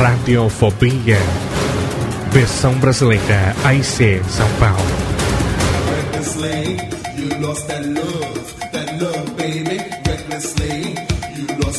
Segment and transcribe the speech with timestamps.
[0.00, 1.18] Radiofobia.
[2.32, 4.84] Versão brasileira, AIC, São Paulo.
[7.16, 7.68] You lost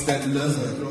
[0.07, 0.85] that love,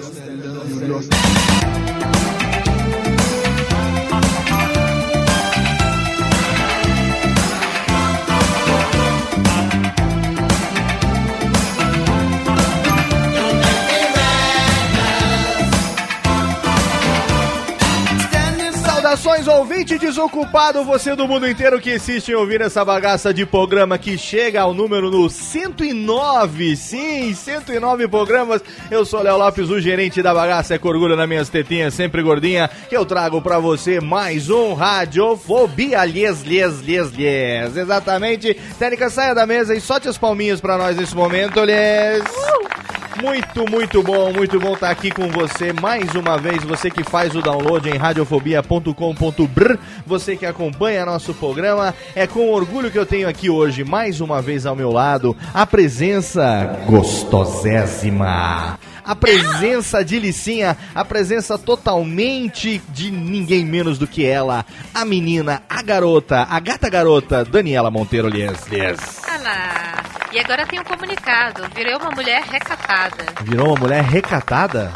[19.25, 23.97] Saudações, ouvinte desocupado, você do mundo inteiro que insiste em ouvir essa bagaça de programa
[23.97, 28.63] que chega ao número no 109, sim, 109 programas.
[28.91, 32.69] Eu sou Léo Lopes, o gerente da bagaça, é orgulho nas minhas tetinhas, sempre gordinha,
[32.87, 37.77] que eu trago pra você mais um Radiofobia, lies, lies, lies, lies.
[37.79, 42.94] Exatamente, Técnica, saia da mesa e solte as palminhas pra nós nesse momento, lies.
[43.23, 46.65] Muito, muito bom, muito bom estar aqui com você mais uma vez.
[46.65, 51.95] Você que faz o download em radiofobia.com.br, você que acompanha nosso programa.
[52.15, 55.65] É com orgulho que eu tenho aqui hoje, mais uma vez ao meu lado, a
[55.65, 58.79] presença gostosésima.
[59.05, 65.63] A presença de Licinha, a presença totalmente de ninguém menos do que ela, a menina,
[65.69, 68.67] a garota, a gata garota, Daniela Monteiro Lies.
[68.69, 69.23] Lies.
[69.29, 70.03] Olá.
[70.33, 71.63] E agora tem um comunicado.
[71.75, 73.27] Virei uma mulher recatada.
[73.43, 74.91] Virou uma mulher recatada?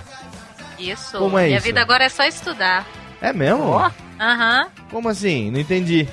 [0.79, 1.19] Isso.
[1.19, 1.67] Como é Minha isso?
[1.67, 2.87] vida agora é só estudar.
[3.21, 3.75] É mesmo?
[4.19, 4.69] Aham.
[4.91, 5.51] Como assim?
[5.51, 6.09] Não entendi.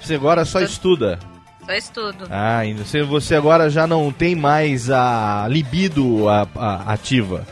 [0.00, 1.18] Você agora só estuda.
[1.64, 2.26] Só estudo.
[2.30, 2.62] Ah.
[3.08, 6.28] Você, agora já não tem mais a libido
[6.86, 7.46] ativa.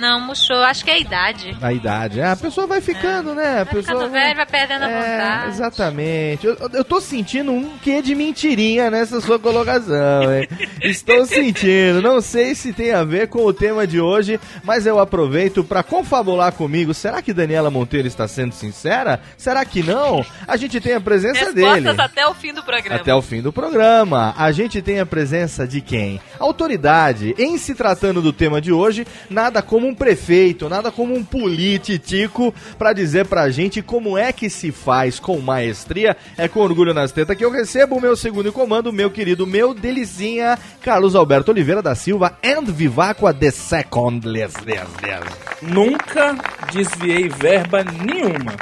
[0.00, 0.56] Não, murchou.
[0.56, 1.56] Acho que é a idade.
[1.60, 2.20] A idade.
[2.20, 3.60] Ah, a pessoa vai ficando, né?
[3.60, 5.48] A Vai pessoa ficando velho, vai perdendo a É, vontade.
[5.52, 6.46] exatamente.
[6.46, 10.48] Eu, eu tô sentindo um quê de mentirinha nessa sua colocação, hein?
[10.82, 12.00] Estou sentindo.
[12.00, 15.82] Não sei se tem a ver com o tema de hoje, mas eu aproveito para
[15.82, 16.94] confabular comigo.
[16.94, 19.20] Será que Daniela Monteiro está sendo sincera?
[19.36, 20.24] Será que não?
[20.48, 22.00] A gente tem a presença Respostas dele.
[22.00, 22.96] até o fim do programa.
[23.00, 24.34] Até o fim do programa.
[24.38, 26.20] A gente tem a presença de quem?
[26.38, 27.34] Autoridade.
[27.38, 32.54] Em se tratando do tema de hoje, nada como um prefeito, nada como um polititico
[32.78, 36.16] pra dizer pra gente como é que se faz com maestria.
[36.38, 39.46] É com orgulho nas tetas que eu recebo o meu segundo em comando, meu querido,
[39.46, 44.20] meu delicinha, Carlos Alberto Oliveira da Silva and Vivacqua the Second.
[45.62, 46.36] Nunca
[46.72, 48.54] desviei verba nenhuma.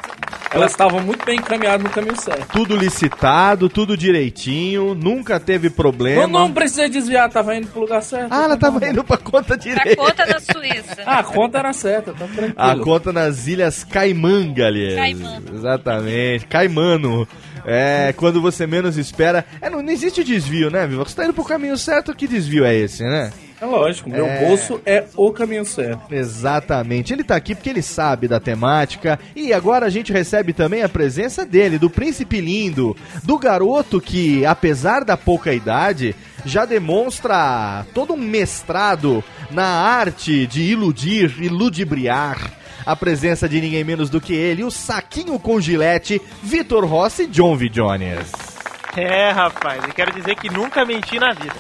[0.51, 2.47] Elas estavam muito bem encaminhadas no caminho certo.
[2.53, 6.23] Tudo licitado, tudo direitinho, nunca teve problema.
[6.23, 8.29] Não, não precisei desviar, tava indo pro lugar certo.
[8.33, 9.97] Ah, ela tava indo pra conta Pra direita.
[9.97, 11.03] conta da Suíça.
[11.05, 12.55] Ah, a conta era certa, tá tranquilo.
[12.57, 14.97] A conta nas Ilhas Caimã, galera.
[14.97, 15.43] Caimã.
[15.53, 16.47] Exatamente.
[16.47, 17.29] Caimano.
[17.67, 19.45] É, quando você menos espera.
[19.61, 21.05] É, não, não existe desvio, né, Viva?
[21.05, 23.31] Você tá indo pro caminho certo, que desvio é esse, né?
[23.61, 24.47] É lógico, meu É.
[24.47, 26.13] bolso é o caminho certo.
[26.15, 27.13] Exatamente.
[27.13, 29.19] Ele tá aqui porque ele sabe da temática.
[29.35, 34.47] E agora a gente recebe também a presença dele, do príncipe lindo, do garoto que,
[34.47, 36.15] apesar da pouca idade,
[36.45, 42.53] já demonstra todo um mestrado na arte de iludir e ludibriar.
[42.87, 47.27] A presença de ninguém menos do que ele, o saquinho com gilete, Vitor Rossi e
[47.27, 47.69] John V.
[47.69, 48.58] Jones.
[48.97, 51.55] É, rapaz, eu quero dizer que nunca menti na vida.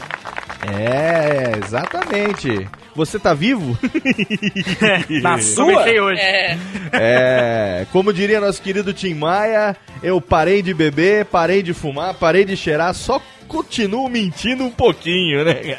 [0.67, 2.69] É, exatamente.
[2.95, 3.79] Você tá vivo?
[5.23, 5.67] Na sua?
[5.67, 6.21] Comecei hoje.
[6.21, 6.59] É.
[6.93, 12.45] É, como diria nosso querido Tim Maia, eu parei de beber, parei de fumar, parei
[12.45, 15.57] de cheirar, só continuo mentindo um pouquinho, né?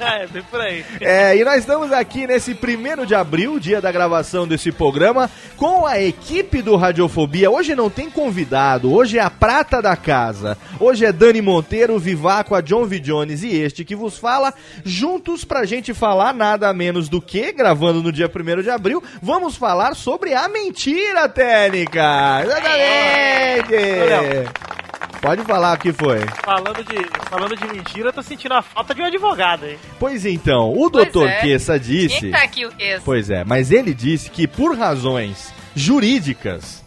[0.00, 0.84] é, bem por aí.
[1.00, 5.86] É, e nós estamos aqui nesse primeiro de abril, dia da gravação desse programa, com
[5.86, 7.50] a equipe do Radiofobia.
[7.50, 10.58] Hoje não tem convidado, hoje é a prata da casa.
[10.80, 12.98] Hoje é Dani Monteiro, Vivaco, a John V.
[12.98, 14.52] Jones e este que vos fala,
[14.84, 19.56] juntos pra gente falar nada menos do que, gravando no dia 1 de abril, vamos
[19.56, 22.42] falar sobre a mentira técnica.
[22.44, 23.72] Exatamente!
[25.22, 26.18] Pode falar o que foi.
[26.44, 29.78] Falando de, falando de mentira, eu tô sentindo a falta de um advogado, hein?
[29.96, 31.40] Pois então, o Pois doutor é.
[31.40, 32.18] Queça disse.
[32.18, 33.00] Quem tá aqui o que?
[33.04, 36.82] Pois é, mas ele disse que por razões jurídicas,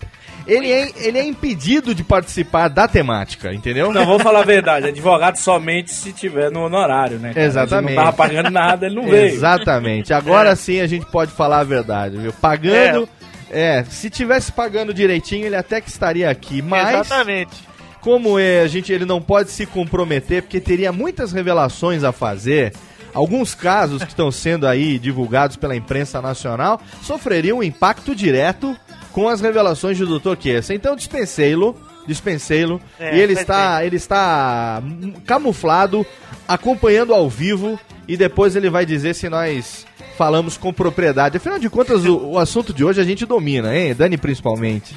[0.45, 3.93] ele é, ele é impedido de participar da temática, entendeu?
[3.93, 4.87] Não, vamos falar a verdade.
[4.89, 7.33] Advogado somente se tiver no honorário, né?
[7.33, 7.45] cara?
[7.45, 7.91] Exatamente.
[7.91, 9.33] Ele não tava pagando nada, ele não veio.
[9.33, 10.13] Exatamente.
[10.13, 12.33] Agora sim a gente pode falar a verdade, viu?
[12.33, 13.07] Pagando.
[13.49, 13.85] É.
[13.85, 17.74] se tivesse pagando direitinho, ele até que estaria aqui, mas Exatamente.
[18.05, 22.71] Como é, a gente ele não pode se comprometer porque teria muitas revelações a fazer.
[23.15, 28.77] Alguns casos que estão sendo aí divulgados pela imprensa nacional sofreriam um impacto direto
[29.11, 30.35] com as revelações do Dr.
[30.35, 30.75] Kessa.
[30.75, 31.75] Então dispensei-lo,
[32.05, 34.83] dispensei-lo, É, e ele está, ele está
[35.25, 36.05] camuflado,
[36.47, 39.83] acompanhando ao vivo e depois ele vai dizer se nós
[40.15, 41.37] falamos com propriedade.
[41.37, 43.95] Afinal de contas, o, o assunto de hoje a gente domina, hein?
[43.95, 44.95] Dani principalmente.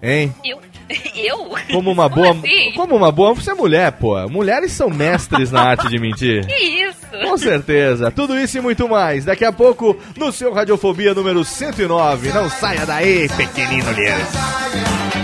[0.00, 0.32] Hein?
[0.44, 0.60] Eu?
[1.14, 1.54] Eu?
[1.72, 2.30] Como uma Como boa.
[2.36, 2.72] assim?
[2.74, 3.34] Como uma boa.
[3.34, 4.28] Você é mulher, pô.
[4.28, 6.44] Mulheres são mestres na arte de mentir.
[6.54, 6.94] Que isso?
[7.22, 8.10] Com certeza.
[8.10, 9.24] Tudo isso e muito mais.
[9.24, 12.28] Daqui a pouco, no seu Radiofobia número 109.
[12.30, 15.23] Não saia daí, pequenino Lies.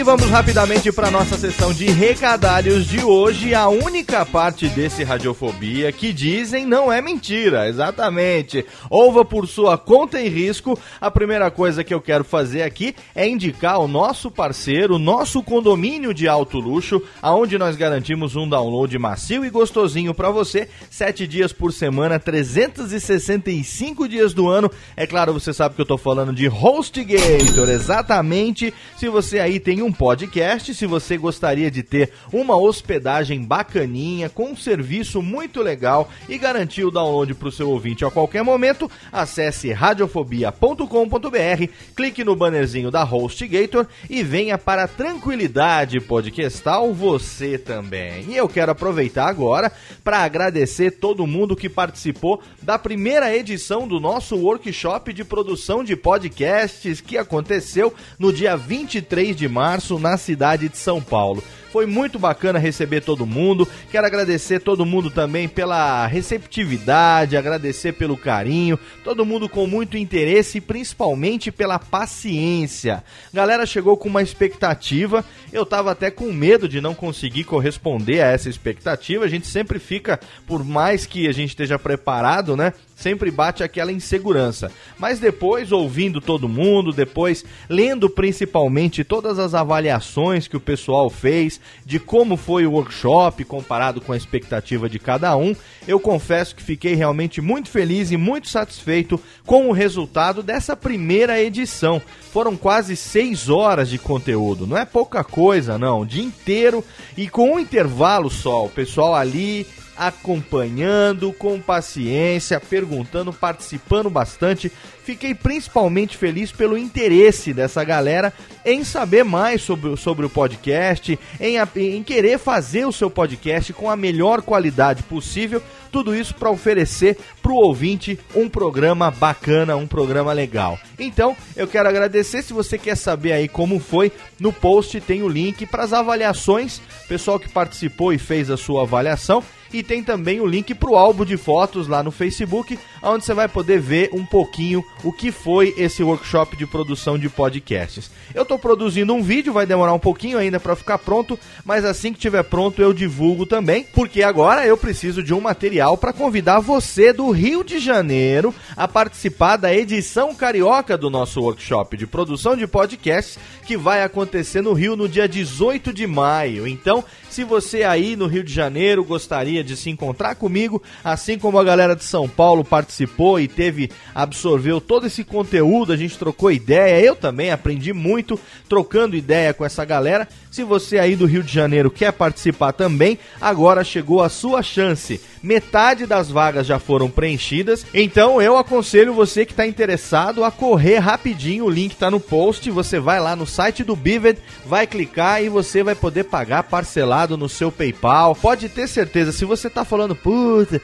[0.00, 5.92] E vamos rapidamente para nossa sessão de recadalhos de hoje, a única parte desse Radiofobia
[5.92, 8.64] que dizem não é mentira, exatamente.
[8.88, 10.78] Ouva por sua conta e risco.
[10.98, 16.14] A primeira coisa que eu quero fazer aqui é indicar o nosso parceiro, nosso condomínio
[16.14, 21.52] de alto luxo, aonde nós garantimos um download macio e gostosinho para você, sete dias
[21.52, 24.70] por semana, 365 dias do ano.
[24.96, 28.72] É claro, você sabe que eu tô falando de HostGator, exatamente.
[28.96, 34.50] Se você aí tem um podcast, se você gostaria de ter uma hospedagem bacaninha, com
[34.50, 38.90] um serviço muito legal e garantir o download para o seu ouvinte a qualquer momento,
[39.12, 48.26] acesse radiofobia.com.br, clique no bannerzinho da HostGator e venha para a tranquilidade podcastal você também.
[48.28, 49.72] E eu quero aproveitar agora
[50.04, 55.96] para agradecer todo mundo que participou da primeira edição do nosso workshop de produção de
[55.96, 61.42] podcasts que aconteceu no dia 23 de março na cidade de São Paulo.
[61.72, 63.66] Foi muito bacana receber todo mundo.
[63.92, 70.58] Quero agradecer todo mundo também pela receptividade, agradecer pelo carinho, todo mundo com muito interesse
[70.58, 73.04] e principalmente pela paciência.
[73.32, 75.24] Galera chegou com uma expectativa.
[75.52, 79.24] Eu tava até com medo de não conseguir corresponder a essa expectativa.
[79.24, 82.72] A gente sempre fica, por mais que a gente esteja preparado, né?
[82.96, 84.70] Sempre bate aquela insegurança.
[84.98, 91.59] Mas depois, ouvindo todo mundo, depois lendo principalmente todas as avaliações que o pessoal fez,
[91.84, 95.54] de como foi o workshop comparado com a expectativa de cada um,
[95.86, 101.40] eu confesso que fiquei realmente muito feliz e muito satisfeito com o resultado dessa primeira
[101.40, 102.00] edição.
[102.32, 106.00] Foram quase seis horas de conteúdo, não é pouca coisa, não.
[106.00, 106.84] O dia inteiro
[107.16, 108.64] e com um intervalo só.
[108.64, 109.66] O pessoal ali
[110.00, 114.72] acompanhando com paciência, perguntando, participando bastante.
[115.04, 118.32] Fiquei principalmente feliz pelo interesse dessa galera
[118.64, 123.90] em saber mais sobre, sobre o podcast, em, em querer fazer o seu podcast com
[123.90, 125.62] a melhor qualidade possível.
[125.92, 130.78] Tudo isso para oferecer para o ouvinte um programa bacana, um programa legal.
[130.98, 132.40] Então, eu quero agradecer.
[132.40, 136.80] Se você quer saber aí como foi, no post tem o link para as avaliações.
[137.06, 139.44] Pessoal que participou e fez a sua avaliação.
[139.72, 143.34] E tem também o link para o álbum de fotos lá no Facebook, onde você
[143.34, 148.10] vai poder ver um pouquinho o que foi esse workshop de produção de podcasts.
[148.34, 152.12] Eu estou produzindo um vídeo, vai demorar um pouquinho ainda para ficar pronto, mas assim
[152.12, 156.60] que tiver pronto eu divulgo também, porque agora eu preciso de um material para convidar
[156.60, 162.56] você do Rio de Janeiro a participar da edição carioca do nosso workshop de produção
[162.56, 166.66] de podcasts que vai acontecer no Rio no dia 18 de maio.
[166.66, 171.58] Então, se você aí no Rio de Janeiro gostaria de se encontrar comigo, assim como
[171.58, 176.50] a galera de São Paulo participou e teve absorveu todo esse conteúdo, a gente trocou
[176.50, 180.28] ideia, eu também aprendi muito trocando ideia com essa galera.
[180.50, 185.20] Se você aí do Rio de Janeiro quer participar também, agora chegou a sua chance.
[185.40, 190.98] Metade das vagas já foram preenchidas, então eu aconselho você que está interessado a correr
[190.98, 191.64] rapidinho.
[191.64, 192.68] O link está no post.
[192.70, 197.36] Você vai lá no site do Bivet, vai clicar e você vai poder pagar parcelado
[197.36, 198.34] no seu PayPal.
[198.34, 200.82] Pode ter certeza, se você tá falando, puta,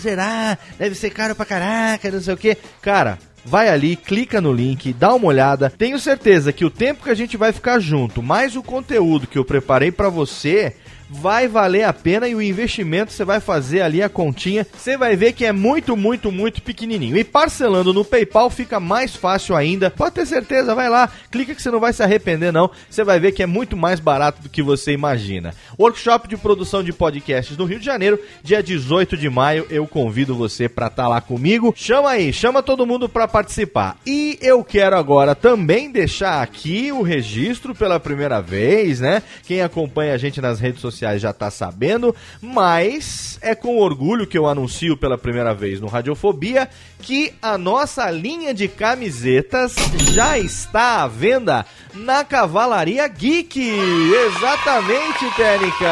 [0.00, 3.18] será, deve ser caro pra caraca, não sei o que, cara.
[3.44, 5.68] Vai ali, clica no link, dá uma olhada.
[5.68, 9.36] Tenho certeza que o tempo que a gente vai ficar junto, mais o conteúdo que
[9.36, 10.76] eu preparei pra você,
[11.12, 15.14] vai valer a pena e o investimento você vai fazer ali a continha, você vai
[15.14, 17.16] ver que é muito, muito, muito pequenininho.
[17.16, 19.90] E parcelando no PayPal fica mais fácil ainda.
[19.90, 22.70] Pode ter certeza, vai lá, clica que você não vai se arrepender não.
[22.88, 25.54] Você vai ver que é muito mais barato do que você imagina.
[25.78, 29.66] Workshop de produção de podcasts no Rio de Janeiro, dia 18 de maio.
[29.68, 31.74] Eu convido você para estar lá comigo.
[31.76, 33.98] Chama aí, chama todo mundo para participar.
[34.06, 39.22] E eu quero agora também deixar aqui o registro pela primeira vez, né?
[39.42, 44.38] Quem acompanha a gente nas redes sociais já tá sabendo, mas é com orgulho que
[44.38, 46.68] eu anuncio pela primeira vez no Radiofobia
[47.02, 49.74] que a nossa linha de camisetas
[50.12, 53.60] já está à venda na Cavalaria Geek.
[53.60, 55.86] Exatamente, Técnica.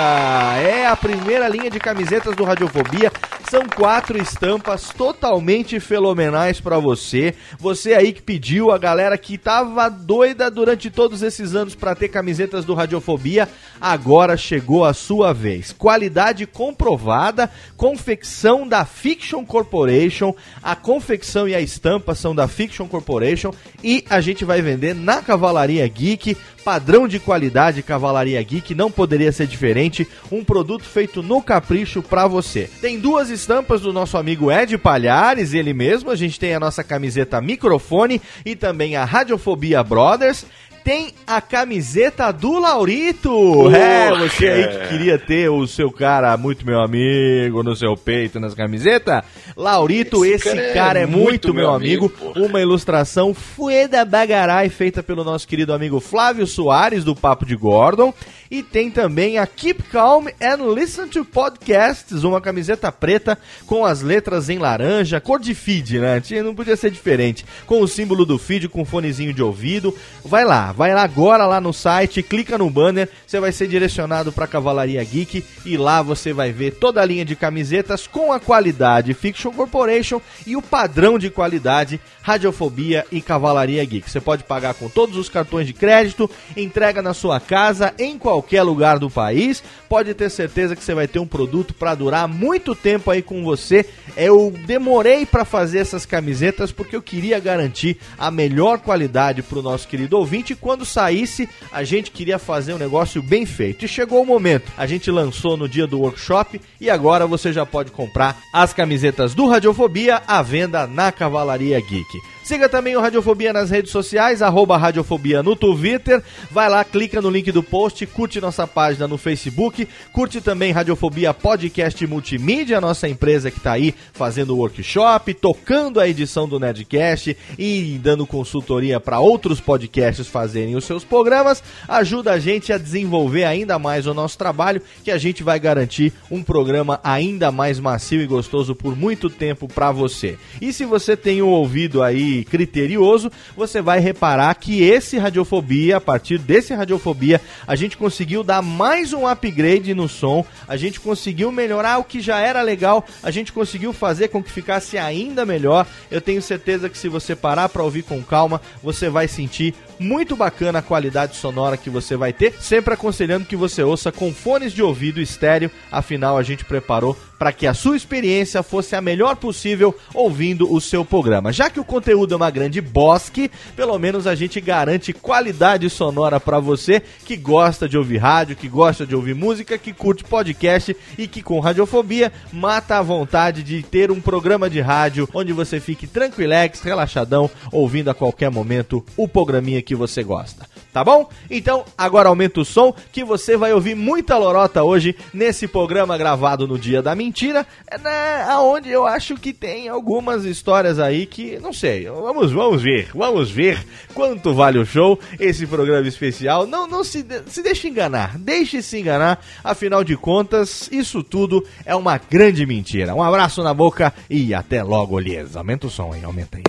[0.62, 3.12] É a primeira linha de camisetas do Radiofobia.
[3.50, 7.34] São quatro estampas totalmente fenomenais para você.
[7.58, 12.08] Você aí que pediu, a galera que tava doida durante todos esses anos para ter
[12.08, 13.48] camisetas do Radiofobia,
[13.80, 15.72] agora chegou a sua vez.
[15.72, 20.34] Qualidade comprovada, confecção da Fiction Corporation.
[20.62, 25.22] A confecção e a estampa são da Fiction Corporation e a gente vai vender na
[25.22, 26.36] Cavalaria Geek.
[26.64, 30.06] Padrão de qualidade Cavalaria Geek não poderia ser diferente.
[30.30, 32.68] Um produto feito no capricho para você.
[32.80, 36.10] Tem duas estampas do nosso amigo Ed Palhares, ele mesmo.
[36.10, 40.44] A gente tem a nossa camiseta microfone e também a Radiofobia Brothers.
[40.84, 43.70] Tem a camiseta do Laurito.
[43.74, 48.40] É, você aí que queria ter o seu cara muito meu amigo no seu peito
[48.40, 49.22] nas camisetas.
[49.56, 52.12] Laurito, esse, cara, é, muito, meu amigo.
[52.34, 58.12] Uma ilustração fueda bagarai feita pelo nosso querido amigo Flávio Soares do Papo de Gordon.
[58.50, 64.02] E tem também a Keep Calm and Listen to Podcasts, uma camiseta preta com as
[64.02, 66.20] letras em laranja, cor de feed, né?
[66.42, 67.46] Não podia ser diferente.
[67.64, 69.96] Com o símbolo do feed, com fonezinho de ouvido.
[70.24, 74.32] Vai lá, vai lá agora lá no site, clica no banner, você vai ser direcionado
[74.32, 78.40] para Cavalaria Geek e lá você vai ver toda a linha de camisetas com a
[78.40, 84.10] qualidade Fiction Corporation e o padrão de qualidade Radiofobia e Cavalaria Geek.
[84.10, 88.62] Você pode pagar com todos os cartões de crédito, entrega na sua casa em qualquer
[88.62, 89.62] lugar do país.
[89.88, 93.42] Pode ter certeza que você vai ter um produto para durar muito tempo aí com
[93.42, 93.86] você.
[94.16, 99.62] Eu demorei para fazer essas camisetas porque eu queria garantir a melhor qualidade para o
[99.62, 100.54] nosso querido ouvinte.
[100.60, 103.84] Quando saísse, a gente queria fazer um negócio bem feito.
[103.84, 104.70] E chegou o momento.
[104.76, 109.34] A gente lançou no dia do workshop e agora você já pode comprar as camisetas
[109.34, 112.20] do Radiofobia à venda na Cavalaria Geek.
[112.50, 116.20] Siga também o Radiofobia nas redes sociais, arroba Radiofobia no Twitter.
[116.50, 121.32] Vai lá, clica no link do post, curte nossa página no Facebook, curte também Radiofobia
[121.32, 128.00] Podcast Multimídia, nossa empresa que está aí fazendo workshop, tocando a edição do Nerdcast e
[128.02, 131.62] dando consultoria para outros podcasts fazerem os seus programas.
[131.86, 136.12] Ajuda a gente a desenvolver ainda mais o nosso trabalho, que a gente vai garantir
[136.28, 140.36] um programa ainda mais macio e gostoso por muito tempo para você.
[140.60, 146.00] E se você tem um ouvido aí criterioso, você vai reparar que esse Radiofobia, a
[146.00, 151.50] partir desse Radiofobia, a gente conseguiu dar mais um upgrade no som, a gente conseguiu
[151.52, 155.86] melhorar o que já era legal, a gente conseguiu fazer com que ficasse ainda melhor.
[156.10, 160.34] Eu tenho certeza que se você parar para ouvir com calma, você vai sentir muito
[160.34, 164.72] bacana a qualidade sonora que você vai ter, sempre aconselhando que você ouça com fones
[164.72, 169.34] de ouvido estéreo, afinal a gente preparou para que a sua experiência fosse a melhor
[169.36, 171.50] possível ouvindo o seu programa.
[171.50, 176.38] Já que o conteúdo é uma grande bosque, pelo menos a gente garante qualidade sonora
[176.38, 180.94] para você que gosta de ouvir rádio, que gosta de ouvir música, que curte podcast
[181.16, 185.80] e que com radiofobia mata a vontade de ter um programa de rádio onde você
[185.80, 190.68] fique tranquilex, relaxadão, ouvindo a qualquer momento o programinha que você gosta.
[190.92, 191.28] Tá bom?
[191.48, 196.66] Então, agora aumenta o som que você vai ouvir muita lorota hoje nesse programa gravado
[196.66, 197.66] no dia da mentira,
[198.02, 203.10] né, aonde eu acho que tem algumas histórias aí que, não sei, vamos, vamos ver,
[203.14, 208.36] vamos ver quanto vale o show, esse programa especial, não, não se, se deixe enganar,
[208.38, 213.14] deixe se enganar, afinal de contas, isso tudo é uma grande mentira.
[213.14, 215.56] Um abraço na boca e até logo, Lies.
[215.56, 216.64] Aumenta o som aí, aumenta aí.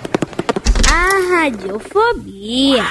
[0.90, 2.84] A radiofobia.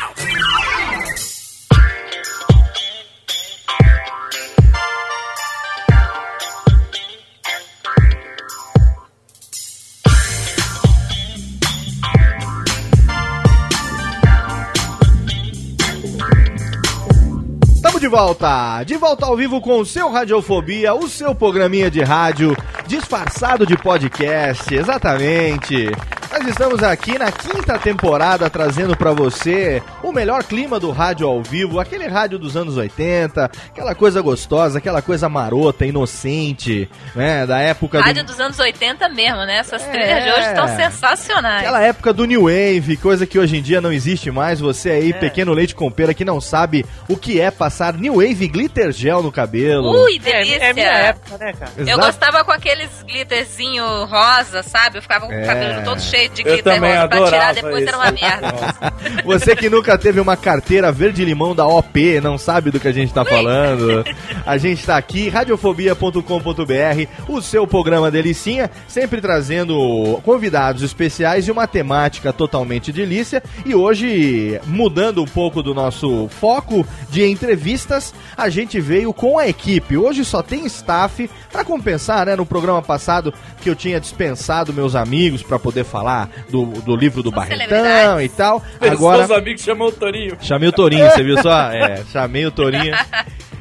[18.00, 22.56] De volta, de volta ao vivo com o seu Radiofobia, o seu programinha de rádio
[22.86, 25.90] disfarçado de podcast, exatamente.
[26.32, 31.42] Nós estamos aqui na quinta temporada trazendo pra você o melhor clima do rádio ao
[31.42, 37.58] vivo, aquele rádio dos anos 80, aquela coisa gostosa, aquela coisa marota, inocente, né, da
[37.58, 39.56] época do- Rádio dos anos 80 mesmo, né?
[39.58, 41.62] Essas trilhas de hoje estão sensacionais.
[41.62, 44.60] Aquela época do New Wave, coisa que hoje em dia não existe mais.
[44.60, 45.14] Você aí, É.
[45.14, 49.20] pequeno leite com pera, que não sabe o que é passar New Wave glitter gel
[49.20, 50.04] no cabelo.
[50.04, 50.64] Ui, delícia!
[50.64, 51.72] É, é minha época, né, cara?
[51.76, 52.00] Eu Exato.
[52.06, 54.98] gostava com aqueles glitterzinho rosa, sabe?
[54.98, 55.42] Eu ficava com É.
[55.42, 57.88] o cabelo todo cheio de Eu glitter também rosa pra tirar depois isso.
[57.88, 58.92] era uma merda.
[59.24, 63.12] Você que nunca teve uma carteira verde-limão da OP, não sabe do que a gente
[63.12, 64.04] tá falando.
[64.44, 71.66] A gente tá aqui, radiofobia.com.br, o seu programa Delicinha, sempre trazendo convidados especiais e uma
[71.66, 73.42] temática totalmente delícia.
[73.64, 79.48] E hoje, mudando um pouco do nosso foco de entrevistas, a gente veio com a
[79.48, 79.96] equipe.
[79.96, 82.36] Hoje só tem staff pra compensar, né?
[82.36, 86.09] No programa passado que eu tinha dispensado meus amigos pra poder falar
[86.48, 88.62] do, do livro do Barretão e tal.
[88.80, 89.26] Agora...
[89.26, 90.36] Seus amigos chamou o Torinho.
[90.40, 91.70] Chamei o Torinho, você viu só?
[91.72, 92.94] É, chamei o Torinho.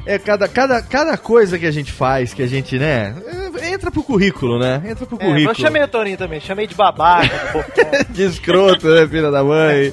[0.06, 3.14] É, cada, cada, cada coisa que a gente faz, que a gente, né?
[3.60, 4.80] é, Entra pro currículo, né?
[4.86, 5.50] Entra pro É, currículo.
[5.50, 7.28] eu chamei o Torinho também, chamei de babaca,
[8.08, 9.92] de escroto, né, filha da mãe?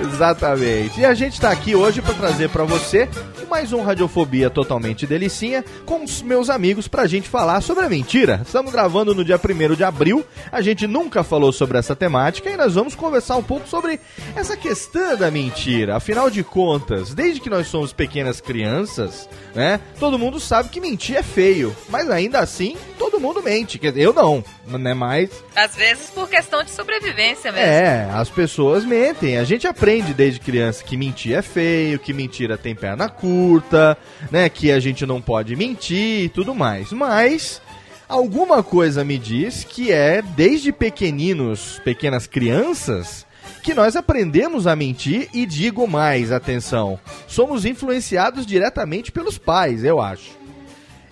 [0.00, 1.00] Exatamente.
[1.00, 3.08] E a gente tá aqui hoje pra trazer pra você
[3.50, 8.40] mais um Radiofobia totalmente delicinha com os meus amigos pra gente falar sobre a mentira.
[8.46, 12.56] Estamos gravando no dia 1 de abril, a gente nunca falou sobre essa temática e
[12.56, 13.98] nós vamos conversar um pouco sobre
[14.36, 15.96] essa questão da mentira.
[15.96, 21.16] Afinal de contas, desde que nós somos pequenas crianças, né, todo mundo sabe que mentir
[21.16, 23.78] é feio, mas ainda assim todo mundo mente.
[23.78, 27.66] Quer dizer, eu não, né, mas Às vezes por questão de sobrevivência mesmo.
[27.66, 29.38] é, as pessoas mentem.
[29.38, 33.39] A gente aprende desde criança que mentir é feio, que mentira tem perna curta,
[34.30, 34.48] né?
[34.48, 36.92] Que a gente não pode mentir e tudo mais.
[36.92, 37.60] Mas
[38.08, 43.26] alguma coisa me diz que é desde pequeninos, pequenas crianças,
[43.62, 50.00] que nós aprendemos a mentir e digo mais, atenção, somos influenciados diretamente pelos pais, eu
[50.00, 50.40] acho.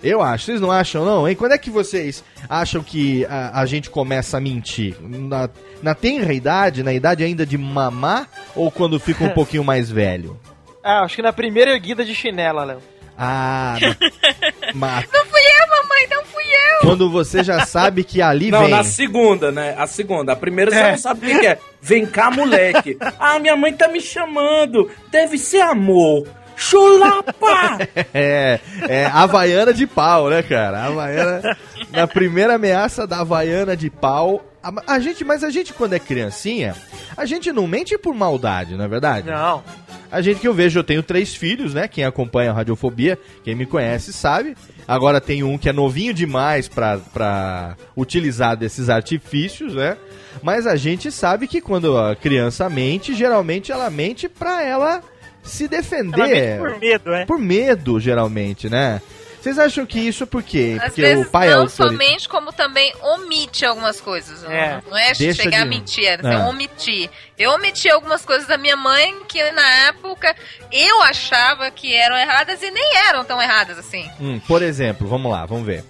[0.01, 1.35] Eu acho, vocês não acham não, hein?
[1.35, 4.95] Quando é que vocês acham que a, a gente começa a mentir?
[5.01, 5.49] Na,
[5.83, 10.39] na tenra idade, na idade ainda de mamar, ou quando fica um pouquinho mais velho?
[10.83, 12.81] Ah, acho que na primeira erguida de chinela, Léo.
[13.17, 13.75] Ah,
[14.73, 16.79] ma- Não fui eu, mamãe, não fui eu!
[16.87, 18.69] quando você já sabe que ali Não, vem...
[18.69, 19.75] na segunda, né?
[19.77, 20.31] A segunda.
[20.31, 20.91] A primeira você É.
[20.91, 21.59] não sabe o que que é.
[21.81, 22.97] Vem cá, moleque.
[23.19, 24.89] Ah, minha mãe tá me chamando.
[25.11, 26.25] Deve ser amor.
[26.59, 27.79] Chulapa!
[28.13, 30.85] É, é Havaiana de pau, né, cara?
[30.85, 31.57] Havaiana.
[31.91, 34.45] Na primeira ameaça da Havaiana de pau.
[34.61, 36.75] A, a gente, mas a gente, quando é criancinha,
[37.15, 39.27] a gente não mente por maldade, não é verdade?
[39.27, 39.63] Não.
[40.11, 41.87] A gente que eu vejo, eu tenho três filhos, né?
[41.87, 44.55] Quem acompanha a Radiofobia, quem me conhece sabe.
[44.87, 49.97] Agora tem um que é novinho demais pra, pra utilizar desses artifícios, né?
[50.41, 55.01] Mas a gente sabe que quando a criança mente, geralmente ela mente pra ela
[55.49, 56.57] se defender.
[56.59, 57.25] Por medo, é.
[57.25, 59.01] Por medo, geralmente, né?
[59.41, 60.75] Vocês acham que isso é por quê?
[60.81, 61.91] Às Porque vezes o pai é não autoritário.
[61.93, 64.43] somente, como também omite algumas coisas.
[64.43, 64.81] É.
[64.89, 66.47] Não é Deixa chegar a de- mentir, é Ah.
[66.49, 67.09] omitir.
[67.37, 70.35] Eu omiti algumas coisas da minha mãe que na época
[70.69, 74.09] eu achava que eram erradas e nem eram tão erradas assim.
[74.19, 75.85] Hum, por exemplo, vamos lá, vamos ver.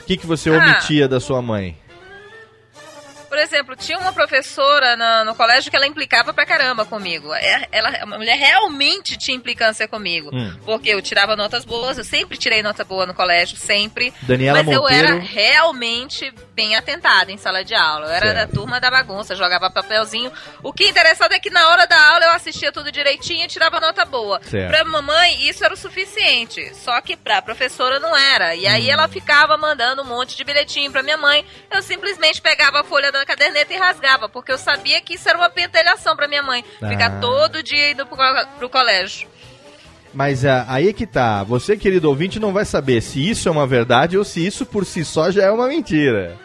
[0.00, 0.58] O que, que você Ah.
[0.58, 1.78] omitia da sua mãe?
[3.32, 7.32] Por exemplo, tinha uma professora na- no colégio que ela implicava pra caramba comigo.
[7.32, 10.28] É- Ela, uma mulher realmente tinha implicância comigo.
[10.30, 10.54] Hum.
[10.66, 14.12] Porque eu tirava notas boas, eu sempre tirei nota boa no colégio, sempre.
[14.20, 15.08] Daniela mas eu Monteiro.
[15.08, 18.04] era realmente bem atentada em sala de aula.
[18.08, 18.36] Eu era Certo.
[18.50, 20.30] da turma da bagunça, jogava papelzinho.
[20.62, 23.48] O que é interessante é que na hora da aula eu assistia tudo direitinho e
[23.48, 24.42] tirava nota boa.
[24.42, 24.68] Certo.
[24.70, 26.74] Pra mamãe, isso era o suficiente.
[26.74, 28.54] Só que pra professora não era.
[28.54, 28.70] E Hum.
[28.70, 31.46] aí ela ficava mandando um monte de bilhetinho pra minha mãe.
[31.70, 35.38] Eu simplesmente pegava a folha da caderneta e rasgava, porque eu sabia que isso era
[35.38, 36.64] uma pentelhação pra minha mãe.
[36.80, 36.88] Ah.
[36.88, 38.16] Ficar todo dia indo pro,
[38.58, 39.28] pro colégio.
[40.14, 41.42] Mas ah, aí é que tá.
[41.44, 44.84] Você, querido ouvinte, não vai saber se isso é uma verdade ou se isso por
[44.84, 46.36] si só já é uma mentira.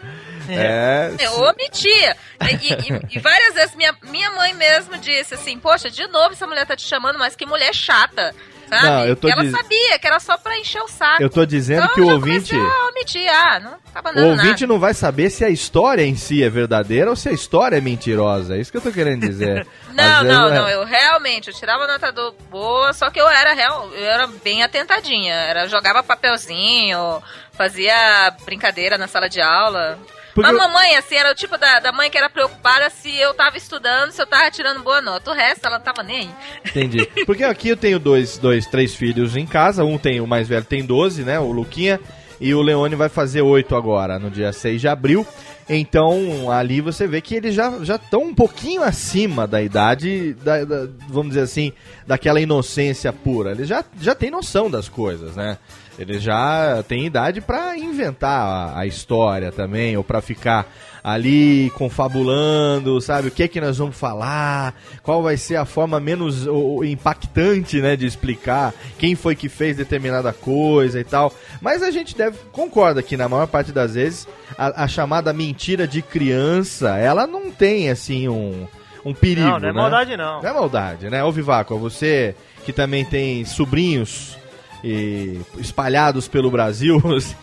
[0.48, 1.10] É.
[1.18, 2.16] Eu omitia.
[2.40, 6.46] E, e- e várias vezes minha, minha mãe mesmo disse assim, poxa, de novo essa
[6.46, 8.34] mulher tá te chamando, mas que mulher chata.
[8.68, 8.86] Sabe?
[8.86, 11.22] Não, eu tô ela diz- sabia que era só pra encher o saco.
[11.22, 12.54] Eu tô dizendo Então que o ouvinte.
[12.54, 13.28] a omitir.
[13.30, 14.66] Ah, não tava O ouvinte nada.
[14.66, 17.80] não vai saber se a história em si é verdadeira ou se a história é
[17.80, 18.56] mentirosa.
[18.56, 19.66] É isso que eu tô querendo dizer.
[19.98, 20.68] Não, vezes, não, é- não.
[20.68, 24.62] Eu realmente, eu tirava nota do boa, só que eu era real, eu era bem
[24.62, 25.34] atentadinha.
[25.34, 27.20] Era, jogava papelzinho,
[27.52, 29.98] fazia brincadeira na sala de aula.
[30.42, 33.34] Porque eu- mamãe, assim, era o tipo da, da mãe que era preocupada se eu
[33.34, 35.30] tava estudando, se eu tava tirando boa nota.
[35.30, 36.30] O resto, ela não tava nem.
[36.64, 37.06] Entendi.
[37.26, 39.84] Porque aqui eu tenho dois, dois, três filhos em casa.
[39.84, 41.38] Um tem, o mais velho tem 12, né?
[41.40, 41.98] O Luquinha.
[42.40, 45.26] E o Leone vai fazer 8 agora, no dia 6 de abril.
[45.68, 50.64] Então, ali você vê que eles já já estão um pouquinho acima da idade, da,
[50.64, 51.72] da- vamos dizer assim,
[52.06, 53.50] daquela inocência pura.
[53.50, 55.58] Eles já, já têm noção das coisas, né?
[55.98, 58.40] Eles já têm idade pra inventar
[58.74, 60.66] a, a história também, ou pra ficar
[61.02, 63.28] ali confabulando, sabe?
[63.28, 64.74] O que é que nós vamos falar?
[65.02, 69.48] Qual vai ser a forma menos o- o impactante, né, de explicar quem foi que
[69.48, 71.32] fez determinada coisa e tal.
[71.60, 75.86] Mas a gente deve concorda que na maior parte das vezes a, a chamada mentira
[75.86, 78.66] de criança, ela não tem assim um
[79.04, 79.80] um perigo, Não, não é né?
[79.80, 80.42] maldade, não.
[80.42, 81.24] Não é maldade, né?
[81.24, 82.34] Ô Vivaco, você
[82.64, 84.36] que também tem sobrinhos
[84.84, 87.34] e espalhados pelo Brasil, você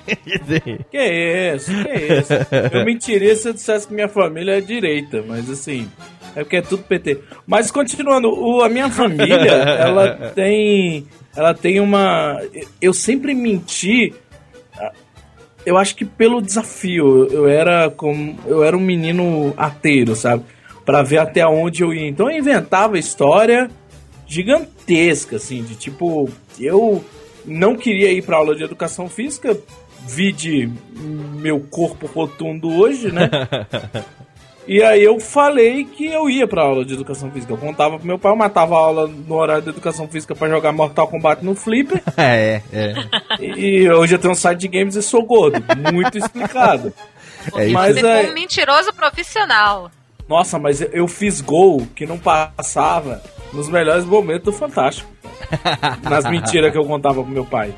[0.89, 2.33] Que isso, que isso.
[2.73, 5.89] Eu mentiria se eu dissesse que minha família é direita, mas assim,
[6.35, 7.19] é porque é tudo PT.
[7.45, 9.35] Mas continuando, o- a minha família,
[9.79, 11.05] ela tem.
[11.35, 12.39] Ela tem uma.
[12.81, 14.13] Eu sempre menti.
[15.65, 17.25] Eu acho que pelo desafio.
[17.31, 18.37] Eu era como.
[18.45, 20.43] Eu era um menino ateiro, sabe?
[20.85, 22.07] Pra ver até onde eu ia.
[22.07, 23.69] Então eu inventava história
[24.27, 26.29] gigantesca, assim, de tipo.
[26.59, 27.03] Eu
[27.45, 29.57] não queria ir pra aula de educação física,
[30.07, 33.29] vi de meu corpo rotundo hoje, né?
[34.67, 37.53] E aí eu falei que eu ia pra aula de educação física.
[37.53, 40.49] Eu contava pro meu pai, eu matava a aula no horário de educação física pra
[40.49, 42.01] jogar Mortal Kombat no Flipper.
[42.17, 42.93] é, é.
[43.39, 45.63] E hoje eu tenho um site de games e sou gordo.
[45.93, 46.91] Muito explicado.
[47.55, 47.73] É isso.
[47.73, 49.91] Mas Você é, foi um mentiroso profissional.
[50.27, 53.21] nossa, mas eu fiz gol que não passava
[53.53, 55.14] nos melhores momentos do Fantástico.
[56.03, 57.73] Nas mentiras que eu contava pro meu pai.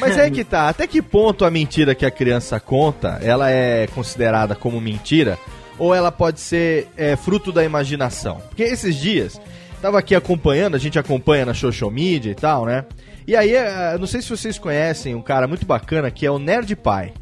[0.00, 3.86] Mas é que tá, até que ponto a mentira que a criança conta, ela é
[3.88, 5.38] considerada como mentira,
[5.78, 8.40] ou ela pode ser é, fruto da imaginação?
[8.48, 9.40] Porque esses dias,
[9.80, 12.84] tava aqui acompanhando, a gente acompanha na social media e tal, né?
[13.26, 16.38] E aí, é, não sei se vocês conhecem um cara muito bacana que é o
[16.38, 17.12] Nerd Pai.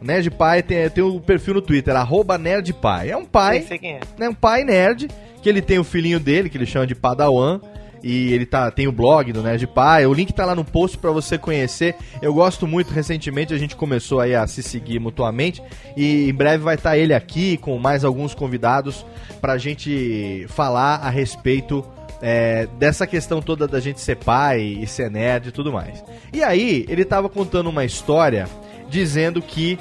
[0.00, 3.10] O Nerd Pai tem, tem o perfil no Twitter, arroba Nerd Pai.
[3.10, 4.00] É um pai Sei, sei quem é.
[4.18, 5.08] né, um pai nerd,
[5.42, 7.60] que ele tem o filhinho dele, que ele chama de Padawan,
[8.02, 10.98] e ele tá, tem o blog do Nerd Pai, o link tá lá no post
[10.98, 11.94] pra você conhecer.
[12.20, 15.62] Eu gosto muito, recentemente a gente começou aí a se seguir mutuamente,
[15.96, 19.06] e em breve vai estar ele aqui com mais alguns convidados
[19.40, 21.84] pra gente falar a respeito
[22.20, 26.02] é, dessa questão toda da gente ser pai e ser nerd e tudo mais.
[26.32, 28.48] E aí, ele tava contando uma história
[28.88, 29.78] dizendo que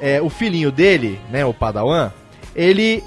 [0.00, 2.10] é, o filhinho dele, né, o Padawan,
[2.54, 3.02] ele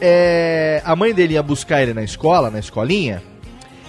[0.00, 3.22] é, a mãe dele ia buscar ele na escola, na escolinha,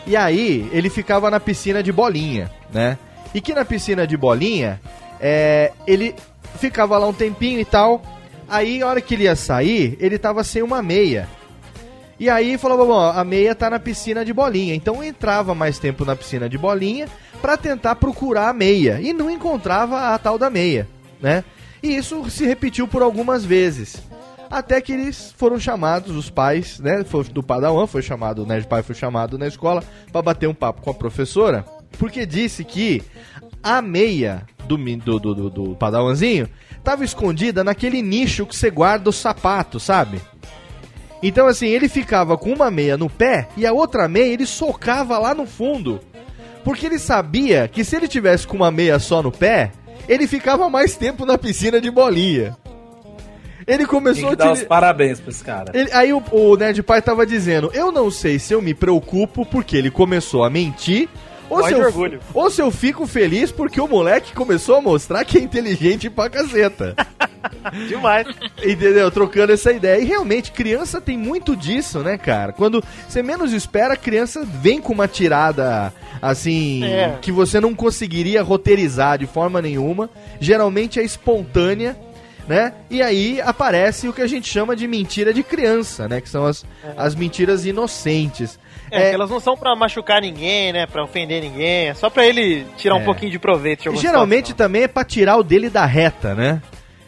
[0.07, 2.97] e aí ele ficava na piscina de bolinha, né?
[3.33, 4.79] E que na piscina de bolinha,
[5.19, 6.15] é, ele
[6.57, 8.01] ficava lá um tempinho e tal.
[8.49, 11.27] Aí, a hora que ele ia sair, ele tava sem uma meia.
[12.19, 14.73] E aí falou, bom, a meia tá na piscina de bolinha.
[14.73, 17.07] Então entrava mais tempo na piscina de bolinha
[17.41, 18.99] pra tentar procurar a meia.
[19.01, 20.87] E não encontrava a tal da meia,
[21.21, 21.43] né?
[21.83, 24.01] E isso se repetiu por algumas vezes.
[24.49, 27.03] Até que eles foram chamados, os pais, né?
[27.31, 30.81] Do Padawan, foi chamado, o Nerd Pai foi chamado na escola pra bater um papo
[30.81, 31.65] com a professora.
[31.97, 33.03] Porque disse que
[33.61, 36.47] a meia do, do, do, do padawanzinho
[36.83, 40.21] tava escondida naquele nicho que você guarda o sapato, sabe?
[41.21, 45.17] Então, assim, ele ficava com uma meia no pé e a outra meia ele socava
[45.17, 45.99] lá no fundo.
[46.63, 49.71] Porque ele sabia que se ele tivesse com uma meia só no pé,
[50.07, 52.55] ele ficava mais tempo na piscina de bolinha.
[53.67, 55.71] Ele Tem começou que a dar os parabéns pra esse cara.
[55.73, 59.45] ele- aí o, o Nerd Pai tava dizendo: Eu não sei se eu me preocupo
[59.45, 61.09] porque ele começou a mentir.
[61.49, 62.19] Ou se, eu, orgulho.
[62.33, 66.29] ou se eu fico feliz porque o moleque começou a mostrar que é inteligente pra
[66.29, 66.93] caceta.
[67.87, 68.27] Demais.
[68.61, 69.09] Entendeu?
[69.09, 70.01] Trocando essa ideia.
[70.01, 72.51] E realmente, criança tem muito disso, né, cara?
[72.51, 77.15] Quando você menos espera, a criança vem com uma tirada assim É.
[77.21, 80.09] que você não conseguiria roteirizar de forma nenhuma.
[80.41, 81.95] Geralmente é espontânea.
[82.47, 82.73] Né?
[82.89, 86.21] E aí aparece o que a gente chama de mentira de criança, né?
[86.21, 88.57] Que são as, as mentiras inocentes.
[88.89, 90.85] É, que elas não são pra machucar ninguém, né?
[90.85, 91.89] Pra ofender ninguém.
[91.89, 93.01] É só pra ele tirar É.
[93.01, 96.61] um pouquinho de proveito de Geralmente também é pra tirar o dele da reta, né?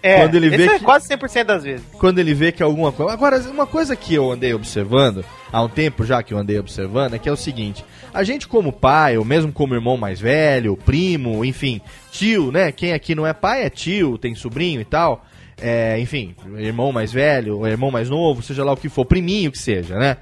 [0.03, 1.85] É, quando ele vê é que- quase 100% das vezes.
[1.99, 3.11] quando ele vê que alguma coisa.
[3.11, 7.13] Agora, uma coisa que eu andei observando, há um tempo já que eu andei observando,
[7.15, 10.77] é que é o seguinte: a gente, como pai, ou mesmo como irmão mais velho,
[10.77, 12.71] primo, enfim, tio, né?
[12.71, 15.25] Quem aqui não é pai é tio, tem sobrinho e tal.
[15.61, 19.57] É, enfim, irmão mais velho, irmão mais novo, seja lá o que for, priminho que
[19.57, 20.17] seja, né?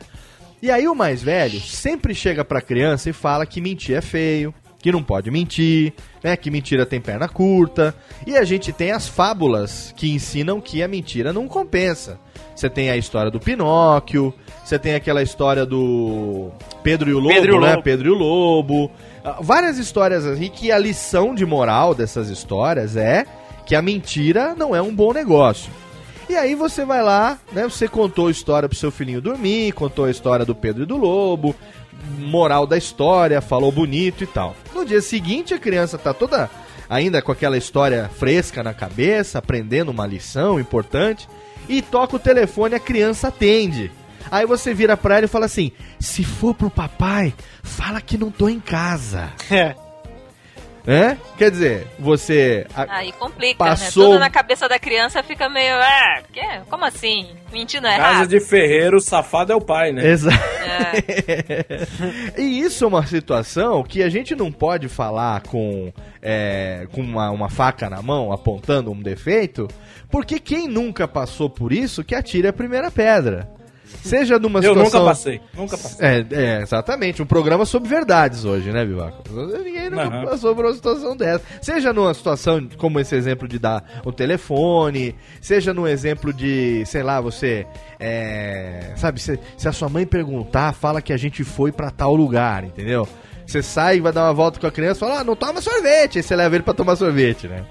[0.62, 4.54] E aí o mais velho sempre chega pra criança e fala que mentir é feio,
[4.80, 6.36] que não pode mentir, né?
[6.36, 7.94] Que mentira tem perna curta.
[8.26, 12.20] E a gente tem as fábulas que ensinam que a mentira não compensa.
[12.56, 14.34] Você tem a história do Pinóquio,
[14.66, 16.50] você tem aquela história do
[16.82, 17.72] Pedro e o Lobo, Pedro e o né?
[17.72, 17.84] Lobo.
[17.84, 18.92] Pedro e o Lobo.
[19.24, 23.26] Ah, Várias histórias aí que a lição de moral dessas histórias é
[23.68, 25.72] que a mentira não é um bom negócio.
[26.30, 27.64] E aí você vai lá, né?
[27.64, 30.98] Você contou a história pro seu filhinho dormir, contou a história do Pedro e do
[30.98, 31.56] Lobo,
[32.18, 34.56] moral da história, falou bonito e tal.
[34.74, 36.50] No dia seguinte a criança tá toda
[36.90, 41.28] ainda com aquela história fresca na cabeça, aprendendo uma lição importante,
[41.68, 43.92] e toca o telefone a criança atende.
[44.32, 48.32] Aí você vira pra ela e fala assim: "Se for pro papai, fala que não
[48.32, 49.32] tô em casa".
[49.52, 49.76] É.
[50.88, 51.18] Né?
[51.38, 54.10] Quer dizer, você a- Aí complica, Passou- né?
[54.12, 55.76] Tudo na cabeça da criança fica meio.
[55.76, 56.40] Ah, que?
[56.70, 57.28] como assim?
[57.52, 58.30] Mentindo é Casa errado.
[58.30, 60.08] de ferreiro, o safado é o pai, né?
[60.08, 60.38] Exato.
[60.38, 61.88] É.
[62.42, 67.32] e isso é uma situação que a gente não pode falar com, é, com uma,
[67.32, 69.68] uma faca na mão, apontando um defeito,
[70.10, 73.50] porque quem nunca passou por isso, que atire a primeira pedra.
[74.04, 75.00] Seja numa Eu situação...
[75.00, 76.06] nunca passei, nunca passei.
[76.06, 77.22] É, é, exatamente.
[77.22, 79.24] Um programa sobre verdades hoje, né, Vivaco?
[79.64, 80.26] Ninguém nunca Aham.
[80.26, 81.44] passou por uma situação dessa.
[81.62, 87.04] Seja numa situação como esse exemplo de dar o telefone, seja num exemplo de, sei
[87.04, 87.66] lá, você.
[88.00, 92.16] é, sabe, se, se a sua mãe perguntar, fala que a gente foi pra tal
[92.16, 93.08] lugar, entendeu?
[93.46, 95.62] Você sai e vai dar uma volta com a criança e fala, ah, não toma
[95.62, 96.18] sorvete.
[96.18, 97.64] Aí você leva ele pra tomar sorvete, né?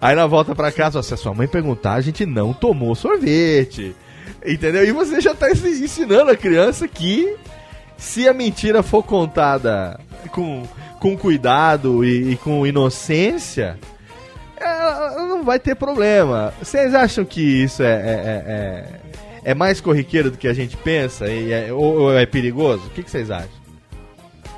[0.00, 2.94] Aí na volta pra casa, ó, se a sua mãe perguntar, a gente não tomou
[2.94, 3.94] sorvete.
[4.44, 4.84] Entendeu?
[4.84, 7.36] E você já tá ensi- ensinando a criança que
[7.96, 9.98] se a mentira for contada
[10.30, 10.64] com,
[10.98, 13.78] com cuidado e, e com inocência,
[14.56, 16.52] ela não vai ter problema.
[16.60, 18.54] Vocês acham que isso é, é, é,
[19.46, 21.26] é- é mais corriqueiro do que a gente pensa?
[21.28, 22.86] E é- ou, ou é perigoso?
[22.86, 23.50] O que que vocês acham?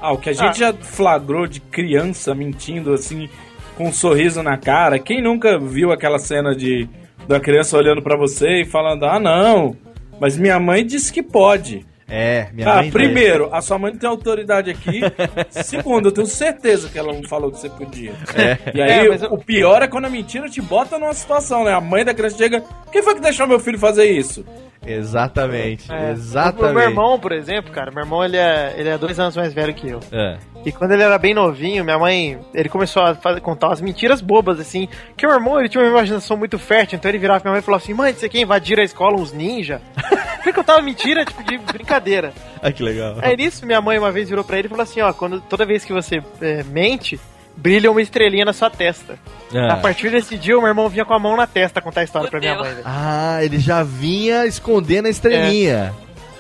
[0.01, 3.29] Ah, o que a gente já flagrou de criança mentindo assim,
[3.77, 4.99] com um sorriso na cara.
[4.99, 6.87] Quem nunca viu aquela cena de
[7.29, 9.77] da criança olhando pra você e falando: "Ah, não,
[10.21, 11.85] mas minha mãe disse que pode".
[12.07, 15.01] É, minha ah, mãe- primeiro, a sua mãe não tem autoridade aqui.
[15.49, 18.13] Segundo, eu tenho certeza que ela não falou que você podia.
[18.37, 18.59] É.
[18.77, 21.73] E aí, É, eu- o pior é quando a mentira te bota numa situação, né?
[21.73, 24.45] A mãe da criança chega, quem foi que deixou meu filho fazer isso?
[24.87, 26.11] Exatamente, É.
[26.13, 26.71] exatamente.
[26.73, 29.55] O meu irmão, por exemplo, cara, meu irmão ele é, ele é dois anos mais
[29.55, 30.01] velho que eu.
[30.13, 30.37] É.
[30.65, 34.21] E quando ele era bem novinho, minha mãe, ele começou a fazer- contar umas mentiras
[34.21, 34.89] bobas, assim.
[35.17, 37.57] Que o meu irmão, ele tinha uma imaginação muito fértil, então ele virava pra minha
[37.57, 39.81] mãe e falou assim: Mãe, você quer invadir a escola uns ninja?
[40.47, 42.33] Eu contava mentira, tipo, de brincadeira.
[42.63, 43.17] Ah, que legal.
[43.23, 45.65] Aí nisso, minha mãe uma vez virou pra ele e falou assim: Ó, quando, toda
[45.65, 47.19] vez que você é, mente,
[47.57, 49.19] brilha uma estrelinha na sua testa.
[49.53, 49.71] É.
[49.71, 52.05] A partir desse dia, o meu irmão vinha com a mão na testa contar a
[52.05, 52.71] história pra minha mãe.
[52.71, 52.83] velho.
[52.85, 55.95] Ah, ele já vinha escondendo a estrelinha.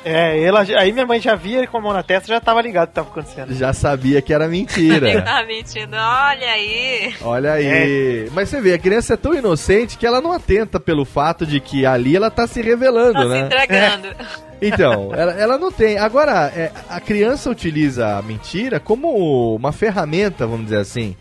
[0.05, 2.61] É, ela, aí minha mãe já via ele com a mão na testa já tava
[2.61, 3.55] ligado o que tava acontecendo.
[3.55, 5.21] Já sabia que era Ele mentira.
[5.23, 7.14] tava mentindo, olha aí.
[7.23, 8.29] Olha aí.
[8.33, 11.59] Mas você vê, a criança é tão inocente que ela não atenta pelo fato de
[11.59, 13.40] que ali ela tá se revelando, Tá se né?
[13.40, 14.09] entregando.
[14.62, 15.99] Então, ela, ela não tem.
[15.99, 21.14] Agora, é, a criança utiliza a mentira como uma ferramenta, vamos dizer assim,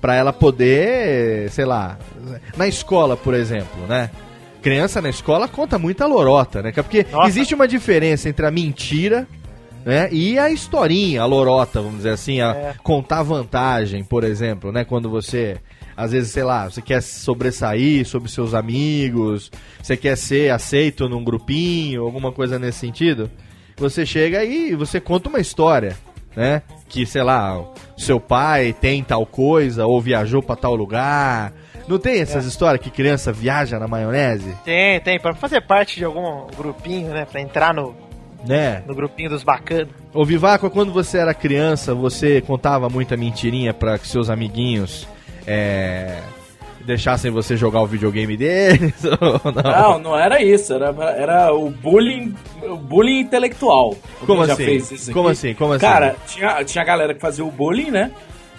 [0.00, 1.98] Pra ela poder, sei lá,
[2.56, 4.10] na escola, por exemplo, né?
[4.62, 6.72] Criança na escola conta muita lorota, né?
[6.72, 7.28] Porque Nossa.
[7.28, 9.26] existe uma diferença entre a mentira,
[9.84, 10.08] né?
[10.12, 12.74] E a historinha, a lorota, vamos dizer assim, a É.
[12.82, 14.84] contar vantagem, por exemplo, né?
[14.84, 15.58] Quando você,
[15.96, 19.50] às vezes, sei lá, você quer sobressair sobre seus amigos,
[19.82, 23.30] você quer ser aceito num grupinho, alguma coisa nesse sentido,
[23.76, 25.96] você chega e você conta uma história,
[26.34, 26.62] né?
[26.88, 27.64] Que, sei lá,
[27.96, 31.52] seu pai tem tal coisa ou viajou pra tal lugar.
[31.88, 34.54] Não tem essas histórias que criança viaja na maionese?
[34.64, 37.24] Tem, tem, pra fazer parte de algum grupinho, né?
[37.30, 37.96] Pra entrar no,
[38.46, 38.82] Né?
[38.86, 39.88] no grupinho dos bacanas.
[40.12, 45.08] Ô Vivaco, quando você era criança, você contava muita mentirinha pra que seus amiguinhos
[45.46, 46.20] é,
[46.84, 48.94] deixassem você jogar o videogame deles?
[49.20, 49.62] ou não?
[49.62, 50.72] Não, não era isso.
[50.74, 53.96] Era, era o bullying, o bullying intelectual.
[54.26, 54.56] Como assim?
[54.56, 55.54] fez isso Como assim?
[55.54, 55.86] Como assim?
[55.86, 58.10] Cara, tinha, tinha galera que fazia o bullying, né?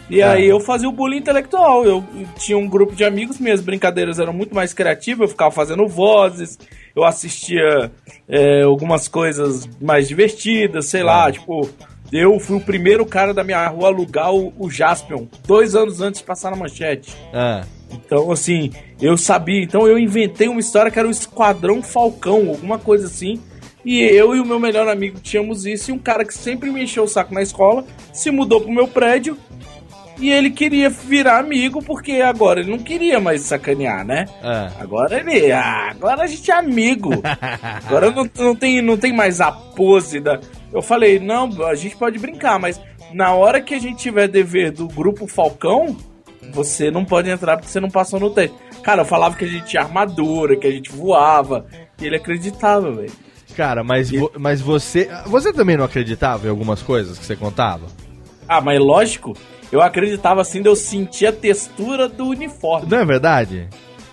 [0.10, 0.32] E Ah.
[0.32, 1.84] aí eu fazia o bullying intelectual.
[1.86, 5.52] Eu, eu tinha um grupo de amigos, minhas brincadeiras eram muito mais criativas, eu ficava
[5.52, 6.58] fazendo vozes,
[6.95, 7.91] eu assistia
[8.28, 11.69] é, algumas coisas mais divertidas, sei lá, tipo.
[12.12, 16.02] Eu fui o primeiro cara da minha rua a alugar o, o Jaspion, dois anos
[16.02, 17.15] antes de passar na manchete.
[17.32, 19.62] Ah, Então, assim, eu sabia.
[19.62, 23.39] Então, eu inventei uma história que era o Esquadrão Falcão, alguma coisa assim.
[23.86, 25.91] E eu e o meu melhor amigo tínhamos isso.
[25.91, 28.88] E um cara que sempre me encheu o saco na escola se mudou pro meu
[28.88, 29.38] prédio.
[30.19, 34.25] E ele queria virar amigo, porque agora ele não queria mais sacanear, né?
[34.43, 34.69] ah.
[34.79, 35.51] Agora ele.
[35.51, 37.12] Ah, agora a gente é amigo.
[37.88, 40.39] Agora não, não, tem, não tem mais a pose da.
[40.73, 42.79] Eu falei, não, a gente pode brincar, mas
[43.13, 45.95] na hora que a gente tiver dever do grupo Falcão,
[46.51, 48.55] você não pode entrar porque você não passou no teste.
[48.84, 51.65] Cara, eu falava que a gente tinha armadura, que a gente voava.
[51.99, 53.12] E ele acreditava, velho.
[53.55, 55.10] Cara, mas, vo- mas você.
[55.27, 57.88] Você também não acreditava em algumas coisas que você contava?
[58.47, 59.34] Ah, mas lógico,
[59.71, 62.88] eu acreditava assim eu sentir a textura do uniforme.
[62.89, 63.67] Não é verdade?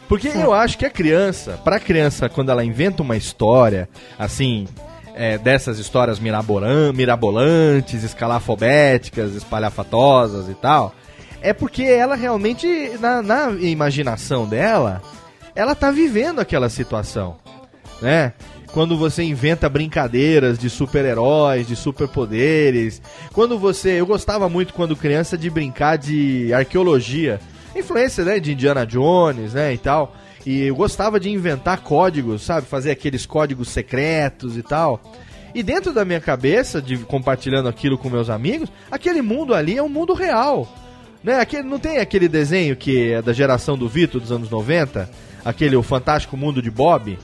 [0.09, 4.67] Porque eu acho que a criança, pra criança, quando ela inventa uma história, assim,
[5.15, 10.95] é, dessas histórias mirabolan- mirabolantes, escalafobéticas, espalhafatosas e tal,
[11.41, 15.03] é porque ela realmente, na, na imaginação dela,
[15.55, 17.37] ela tá vivendo aquela situação,
[18.01, 18.33] né?
[18.77, 23.01] Quando você inventa brincadeiras de super-heróis, de superpoderes.
[23.33, 23.93] Quando você.
[23.93, 27.41] Eu gostava muito, quando criança, de brincar de arqueologia.
[27.75, 28.39] Influência, né?
[28.39, 29.73] De Indiana Jones, né?
[29.73, 30.15] E tal.
[30.45, 32.67] E eu gostava de inventar códigos, sabe?
[32.67, 35.01] Fazer aqueles códigos secretos e tal.
[35.55, 39.83] E dentro da minha cabeça, de compartilhando aquilo com meus amigos, aquele mundo ali é
[39.83, 40.69] um mundo real.
[41.25, 41.41] Né?
[41.41, 45.09] Aquele, não tem aquele desenho que é da geração do Vitor dos anos 90?
[45.43, 47.19] Aquele O Fantástico Mundo de Bob?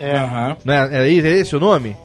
[0.00, 0.56] É, Aham.
[0.64, 0.88] Né?
[0.92, 1.96] É esse- é esse o nome?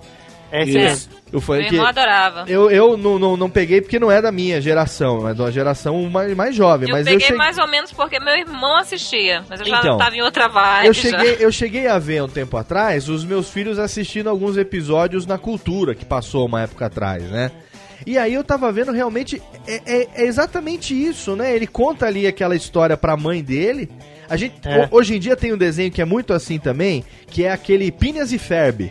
[0.52, 1.22] é esse mesmo.
[1.32, 2.44] Eu falei Meu que irmão adorava.
[2.46, 6.10] eu, eu não, não, não peguei porque não é da minha geração, é uma geração
[6.10, 6.90] mais, mais jovem.
[6.90, 9.80] Eu mas peguei eu cheguei, mais ou menos porque meu irmão assistia, mas eu já
[9.80, 10.88] Então, tava em outra vibe.
[10.88, 11.02] eu já.
[11.02, 15.38] cheguei, eu cheguei a ver um tempo atrás os meus filhos assistindo alguns episódios na
[15.38, 17.50] cultura que passou uma época atrás, né?
[18.06, 21.56] E aí eu tava vendo realmente é, é- é exatamente isso, né?
[21.56, 23.90] Ele conta ali aquela história pra mãe dele.
[24.32, 24.86] A gente É.
[24.86, 27.92] ho- hoje em dia tem um desenho que é muito assim também, que é aquele
[27.92, 28.90] Phineas e Ferb.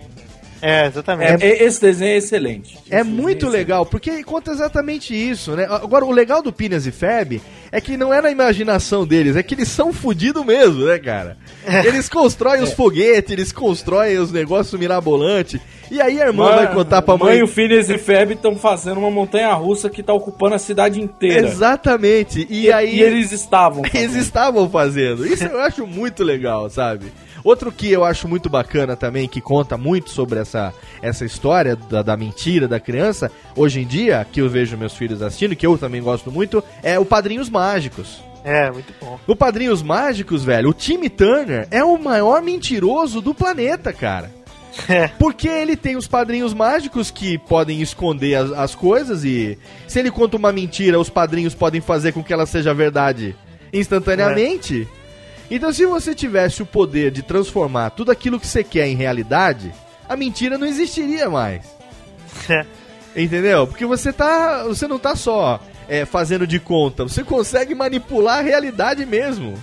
[0.63, 1.45] É, exatamente.
[1.45, 2.79] É, é- esse desenho é excelente.
[2.91, 5.67] É Esse muito desenho legal, porque conta exatamente isso, né?
[5.71, 7.41] Agora, o legal do Pinas e Ferb
[7.73, 11.37] é que não é na imaginação deles, é que eles são fudidos mesmo, né, cara?
[11.85, 15.61] Eles constroem os foguetes, eles constroem os negócios mirabolantes.
[15.91, 17.33] E aí a irmã Mãe- vai contar pra mãe.
[17.35, 21.01] Mãe, o Phineas e Ferb estão fazendo uma montanha russa que tá ocupando a cidade
[21.01, 21.49] inteira.
[21.49, 22.47] Exatamente.
[22.49, 22.97] E, aí.
[22.97, 23.83] E eles estavam.
[23.93, 25.27] Eles estavam fazendo.
[25.27, 27.07] Isso eu acho muito legal, sabe?
[27.45, 32.03] Outro que eu acho muito bacana também, que conta muito sobre essa, essa história da,
[32.03, 35.77] da mentira da criança, hoje em dia, que eu vejo meus filhos assistindo, que eu
[35.79, 38.23] também gosto muito, é o Padrinhos Mágicos.
[38.45, 39.19] É, muito bom.
[39.27, 44.31] O Padrinhos Mágicos, velho, o Timmy Turner é o maior mentiroso do planeta, cara.
[44.89, 45.09] É.
[45.09, 50.11] Porque ele tem os padrinhos mágicos que podem esconder as, as coisas e se ele
[50.11, 53.35] conta uma mentira, os padrinhos podem fazer com que ela seja verdade
[53.73, 54.89] instantaneamente.
[55.51, 59.73] Então, se você tivesse o poder de transformar tudo aquilo que você quer em realidade,
[60.09, 61.65] a mentira não existiria mais.
[62.49, 62.65] É.
[63.17, 63.67] Entendeu?
[63.67, 64.63] Porque você tá.
[64.65, 69.55] Você não tá só é, fazendo de conta, você consegue manipular a realidade mesmo.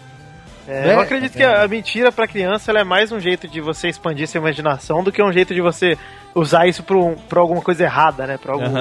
[0.68, 0.94] É, Né?
[0.96, 3.88] Eu acredito que a a mentira pra criança ela é mais um jeito de você
[3.88, 5.98] expandir sua imaginação do que um jeito de você
[6.36, 8.38] usar isso pra, um- pra alguma coisa errada, né?
[8.38, 8.74] Pra algum-.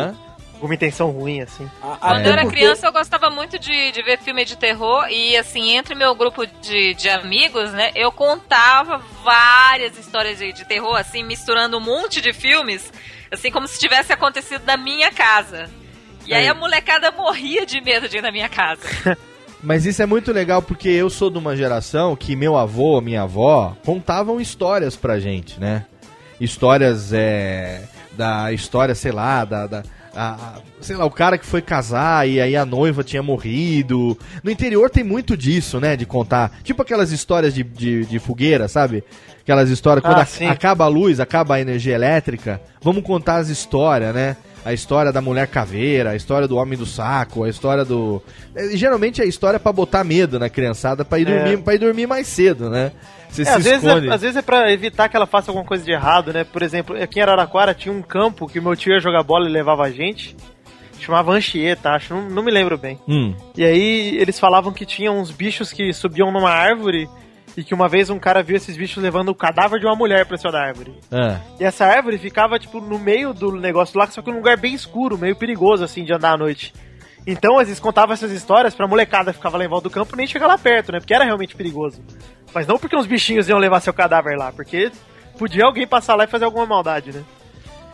[0.57, 1.71] Alguma intenção ruim, assim.
[1.83, 5.37] A- Quando eu era criança, eu gostava muito de, de ver filme de terror e,
[5.37, 10.97] assim, entre meu grupo de, de amigos, né, eu contava várias histórias de, de terror,
[10.97, 12.93] assim, misturando um monte de filmes,
[13.31, 15.69] assim, como se tivesse acontecido na minha casa.
[16.27, 16.49] E aí Aí.
[16.49, 18.81] a molecada morria de medo de ir na minha casa.
[19.63, 23.23] Mas isso é muito legal porque eu sou de uma geração que meu avô, minha
[23.23, 25.87] avó contavam histórias pra gente, né?
[26.41, 27.83] Histórias é,
[28.13, 29.67] da história, sei lá, da.
[29.67, 29.83] da
[30.17, 34.19] a- a- sei lá, o cara que foi casar e aí a noiva tinha morrido.
[34.43, 35.97] No interior tem muito disso, né?
[35.97, 36.59] De contar.
[36.65, 39.05] Tipo aquelas histórias de, de, de fogueira, sabe?
[39.41, 40.47] Aquelas histórias, quando Ah, a- sim.
[40.47, 44.37] acaba a luz, acaba a energia elétrica, vamos contar as histórias, né?
[44.67, 48.21] A história da mulher caveira, a história do homem do saco, a história do.
[48.55, 51.39] eh, Geralmente é a história pra botar medo na criançada, pra ir, É.
[51.45, 52.91] dormir, pra ir dormir mais cedo, né?
[53.31, 55.65] Você É, se às, vezes é, às vezes é pra evitar que ela faça alguma
[55.67, 56.43] coisa de errado, né?
[56.43, 59.53] Por exemplo, aqui em Araraquara tinha um campo que meu tio ia jogar bola e
[59.53, 60.37] levava a gente.
[60.99, 62.99] Chamava Anchieta, acho, não, não me lembro bem.
[63.07, 63.35] Hum.
[63.57, 67.09] E aí eles falavam que tinha uns bichos que subiam numa árvore
[67.57, 70.27] e que uma vez um cara viu esses bichos levando o cadáver de uma mulher
[70.27, 70.95] pra cima da árvore.
[71.11, 71.41] Ah.
[71.59, 74.75] E essa árvore ficava, tipo, no meio do negócio lá, só que num lugar bem
[74.75, 76.75] escuro, meio perigoso, assim, de andar à noite.
[77.27, 80.27] Então, eles contavam essas histórias pra molecada que ficava lá em volta do campo nem
[80.27, 81.01] chegar lá perto, né?
[81.01, 82.01] Porque era realmente perigoso.
[82.55, 84.93] Mas não porque uns bichinhos iam levar seu cadáver lá, porque
[85.39, 87.25] podia alguém passar lá e fazer alguma maldade, né?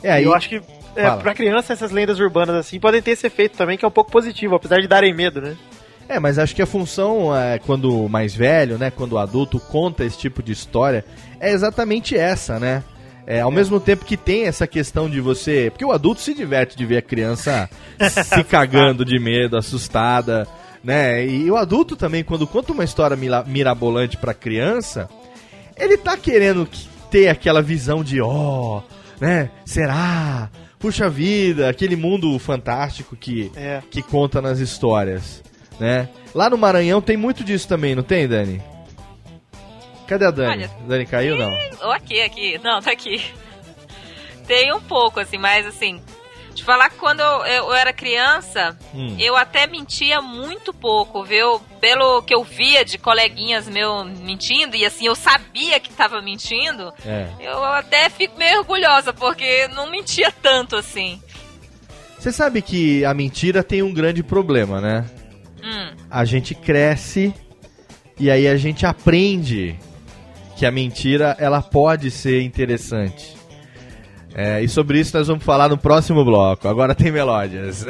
[0.03, 0.23] É, aí.
[0.23, 0.57] E eu acho que,
[0.97, 1.23] é, Fala.
[1.23, 4.11] pra criança, essas lendas urbanas, assim, podem ter esse efeito também, que é um pouco
[4.11, 5.57] positivo, apesar de darem medo, né?
[6.15, 10.05] É, mas acho que a função, é, quando mais velho, né, quando o adulto conta
[10.05, 11.05] esse tipo de história,
[11.41, 12.83] é exatamente essa, né?
[13.27, 15.71] É, ao mesmo tempo que tem essa questão de você.
[15.71, 17.71] Porque o adulto se diverte de ver a criança
[18.25, 20.47] se cagando de medo, assustada,
[20.83, 21.25] né?
[21.25, 25.09] E o adulto também, quando conta uma história mirabolante pra criança,
[25.77, 28.83] ele tá querendo que- ter aquela visão de, ó,
[29.21, 29.51] né?
[29.65, 30.51] Será?
[30.79, 33.81] Puxa vida, aquele mundo fantástico que, É.
[33.91, 35.43] que conta nas histórias,
[35.83, 36.09] né?
[36.35, 38.63] Lá no Maranhão tem muito disso também, não tem, Dani?
[40.07, 40.51] Cadê a Dani?
[40.65, 41.53] Olha, Dani caiu não?
[41.83, 42.59] Ou aqui, aqui.
[42.63, 43.23] Não, tá aqui.
[44.47, 46.01] Tem um pouco, assim, mas assim.
[46.55, 49.17] De falar que quando eu, eu era criança, Hum.
[49.19, 51.59] eu até mentia muito pouco, viu?
[51.81, 56.93] Pelo que eu via de coleguinhas meu mentindo, e assim, eu sabia que tava mentindo,
[57.07, 57.27] É.
[57.41, 61.23] eu até fico meio orgulhosa, porque não mentia tanto assim.
[62.19, 65.07] Você sabe que a mentira tem um grande problema, né?
[65.63, 65.95] Hum.
[66.11, 67.35] A gente cresce
[68.19, 69.77] e aí a gente aprende
[70.57, 73.43] que a mentira ela pode ser interessante.
[74.35, 76.67] É, e sobre isso nós vamos falar no próximo bloco.
[76.67, 77.87] Agora tem melódias.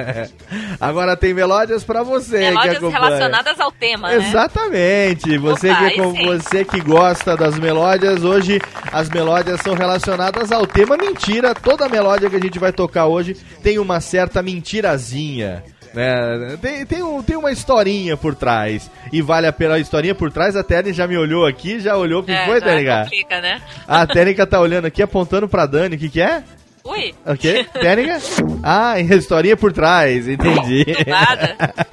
[0.78, 3.04] Agora tem melódias pra você que Melódias acompanha.
[3.04, 4.16] relacionadas ao tema, né?
[4.16, 5.38] Exatamente.
[5.38, 8.60] Você Opa, que com você que gosta das melódias, hoje
[8.92, 11.54] as melódias são relacionadas ao tema mentira.
[11.54, 15.64] Toda melódia que a gente vai tocar hoje tem uma certa mentirazinha.
[15.94, 16.56] Né?
[16.60, 18.90] Tem, tem, um- tem uma historinha por trás.
[19.12, 20.56] E vale a pena a historinha por trás.
[20.56, 22.60] A Tênis já me olhou aqui, já olhou o que É, foi,
[23.04, 23.62] complica, né?
[23.86, 25.96] A Tênica tá olhando aqui, apontando pra Dani.
[25.96, 26.42] O que, que é?
[26.84, 27.14] Ui.
[27.24, 27.66] O quê?
[27.72, 28.18] Tênica?
[28.62, 30.84] Ah, historinha por trás, entendi.
[30.84, 31.56] Do nada.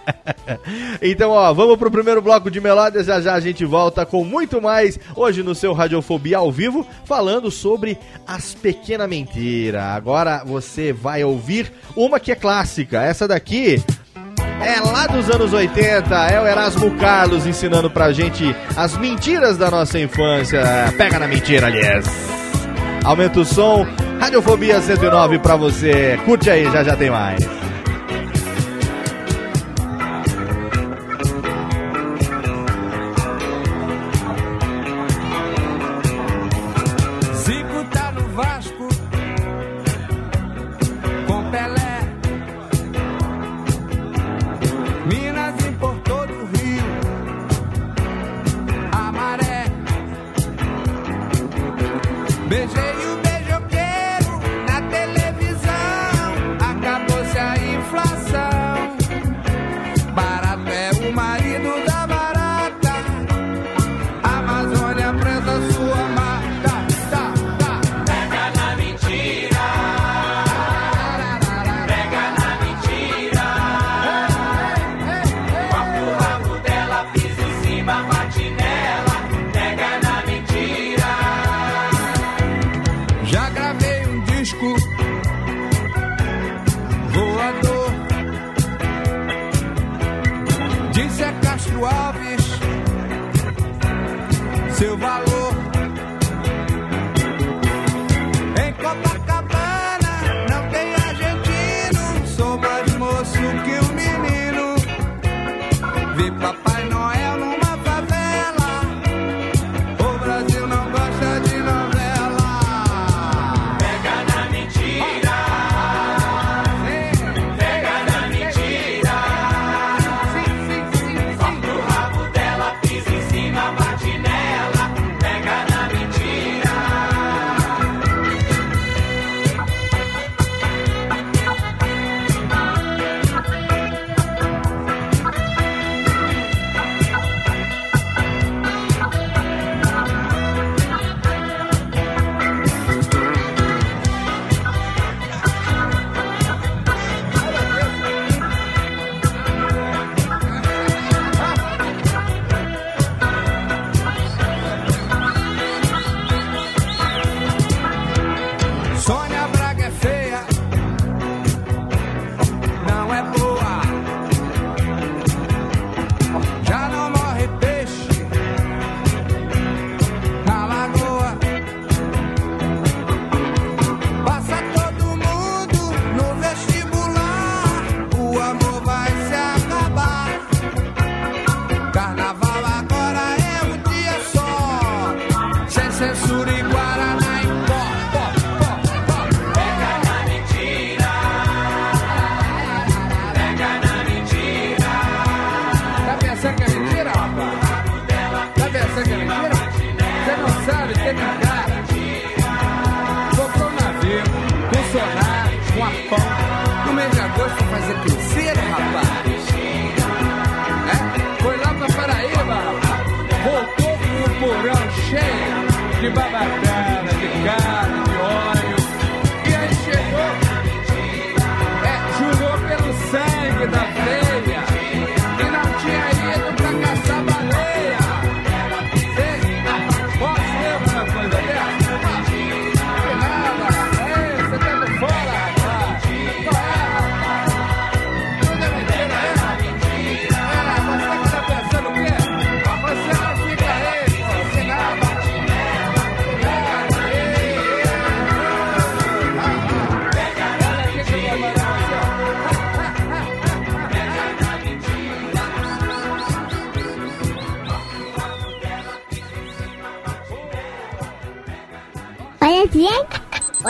[1.01, 3.07] Então, ó, vamos pro primeiro bloco de melódias.
[3.07, 7.49] Já já a gente volta com muito mais hoje no seu Radiofobia ao vivo, falando
[7.49, 9.81] sobre as pequenas mentiras.
[9.81, 13.01] Agora você vai ouvir uma que é clássica.
[13.01, 13.81] Essa daqui
[14.61, 16.13] é lá dos anos 80.
[16.27, 20.61] É o Erasmo Carlos ensinando pra gente as mentiras da nossa infância.
[20.97, 22.05] Pega na mentira, aliás.
[23.03, 23.85] Aumenta o som.
[24.19, 26.19] Radiofobia 109 pra você.
[26.25, 27.60] Curte aí, já já tem mais.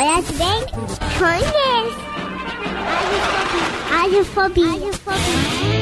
[0.02, 0.66] Olha bem,
[1.20, 2.02] conhece.
[4.04, 4.66] Agiofobia.
[4.66, 5.81] Agiofobia.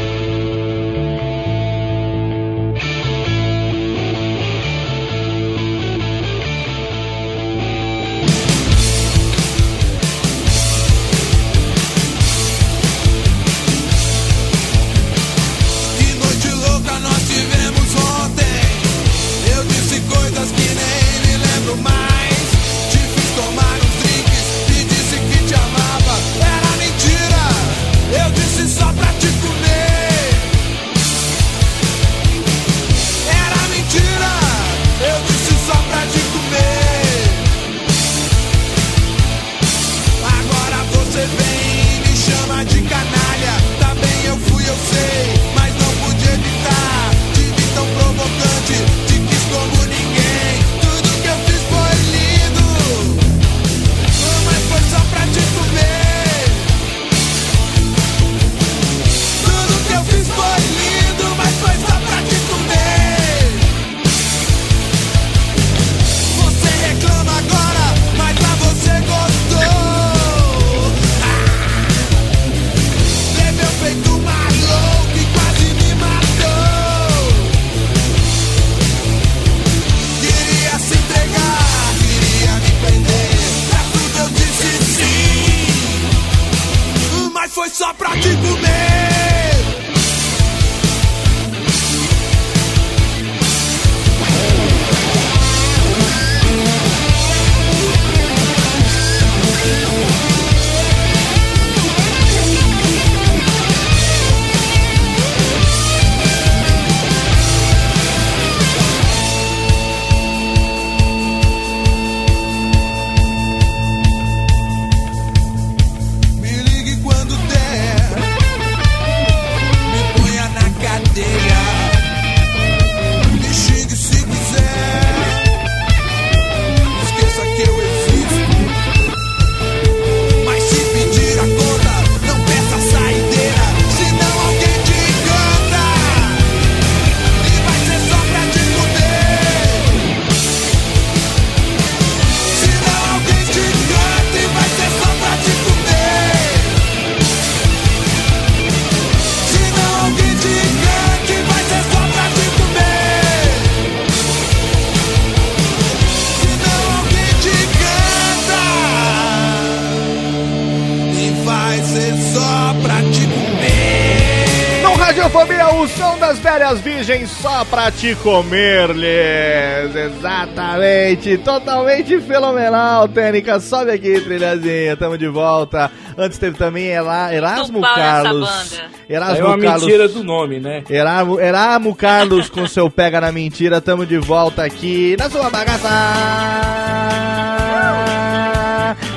[167.60, 169.94] Só pra te comer-lhes.
[169.94, 173.60] Exatamente, totalmente fenomenal, Técnica.
[173.60, 175.92] Sobe aqui, trilhazinha, tamo de volta.
[176.18, 178.80] Antes teve também Ela, Erasmo Carlos.
[179.10, 179.84] Erasmo É uma Carlos.
[179.84, 180.84] mentira do nome, né?
[180.90, 185.90] Erasmo, Erasmo Carlos com seu Pega na Mentira, tamo de volta aqui na sua bagaça.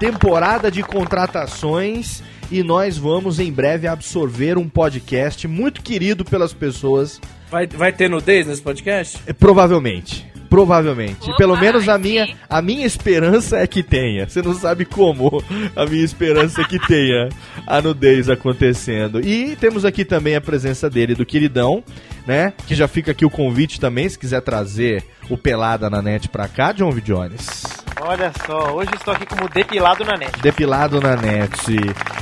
[0.00, 7.20] temporada de contratações e nós vamos em breve absorver um podcast muito querido pelas pessoas
[7.50, 9.18] Vai, vai ter nudez nesse podcast?
[9.26, 10.26] É, Provavelmente.
[10.48, 11.28] Provavelmente.
[11.28, 12.02] Opa, Pelo menos a sim.
[12.02, 14.28] minha, a minha esperança é que tenha.
[14.28, 15.42] Você não sabe como.
[15.74, 17.28] A minha esperança é que tenha
[17.66, 19.20] a nudez acontecendo.
[19.20, 21.82] E temos aqui também a presença dele, do queridão,
[22.26, 22.52] né?
[22.66, 26.48] Que já fica aqui o convite também, se quiser trazer o Pelada na net pra
[26.48, 27.00] cá, John V.
[27.00, 27.62] Jones.
[28.00, 30.40] Olha só, hoje estou aqui como depilado na net.
[30.42, 31.56] Depilado na net.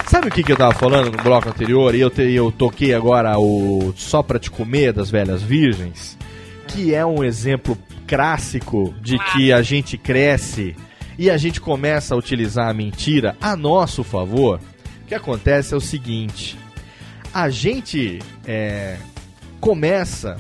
[0.09, 1.95] Sabe o que, que eu tava falando no bloco anterior?
[1.95, 6.17] E eu, te- eu toquei agora o Só Pra Te Comer das Velhas Virgens,
[6.69, 7.77] que é um exemplo
[8.07, 10.77] clássico de que a gente cresce
[11.19, 14.61] e a gente começa a utilizar a mentira a nosso favor.
[15.03, 16.57] O que acontece é o seguinte:
[17.33, 18.97] a gente é,
[19.65, 20.37] começa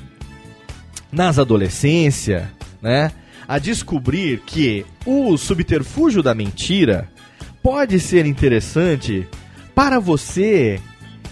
[1.11, 2.53] nas adolescência,
[2.83, 3.11] né,
[3.49, 7.09] a descobrir que o subterfúgio da mentira
[7.63, 9.27] pode ser interessante
[9.75, 10.79] para você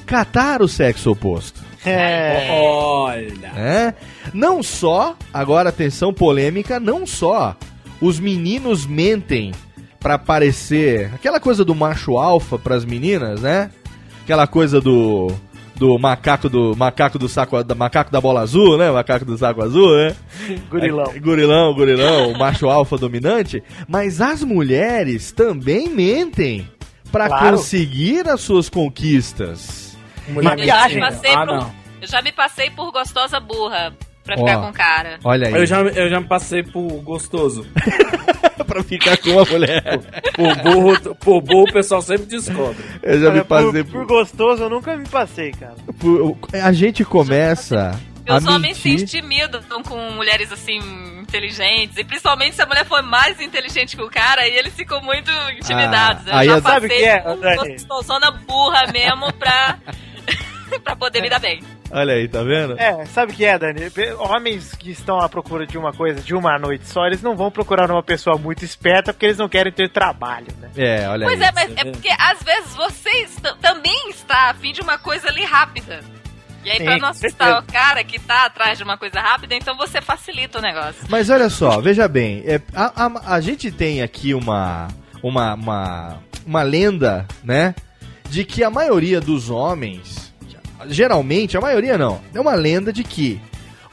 [0.06, 1.60] catar o sexo oposto.
[1.84, 2.48] É.
[2.50, 3.52] Olha.
[3.52, 3.94] né?
[4.32, 7.54] Não só, agora atenção polêmica, não só
[8.00, 9.52] os meninos mentem
[10.00, 13.70] pra parecer aquela coisa do macho alfa pras meninas, né?
[14.22, 15.30] Aquela coisa do
[15.82, 18.88] do macaco do macaco do saco da macaco da bola azul, né?
[18.88, 20.14] Macaco do saco azul, né?
[20.70, 21.10] Gurilão.
[21.12, 26.68] É, gurilão, gurilão, o macho alfa dominante, mas as mulheres também mentem
[27.10, 27.56] pra Claro.
[27.56, 29.96] conseguir as suas conquistas.
[30.28, 31.06] Mulher Eu já, me mentira.
[31.10, 31.70] passei Ah, por,
[32.00, 33.92] eu já me passei por gostosa burra
[34.24, 34.38] pra Ó.
[34.38, 35.18] ficar com cara.
[35.24, 35.54] Olha aí.
[35.54, 37.66] Eu já, eu já me passei por gostoso.
[38.66, 39.82] pra ficar com a mulher.
[40.34, 42.82] Por burro, por burro o pessoal sempre descobre.
[43.02, 45.74] Eu já me Olha, passei por, por, por gostoso eu nunca me passei, cara.
[45.98, 47.90] por- A gente começa
[48.28, 49.02] a Os homens se mentir.
[49.18, 50.78] intimidam com mulheres assim
[51.20, 51.96] inteligentes.
[51.98, 55.30] E principalmente se a mulher for mais inteligente que o cara, aí eles ficam muito
[55.58, 56.22] intimidados.
[56.28, 57.56] Ah, eu aí já é- Sabe o passei que é, por Dani?
[57.68, 59.78] gostosona burra mesmo pra,
[60.84, 61.60] pra poder me dar bem.
[61.92, 62.78] Olha aí, tá vendo?
[62.80, 63.80] É, sabe o que é, Dani?
[64.18, 67.50] Homens que estão à procura de uma coisa de uma noite só, eles não vão
[67.50, 70.70] procurar uma pessoa muito esperta porque eles não querem ter trabalho, né?
[70.76, 71.48] É, olha Pois aí.
[71.48, 73.26] é, mas é porque às vezes você
[73.60, 76.00] também está afim de uma coisa ali rápida.
[76.64, 79.54] E aí, Sim, pra não assustar o cara que tá atrás de uma coisa rápida,
[79.56, 81.04] então você facilita o negócio.
[81.08, 84.86] Mas olha só, veja bem, é, a, a- a gente tem aqui uma,
[85.20, 87.74] uma, uma, uma lenda, né?
[88.30, 90.21] De que a maioria dos homens,
[90.88, 93.40] geralmente, a maioria não, é uma lenda de que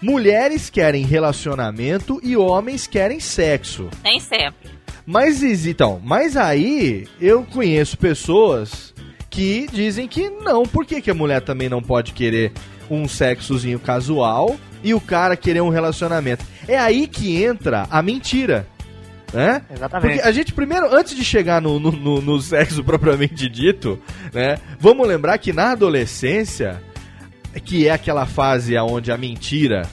[0.01, 3.89] mulheres querem relacionamento e homens querem sexo.
[4.03, 4.69] Nem sempre.
[5.05, 8.93] Mas então, mas aí eu conheço pessoas
[9.29, 12.51] que dizem que não, por que, que a mulher também não pode querer
[12.89, 16.45] um sexozinho casual e o cara querer um relacionamento?
[16.67, 18.67] É aí que entra a mentira.
[19.33, 19.61] Né?
[19.73, 20.13] Exatamente.
[20.15, 23.99] Porque a gente primeiro, antes de chegar no, no, no- no sexo propriamente dito,
[24.33, 24.57] né?
[24.79, 26.81] Vamos lembrar que na adolescência,
[27.63, 29.83] que é aquela fase onde a mentira,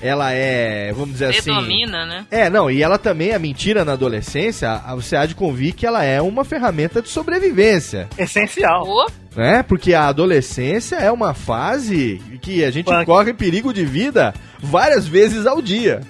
[0.00, 2.26] ela é, vamos dizer assim, Predomina, né?
[2.30, 5.86] é, não, e ela também, a mentira na adolescência, a- você há de convir que
[5.86, 8.84] ela é uma ferramenta de sobrevivência, Essencial.
[8.86, 9.62] Ô, né?
[9.62, 13.06] Porque a adolescência é uma fase que a gente Punk.
[13.06, 16.00] corre perigo de vida várias vezes ao dia.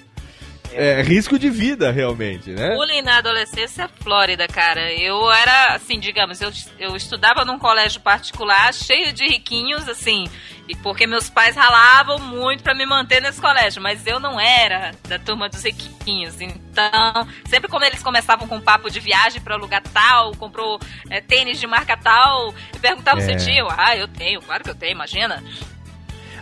[0.75, 2.75] É, risco de vida, realmente, né?
[2.75, 4.93] Bullying na adolescência é Flórida, cara.
[4.93, 10.25] Eu era, assim, digamos, eu, eu estudava num colégio particular cheio de riquinhos, assim,
[10.68, 14.93] e porque meus pais ralavam muito pra me manter nesse colégio, mas eu não era
[15.09, 16.41] da turma dos riquinhos.
[16.41, 21.20] Então, sempre quando eles começavam com um papo de viagem pra lugar tal, comprou é,
[21.20, 23.39] tênis de marca tal, e perguntavam É.
[23.39, 23.64] se tinha.
[23.77, 25.43] Ah, eu tenho, claro que eu tenho, imagina.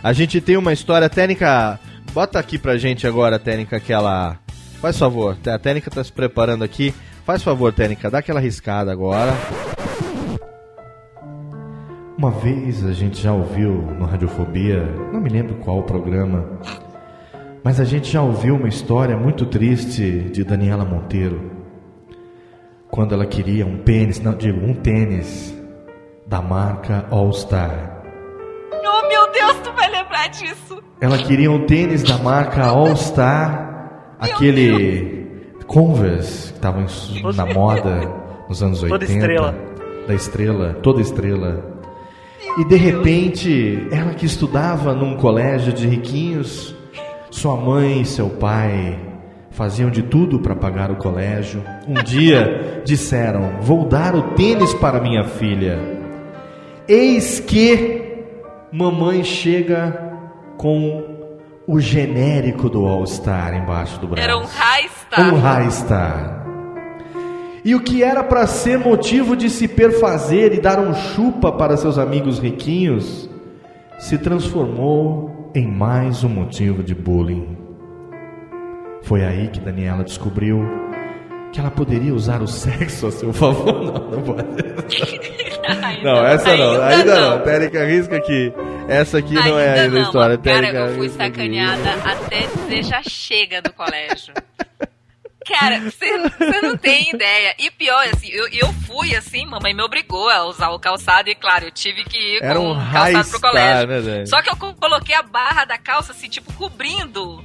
[0.03, 1.79] A gente tem uma história técnica.
[2.13, 4.37] Bota aqui pra gente agora, técnica, aquela.
[4.81, 6.93] Faz favor, a técnica tá se preparando aqui.
[7.25, 9.31] Faz favor, técnica, dá aquela riscada agora.
[12.17, 14.83] Uma vez a gente já ouviu no Radiofobia,
[15.13, 16.59] não me lembro qual programa,
[17.63, 21.49] mas a gente já ouviu uma história muito triste de Daniela Monteiro.
[22.89, 25.55] Quando ela queria um pênis, não digo, um tênis
[26.27, 27.90] da marca All Star.
[28.83, 30.81] Oh, meu Deus, tu vai lembrar disso.
[30.99, 35.21] Ela queria um tênis da marca All Star, aquele
[35.71, 36.85] Converse que estava
[37.33, 38.01] na moda
[38.49, 38.99] nos anos 80.
[38.99, 39.55] Toda estrela.
[40.07, 41.79] Da estrela, toda estrela.
[42.57, 46.75] E de repente, ela que estudava num colégio de riquinhos,
[47.29, 48.99] sua mãe e seu pai
[49.51, 51.63] faziam de tudo para pagar o colégio.
[51.87, 55.79] Um dia disseram: Vou dar o tênis para minha filha.
[56.87, 58.00] Eis que
[58.71, 60.11] mamãe chega
[60.57, 61.29] com
[61.67, 64.23] o genérico do All Star embaixo do braço.
[64.23, 65.33] Era um high star.
[65.33, 66.45] Um high star.
[67.63, 71.77] E o que era para ser motivo de se perfazer e dar um chupa para
[71.77, 73.29] seus amigos riquinhos,
[73.99, 77.57] se transformou em mais um motivo de bullying.
[79.03, 80.63] Foi aí que Daniela descobriu
[81.51, 83.73] que ela poderia usar o sexo a seu favor.
[83.83, 84.41] Não, não pode.
[86.03, 87.39] Não, essa não, ainda não.
[87.43, 88.51] Térica risca aqui.
[88.89, 90.37] Essa aqui não é ainda a história.
[90.37, 94.33] Cara, Térica eu fui sacaneada até dizer já chega do colégio.
[95.47, 97.53] Cara, você não tem ideia.
[97.59, 101.35] E pior, assim, eu, eu fui assim, mamãe me obrigou a usar o calçado e,
[101.35, 103.87] claro, eu tive que ir Era com um calçado pro star, colégio.
[103.87, 104.27] né, Dani?
[104.27, 107.43] Só que eu co- coloquei a barra da calça, assim, tipo, cobrindo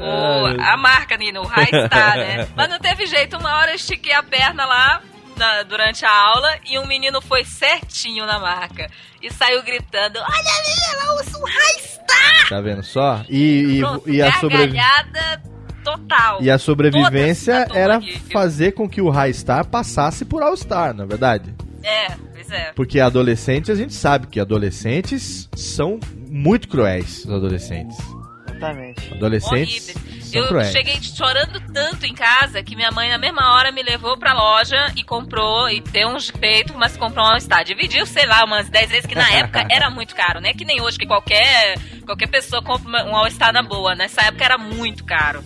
[0.00, 2.48] o- a marca ali no high star, né?
[2.56, 5.00] Mas não teve jeito, uma hora eu estiquei a perna lá
[5.36, 8.90] na- durante a aula e um menino foi certinho na marca.
[9.22, 12.48] E saiu gritando, olha ali, ela usa um high star!
[12.48, 13.22] Tá vendo só?
[13.28, 15.42] E, e, Pronto, e a sobrevivência.
[15.84, 16.42] total.
[16.42, 20.92] E a sobrevivência era aqui, fazer com que o High Star passasse por All Star,
[20.94, 21.54] na verdade.
[21.82, 22.72] É, pois é.
[22.74, 25.98] Porque adolescentes, a gente sabe que adolescentes são
[26.28, 27.96] muito cruéis, os adolescentes.
[28.60, 29.14] Exatamente.
[29.14, 29.94] Adolescentes
[30.34, 30.70] Eu cruéis.
[30.70, 34.92] cheguei chorando tanto em casa que minha mãe na mesma hora me levou pra loja
[34.94, 37.64] e comprou, e deu um peito, mas comprou um All-Star.
[37.64, 40.52] Dividiu, sei lá, umas 10 vezes, que na época era muito caro, né?
[40.52, 43.94] Que nem hoje, que qualquer, qualquer pessoa compra um All-Star na boa.
[43.94, 45.42] Nessa época era muito caro.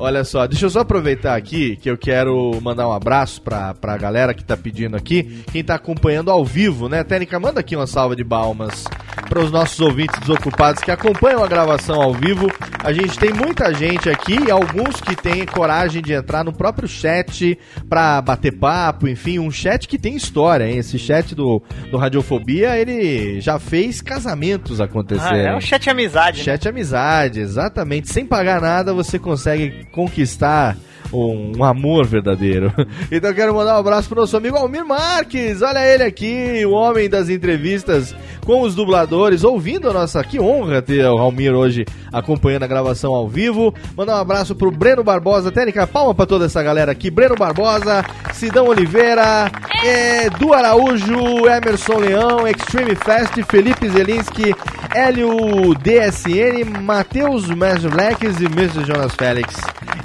[0.00, 3.96] Olha só, deixa eu só aproveitar aqui que eu quero mandar um abraço pra, pra
[3.98, 7.02] galera que tá pedindo aqui, quem tá acompanhando ao vivo, né?
[7.02, 8.84] Técnica, manda aqui uma salva de balmas
[9.28, 12.46] para os nossos ouvintes desocupados que acompanham a gravação ao vivo.
[12.84, 16.86] A gente tem muita gente aqui, e alguns que têm coragem de entrar no próprio
[16.86, 20.78] chat pra bater papo, enfim, um chat que tem história, hein?
[20.78, 25.46] Esse chat do, do Radiofobia, ele já fez casamentos Ah, acontecerem.
[25.46, 26.38] é um chat amizade.
[26.38, 26.44] né?
[26.44, 28.08] Chat amizade, exatamente.
[28.12, 30.76] Sem pagar nada, você consegue conquistar
[31.12, 32.72] um, um amor verdadeiro.
[33.10, 35.62] Então eu quero mandar um abraço pro nosso amigo Almir Marques.
[35.62, 40.22] Olha ele aqui, o homem das entrevistas com os dubladores, ouvindo a nossa.
[40.22, 43.74] Que honra ter o Almir hoje acompanhando a gravação ao vivo.
[43.96, 45.50] Mandar um abraço pro Breno Barbosa.
[45.50, 47.10] Técnica, palma pra toda essa galera aqui.
[47.10, 49.50] Breno Barbosa, Sidão Oliveira,
[49.82, 54.54] Edu Araújo, Emerson Leão, Extreme Fest, Felipe Zelinski,
[54.94, 58.84] Hélio DSN, Matheus Mestre Blacks e Mr.
[58.84, 59.56] Jonas Félix,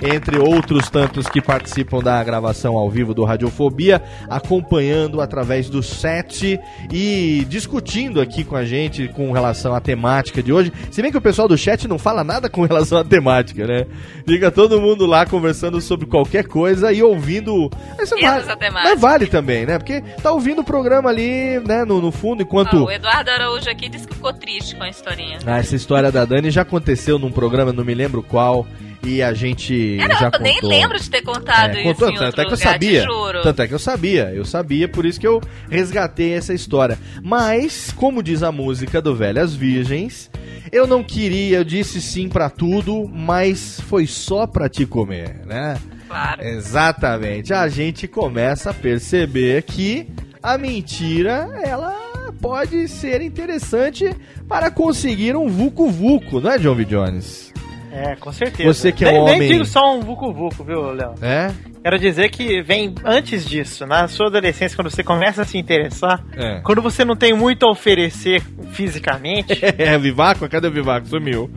[0.01, 6.59] entre outros tantos que participam da gravação ao vivo do Radiofobia, acompanhando através do chat
[6.91, 10.71] e discutindo aqui com a gente com relação à temática de hoje.
[10.91, 13.87] Se bem que o pessoal do chat não fala nada com relação à temática, né?
[14.23, 17.71] Fica todo mundo lá conversando sobre qualquer coisa e ouvindo.
[17.99, 19.79] Isso vale, mas vale também, né?
[19.79, 22.85] Porque tá ouvindo o programa ali, né, no, no fundo, enquanto.
[22.85, 25.39] o Eduardo Araújo aqui disse que ficou triste com a historinha.
[25.43, 28.67] Ah, essa história da Dani já aconteceu num programa, não me lembro qual,
[29.05, 30.69] e a gente Era, já eu nem contou.
[30.69, 33.05] lembro de ter contado É, isso contou, em tanto é que eu lugar, sabia.
[33.43, 36.97] Tanto é que eu sabia, eu sabia, por isso que eu resgatei essa história.
[37.21, 40.29] Mas, como diz a música do Velhas Virgens,
[40.71, 45.77] eu não queria, eu disse sim pra tudo, mas foi só pra te comer, né?
[46.07, 46.43] Claro.
[46.43, 47.53] Exatamente.
[47.53, 50.07] A gente começa a perceber que
[50.41, 54.13] a mentira, ela pode ser interessante
[54.47, 56.85] para conseguir um vucu-vucu, não é, John V.
[56.85, 57.52] Jones?
[57.95, 58.73] É, com certeza.
[58.73, 61.13] Você que é nem, um nem homem- digo só um vucu-vucu, viu, Léo?
[61.21, 61.51] É?
[61.83, 66.23] Quero dizer que vem antes disso, na sua adolescência, quando você começa a se interessar,
[66.35, 66.59] É.
[66.63, 68.41] quando você não tem muito a oferecer
[68.71, 70.49] fisicamente, É, Vivaco?
[70.49, 71.05] Cadê o Vivaco?
[71.07, 71.51] Sumiu.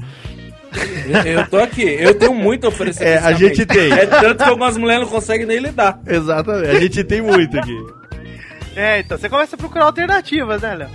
[1.08, 3.04] Eu, eu tô aqui, eu tenho muito a oferecer.
[3.06, 3.90] É, a gente tem.
[3.92, 5.98] É tanto que algumas mulheres não conseguem nem lidar.
[6.06, 7.76] Exatamente, a gente tem muito aqui.
[8.74, 10.90] É, então você começa a procurar alternativas, né, Léo?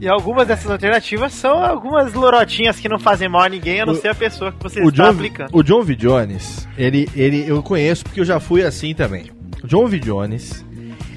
[0.00, 3.92] E algumas dessas alternativas são algumas lorotinhas que não fazem mal a ninguém, a não
[3.92, 5.50] O- ser a pessoa que você O está John, aplicando.
[5.52, 5.94] o John V.
[5.94, 9.30] Jones, ele, ele, eu conheço porque eu já fui assim também.
[9.62, 9.98] O John V.
[9.98, 10.64] Jones,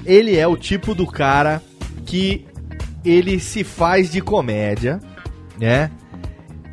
[0.04, 1.62] ele é o tipo do cara
[2.04, 2.44] que
[3.04, 5.00] ele se faz de comédia,
[5.58, 5.90] né?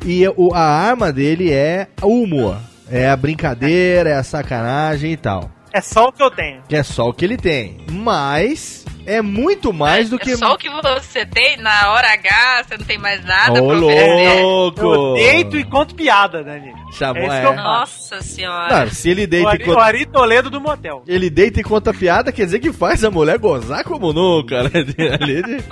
[0.04, 2.58] E o- a arma dele é o humor.
[2.90, 5.50] É a brincadeira, é a sacanagem e tal.
[5.72, 6.60] É só o que eu tenho.
[6.68, 7.78] Que é só o que ele tem.
[7.90, 10.32] Mas é muito mais do que.
[10.32, 13.66] É só o que você tem na hora H, você não tem mais nada Ô,
[13.66, 14.42] pra oferecer.
[14.42, 14.80] louco!
[14.82, 16.72] Eu deito e conto piada, Dani.
[16.92, 17.42] Chamou, é isso é.
[17.42, 17.56] faço.
[17.56, 18.84] Nossa senhora.
[18.84, 21.02] Não, se ele O deita e Ari, o conta, Ari Toledo do motel.
[21.06, 24.70] ele deita e conta piada, quer dizer que faz a mulher gozar como nunca, né?
[25.20, 25.64] Ali de-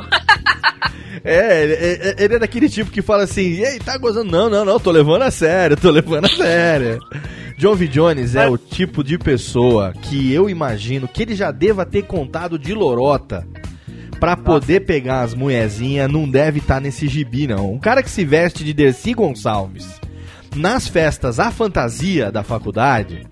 [1.23, 4.31] É, ele, é- ele é daquele tipo que fala assim, ei, tá gozando?
[4.31, 6.99] Não, não, não, tô levando a sério, tô levando a sério.
[7.59, 7.89] John V.
[7.89, 12.59] Jones é o tipo de pessoa que eu imagino que ele já deva ter contado
[12.59, 13.47] de lorota
[14.19, 17.73] pra poder pegar as mulherzinhas, não deve estar nesse gibi, não.
[17.75, 19.87] Um cara que se veste de Dercy Gonçalves
[20.55, 23.27] nas festas à fantasia da faculdade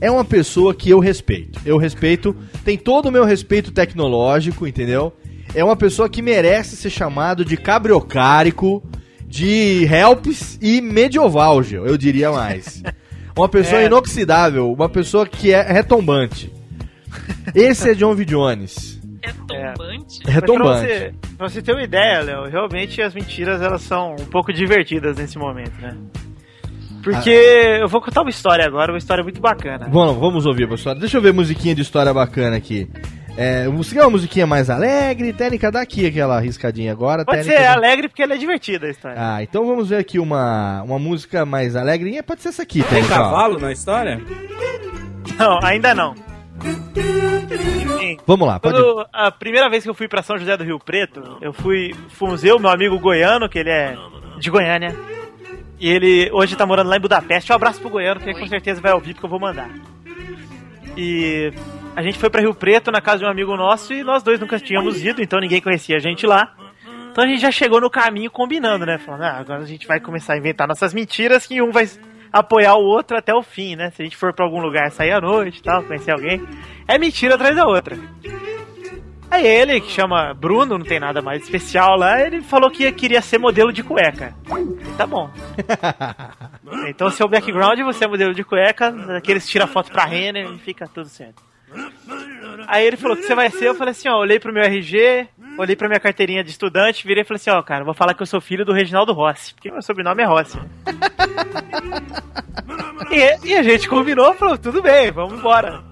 [0.00, 1.60] é uma pessoa que eu respeito.
[1.64, 2.34] Eu respeito,
[2.64, 5.12] tem todo o meu respeito tecnológico, entendeu?
[5.54, 8.82] É uma pessoa que merece ser chamado de cabriocárico,
[9.26, 12.82] de helps e medievalgio, eu diria mais.
[13.36, 13.86] Uma pessoa É.
[13.86, 16.52] inoxidável, uma pessoa que é retombante.
[17.54, 18.26] Esse é John V.
[18.26, 19.00] Jones.
[19.22, 20.20] É tombante.
[20.26, 20.68] É retombante.
[20.68, 24.26] Mas Pra você, pra você ter uma ideia, Léo, realmente as mentiras elas são um
[24.26, 25.96] pouco divertidas nesse momento, né?
[27.02, 27.30] Porque
[27.80, 29.88] eu vou contar uma história agora, uma história muito bacana.
[29.90, 31.00] Vamos, vamos ouvir história.
[31.00, 32.88] Deixa eu ver musiquinha de história bacana aqui.
[33.36, 35.32] É, você quer uma musiquinha mais alegre?
[35.32, 37.24] Técnica daqui, aquela riscadinha agora.
[37.24, 39.16] Pode técnica ser da- alegre porque ela é divertida a história.
[39.18, 42.22] Ah, então vamos ver aqui uma, uma música mais alegrinha.
[42.22, 43.24] Pode ser essa aqui, Tem Técnica, ó.
[43.24, 44.20] cavalo na história?
[45.38, 46.14] Não, ainda não.
[47.98, 48.16] Sim.
[48.26, 50.78] Vamos lá, pode Quando a primeira vez que eu fui pra São José do Rio
[50.78, 53.96] Preto, eu fui, fomos eu, meu amigo goiano, que ele é
[54.38, 54.94] de Goiânia,
[55.82, 57.50] e ele hoje tá morando lá em Budapeste.
[57.50, 59.68] Um abraço pro goiano, que com certeza vai ouvir porque eu vou mandar.
[60.96, 61.52] E
[61.96, 64.38] a gente foi pra Rio Preto na casa de um amigo nosso e nós dois
[64.38, 66.54] nunca tínhamos ido, então ninguém conhecia a gente lá.
[67.10, 68.96] Então a gente já chegou no caminho combinando, né?
[68.96, 71.90] Falando, ah, agora a gente vai começar a inventar nossas mentiras que um vai
[72.32, 73.90] apoiar o outro até o fim, né?
[73.90, 76.46] Se a gente for pra algum lugar sair à noite e tal, conhecer alguém,
[76.86, 77.98] é mentira atrás da outra.
[79.32, 83.22] Aí ele, que chama Bruno, não tem nada mais especial lá, ele falou que queria
[83.22, 84.34] ser modelo de cueca.
[84.98, 85.30] Tá bom.
[86.88, 90.88] Então seu background, você é modelo de cueca, aqueles tira foto pra Renner e fica
[90.88, 91.42] tudo certo.
[92.66, 95.28] Aí ele falou que você vai ser, eu falei assim, ó, olhei pro meu RG,
[95.58, 98.22] olhei pra minha carteirinha de estudante, virei e falei assim, ó, cara, vou falar que
[98.22, 100.58] eu sou filho do Reginaldo Rossi, porque meu sobrenome é Rossi.
[103.10, 105.82] e, e a gente combinou, falou, tudo bem, vamos embora.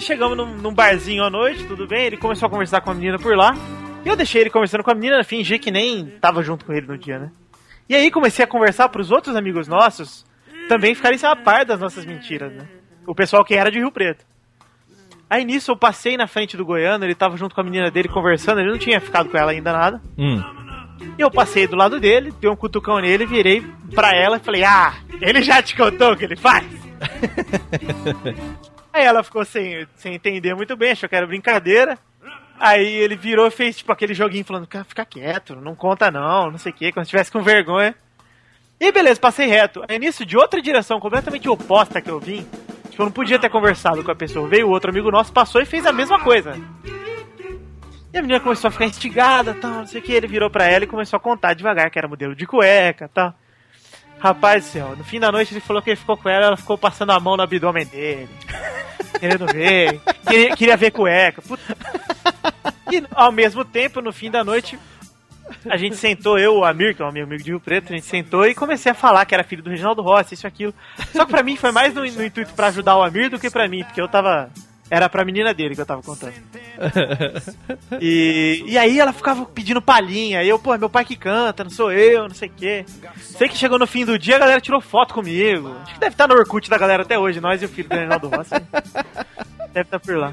[0.00, 3.18] Chegamos num, num barzinho à noite, tudo bem, ele começou a conversar com a menina
[3.18, 3.54] por lá,
[4.04, 6.86] e eu deixei ele conversando com a menina, fingi que nem tava junto com ele
[6.86, 7.30] no dia, né?
[7.88, 10.24] E aí comecei a conversar pros outros amigos nossos
[10.68, 12.66] também ficarem a par das nossas mentiras, né?
[13.06, 14.24] O pessoal que era de Rio Preto.
[15.28, 18.08] Aí nisso eu passei na frente do Goiano, ele tava junto com a menina dele
[18.08, 20.00] conversando, ele não tinha ficado com ela ainda nada.
[20.16, 20.42] Hum.
[21.18, 24.64] E eu passei do lado dele, dei um cutucão nele, virei pra ela e falei:
[24.64, 26.64] Ah, ele já te contou o que ele faz?
[28.92, 31.98] Aí ela ficou sem, sem entender muito bem, achou que era brincadeira.
[32.58, 36.50] Aí ele virou e fez tipo aquele joguinho falando: "Cara, Fica quieto, não conta não,
[36.50, 37.94] não sei o que, quando estivesse com vergonha.
[38.78, 39.84] E beleza, passei reto.
[39.88, 42.46] Aí nisso, de outra direção completamente oposta que eu vim,
[42.88, 44.48] tipo, eu não podia ter conversado com a pessoa.
[44.48, 46.58] Veio outro amigo nosso, passou e fez a mesma coisa.
[48.12, 50.12] E a menina começou a ficar instigada, tal, não sei o que.
[50.12, 53.34] Ele virou pra ela e começou a contar devagar que era modelo de cueca, tal.
[54.18, 56.56] Rapaz do céu, no fim da noite ele falou que ele ficou com ela, ela
[56.56, 58.28] ficou passando a mão no abdômen dele.
[59.18, 60.00] Querendo ver.
[60.26, 61.42] Queria, queria ver cueca.
[61.42, 61.62] Puta.
[62.90, 64.78] E ao mesmo tempo, no fim da noite,
[65.68, 68.06] a gente sentou, eu, o Amir, que é um amigo de Rio Preto, a gente
[68.06, 70.74] sentou e comecei a falar que era filho do Reginaldo Rossi, isso e aquilo.
[71.12, 73.50] Só que pra mim foi mais no, no intuito pra ajudar o Amir do que
[73.50, 74.50] pra mim, porque eu tava.
[74.90, 76.34] Era pra menina dele que eu tava contando.
[78.00, 80.42] E, e aí ela ficava pedindo palhinha.
[80.42, 82.84] E eu, pô, é meu pai que canta, não sou eu, não sei o quê.
[83.18, 85.76] Sei que chegou no fim do dia, a galera tirou foto comigo.
[85.82, 87.94] Acho que deve estar no Orkut da galera até hoje, nós e o filho do
[87.94, 88.54] Reinaldo Rossi.
[89.72, 90.32] Deve estar por lá.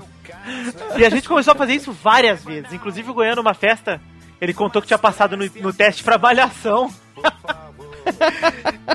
[0.98, 2.72] E a gente começou a fazer isso várias vezes.
[2.72, 4.00] Inclusive o Goiano, numa festa,
[4.40, 6.90] ele contou que tinha passado no, no teste pra avaliação.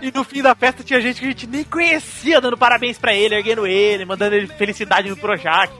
[0.00, 3.14] e no fim da festa tinha gente que a gente nem conhecia dando parabéns pra
[3.14, 5.72] ele, erguendo ele, mandando ele felicidade no Projac.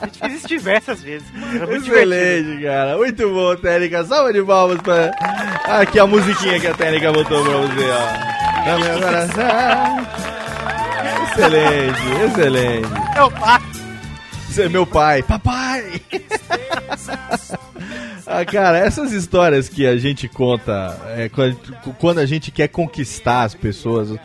[0.00, 1.26] A gente fez isso diversas vezes.
[1.54, 2.14] Era muito divertido.
[2.14, 2.96] Excelente, cara.
[2.96, 4.04] Muito bom, Técnica.
[4.04, 5.10] Salva de palmas pra.
[5.64, 8.78] Aqui a musiquinha que a Técnica botou pra você, ó.
[8.78, 10.06] Meu coração.
[11.32, 12.88] Excelente, excelente.
[13.40, 13.65] Pai.
[14.56, 15.22] Você é meu pai.
[15.22, 16.00] Papai!
[18.26, 21.30] ah, cara, essas histórias que a gente conta é,
[21.98, 24.18] quando, a gente quer conquistar as pessoas,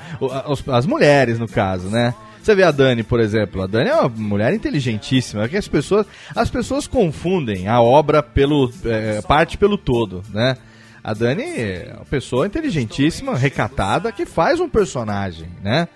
[0.71, 2.15] as, mulheres no caso, né?
[2.41, 3.61] Você vê a Dani, por exemplo.
[3.61, 5.49] A Dani é uma mulher inteligentíssima.
[5.49, 10.55] Que as pessoas, as pessoas confundem a obra pelo é, parte pelo todo, né?
[11.03, 15.89] A Dani é uma pessoa inteligentíssima, recatada, que faz um personagem, né?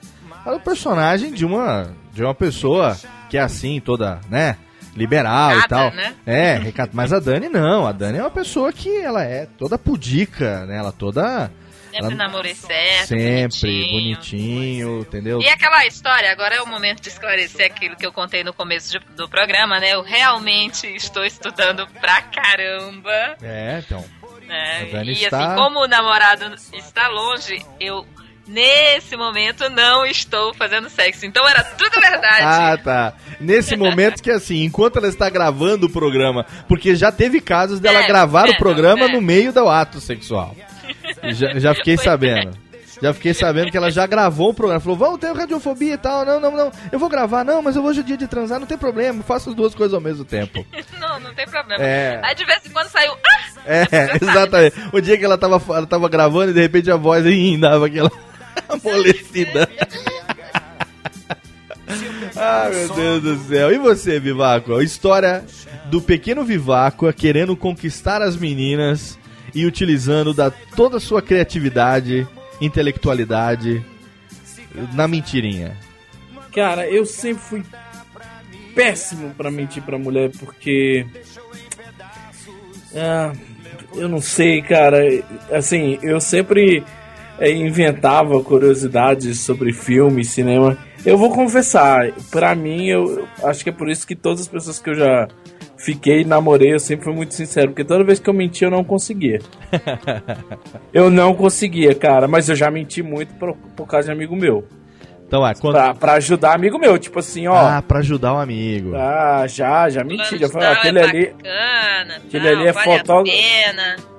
[0.45, 2.97] Faz um personagem de uma de uma pessoa
[3.29, 4.55] que é assim, toda, né?
[4.95, 5.91] Liberal e tal.
[5.91, 6.15] né?
[6.25, 6.91] É, recatada.
[6.93, 7.85] Mas a Dani não.
[7.85, 10.77] A Dani é uma pessoa que ela é toda pudica, né?
[10.77, 11.51] Ela toda
[11.91, 13.07] Sempre ela- namorei certo.
[13.07, 13.91] sempre bonitinho.
[13.91, 15.41] bonitinho, entendeu?
[15.41, 18.91] E aquela história, agora é o momento de esclarecer aquilo que eu contei no começo
[18.97, 19.93] de- do programa, né?
[19.93, 23.35] Eu realmente estou estudando pra caramba.
[23.41, 24.03] É, então.
[24.47, 24.87] né?
[25.03, 28.05] E está- assim, como o namorado está longe, eu
[28.47, 31.25] nesse momento não estou fazendo sexo.
[31.25, 32.41] Então era tudo verdade.
[32.41, 33.13] Ah, tá.
[33.39, 38.03] Nesse momento que assim, enquanto ela está gravando o programa, porque já teve casos dela
[38.03, 39.11] É, gravar é, o programa é.
[39.11, 40.55] no meio do ato sexual.
[41.23, 42.65] Já, já fiquei sabendo.
[43.01, 44.79] Já fiquei sabendo que ela já gravou o programa.
[44.79, 46.25] Falou, vamos ter radiofobia e tal.
[46.25, 46.71] Não, não, não.
[46.91, 47.43] Eu vou gravar.
[47.43, 49.21] Não, mas eu hoje é dia de transar, não tem problema.
[49.23, 50.65] Faço as duas coisas ao mesmo tempo.
[50.99, 51.83] Não, não tem problema.
[51.83, 52.19] É.
[52.23, 53.11] Aí de vez em quando saiu.
[53.13, 53.61] Ah!
[53.65, 53.85] É,
[54.19, 54.75] exatamente.
[54.91, 57.85] O dia que ela tava, ela tava gravando e de repente a voz aí dava
[57.85, 58.11] aquela
[58.69, 59.69] amolecida.
[62.35, 63.71] Ah, meu Deus do céu.
[63.71, 64.83] E você, Viváqua?
[64.83, 65.45] História
[65.85, 69.17] do pequeno Viváqua querendo conquistar as meninas
[69.53, 72.27] e utilizando da toda a sua criatividade,
[72.59, 73.83] intelectualidade
[74.93, 75.77] na mentirinha.
[76.53, 77.63] Cara, eu sempre fui
[78.73, 81.05] péssimo pra mentir pra mulher, porque.
[82.93, 83.33] Ah,
[83.93, 84.99] eu não sei, cara.
[85.51, 86.83] Assim, eu sempre
[87.39, 90.77] eh, inventava curiosidades sobre filme, cinema.
[91.05, 94.47] Eu vou confessar, pra mim, eu eu acho que é por isso que todas as
[94.47, 95.27] pessoas que eu já
[95.77, 98.83] fiquei, namorei, eu sempre fui muito sincero, porque toda vez que eu menti, eu não
[98.83, 99.39] conseguia.
[100.91, 104.65] Eu não conseguia, cara, mas eu já menti muito por, por causa de amigo meu.
[105.27, 105.73] Então, é, quando...
[105.73, 107.55] Pra, pra ajudar amigo meu, tipo assim, ó.
[107.55, 108.95] Ah, pra ajudar um amigo.
[108.95, 110.37] Ah, já, já menti.
[110.37, 111.25] Já falei, aquele é ali.
[111.27, 114.14] bacana, aquele tal, ali é vale fotógrafo.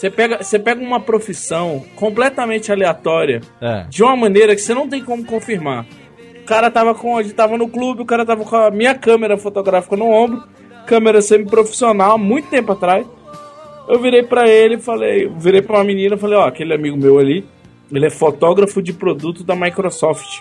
[0.00, 3.84] Você pega, você pega uma profissão completamente aleatória, É.
[3.90, 5.84] de uma maneira que você não tem como confirmar.
[6.40, 7.22] O cara tava com.
[7.22, 10.42] Gente tava no clube, o cara tava com a minha câmera fotográfica no ombro,
[10.86, 13.06] câmera semi-profissional, muito tempo atrás.
[13.86, 16.96] Eu virei pra ele e falei, virei pra uma menina e falei, ó, aquele amigo
[16.96, 17.44] meu ali,
[17.92, 20.40] ele é fotógrafo de produto da Microsoft.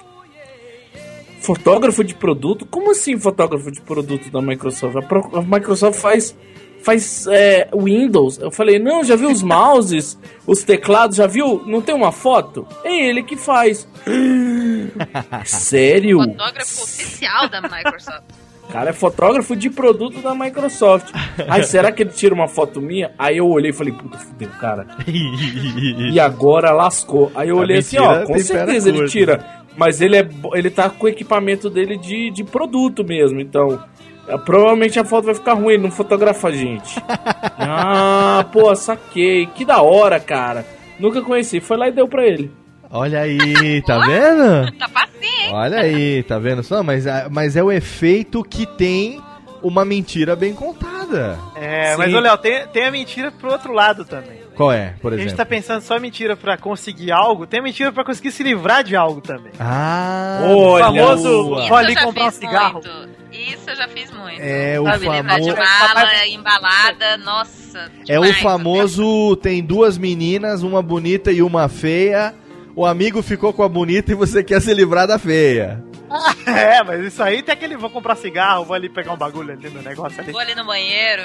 [1.41, 2.65] Fotógrafo de produto?
[2.65, 4.95] Como assim fotógrafo de produto da Microsoft?
[4.95, 6.35] A, Pro- a Microsoft faz
[6.83, 8.39] faz é, Windows.
[8.39, 11.63] Eu falei, não, já viu os mouses, os teclados, já viu?
[11.65, 12.67] Não tem uma foto?
[12.83, 13.87] É ele que faz.
[15.45, 16.19] Sério?
[16.19, 18.23] Fotógrafo oficial da Microsoft.
[18.71, 21.11] Cara, é fotógrafo de produto da Microsoft.
[21.47, 23.11] Aí, será que ele tira uma foto minha?
[23.17, 24.85] Aí eu olhei e falei, puta, fudeu, cara.
[25.07, 27.31] E agora lascou.
[27.33, 29.11] Aí eu A olhei assim, ó, com certeza ele curta.
[29.11, 29.63] tira.
[29.75, 33.83] Mas ele, é, ele tá com o equipamento dele de, de produto mesmo, então...
[34.29, 37.01] é, Provavelmente a foto vai ficar ruim, ele não fotografa a gente.
[37.57, 39.45] ah, pô, saquei.
[39.47, 40.65] Que da hora, cara.
[40.99, 41.59] Nunca conheci.
[41.59, 42.51] Foi lá e deu pra ele.
[42.91, 44.71] Olha aí, tá vendo?
[44.77, 45.53] Tá hein?
[45.53, 46.81] Olha aí, tá vendo só?
[46.81, 49.21] Mas, a- mas é o efeito que tem
[49.61, 51.37] uma mentira bem contada.
[51.55, 51.97] É, Sim.
[51.97, 54.39] mas ô Léo, tem, tem a mentira pro outro lado também.
[54.55, 55.37] Qual é, por A gente exemplo?
[55.37, 58.95] tá pensando só mentira pra conseguir algo, tem a mentira pra conseguir se livrar de
[58.95, 59.51] algo também.
[59.59, 62.73] Ah, o Olha, famoso vou ali comprar um cigarro.
[62.73, 63.18] muito.
[63.39, 64.41] Isso eu já fiz muito.
[64.41, 65.55] É o Sabe, famoso.
[65.55, 67.91] mala, embalada, nossa.
[68.07, 72.33] É o demais, famoso tem duas meninas, uma bonita e uma feia.
[72.75, 75.83] O amigo ficou com a bonita e você quer se livrar da feia.
[76.47, 79.69] É, mas isso aí tem aquele vou comprar cigarro, vou ali pegar um bagulho ali
[79.69, 80.31] no negócio ali.
[80.31, 81.21] Vou ali no banheiro.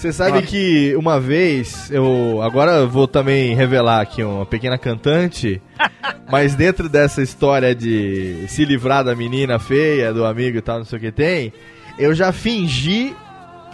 [0.00, 5.60] Você sabe que uma vez eu agora eu vou também revelar aqui uma pequena cantante,
[6.32, 10.86] mas dentro dessa história de se livrar da menina feia, do amigo e tal, não
[10.86, 11.52] sei o que tem,
[11.98, 13.14] eu já fingi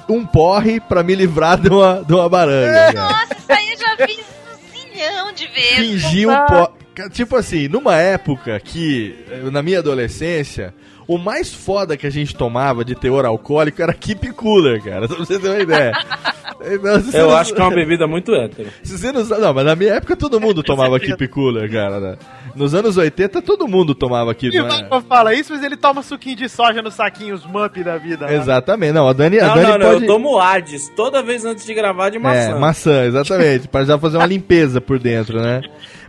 [0.09, 2.91] um porre pra me livrar de uma, de uma baranga.
[3.01, 5.77] Nossa, isso aí eu já fiz um zilhão de vezes.
[5.77, 7.09] Fingir um porre.
[7.13, 9.15] Tipo assim, numa época que,
[9.53, 10.75] na minha adolescência,
[11.09, 15.07] o mais foda que a gente tomava de teor alcoólico era Keep Cooler, cara.
[15.07, 15.93] Só pra você ter uma ideia.
[16.69, 18.69] Então, você Eu não- acho que é uma bebida muito hétero.
[18.83, 22.01] Se você não sabe, não, mas na minha época todo mundo tomava Keep Cooler, cara.
[22.01, 22.17] né?
[22.55, 26.37] Nos anos 80 todo mundo tomava Keep E o fala isso, mas ele toma suquinho
[26.37, 28.25] de soja nos saquinhos Mup da vida.
[28.27, 28.33] lá.
[28.33, 30.03] Exatamente, não, a Dani, a Não, Dani não, não, pode...
[30.05, 32.39] eu tomo Hades toda vez antes de gravar de maçã.
[32.39, 35.61] É, maçã, exatamente, para já fazer uma limpeza por dentro, né?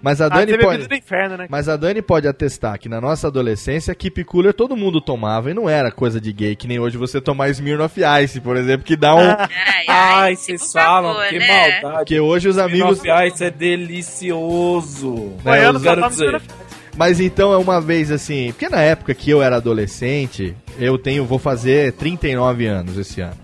[0.01, 0.95] Mas a Ah, Dani pode...
[0.95, 1.47] inferno, né?
[1.49, 5.53] Mas a Dani pode atestar que na nossa adolescência, Keep Cooler todo mundo tomava e
[5.53, 8.95] não era coisa de gay, que nem hoje você tomar Smirnoff Ice, por exemplo, que
[8.95, 9.19] dá um...
[9.29, 11.81] Ai, Ai, vocês falam, favor, que né?
[11.81, 12.05] maldade.
[12.05, 12.97] que hoje os amigos...
[12.97, 15.33] Smirnoff Ice é delicioso.
[15.43, 16.41] Né, só quero dizer.
[16.95, 21.25] Mas então é uma vez assim, porque na época que eu era adolescente, eu tenho,
[21.25, 23.37] vou fazer 39 anos esse ano.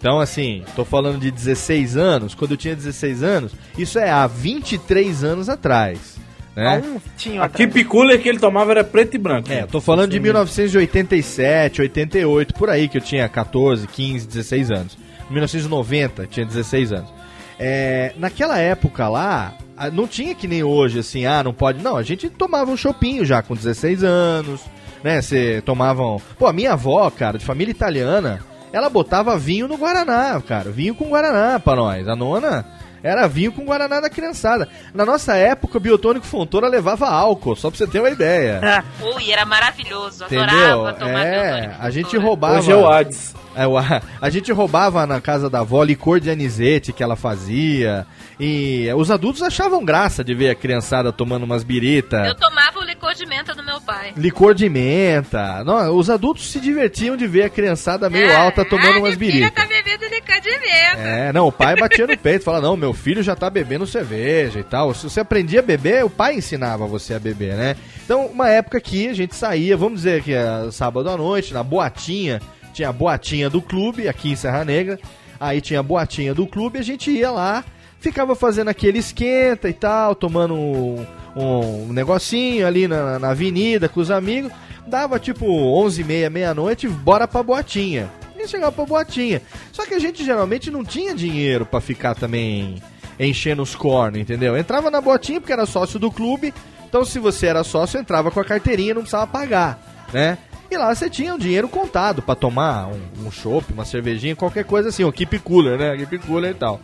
[0.00, 4.26] Então, assim, tô falando de 16 anos, quando eu tinha 16 anos, isso é há
[4.26, 6.18] 23 anos atrás.
[6.56, 6.82] Né?
[6.82, 7.70] Um tinho A atrás.
[7.70, 9.52] Keep Cooler que ele tomava era preto e branco.
[9.52, 14.70] É, eu tô falando de 1987, 88, por aí, que eu tinha 14, 15, 16
[14.70, 14.98] anos.
[15.28, 17.10] 1990, tinha 16 anos.
[17.58, 19.54] É, naquela época lá,
[19.92, 21.82] não tinha que nem hoje, assim, ah, não pode.
[21.82, 24.62] Não, a gente tomava um chopinho já com 16 anos,
[25.04, 25.20] né?
[25.20, 26.22] Você tomavam.
[26.38, 28.40] Pô, a minha avó, cara, de família italiana,
[28.72, 30.70] ela botava vinho no Guaraná, cara.
[30.70, 32.06] Vinho com Guaraná pra nós.
[32.08, 32.64] A nona
[33.02, 34.68] era vinho com Guaraná da criançada.
[34.94, 38.84] Na nossa época, o Biotônico Fontoura levava álcool, só pra você ter uma ideia.
[39.16, 40.24] Ui, era maravilhoso.
[40.24, 40.44] Entendeu?
[40.86, 42.58] Adorava tomar É, Biotônico a gente roubava.
[42.58, 43.34] Hoje é o Hades.
[43.56, 47.16] É, o- a, a gente roubava na casa da avó licor de anisete que ela
[47.16, 48.06] fazia.
[48.38, 52.24] E os adultos achavam graça de ver a criançada tomando umas birita.
[52.26, 54.12] Eu tomava licor de menta do meu pai.
[54.14, 55.64] Licor de menta.
[55.64, 59.50] Não, os adultos se divertiam de ver a criançada meio alta tomando umas biritas.
[59.52, 60.98] tá bebendo licor de menta.
[60.98, 64.60] É, não, o pai batia no peito, falava, não, meu filho já tá bebendo cerveja
[64.60, 64.92] e tal.
[64.92, 67.74] Se você aprendia a beber, o pai ensinava você a beber, né?
[68.04, 71.62] Então, uma época que a gente saía, vamos dizer que é sábado à noite, na
[71.62, 72.40] boatinha,
[72.74, 74.98] tinha a boatinha do clube, aqui em Serra Negra,
[75.38, 77.64] aí tinha a boatinha do clube, a gente ia lá,
[78.00, 84.00] ficava fazendo aquele esquenta e tal, tomando um, um negocinho ali na, na avenida com
[84.00, 84.50] os amigos,
[84.86, 88.10] dava tipo 11 e meia, meia-noite, bora pra boatinha.
[88.36, 89.42] E chegava pra boatinha.
[89.70, 92.82] Só que a gente geralmente não tinha dinheiro pra ficar também
[93.18, 94.56] enchendo os cornos, entendeu?
[94.56, 96.54] Entrava na boatinha porque era sócio do clube,
[96.88, 100.38] então se você era sócio, entrava com a carteirinha, não precisava pagar, né?
[100.70, 104.64] E lá você tinha o dinheiro contado pra tomar um, um chopp, uma cervejinha, qualquer
[104.64, 105.96] coisa assim, um keep cooler, né?
[105.98, 106.80] Keep cooler e tal.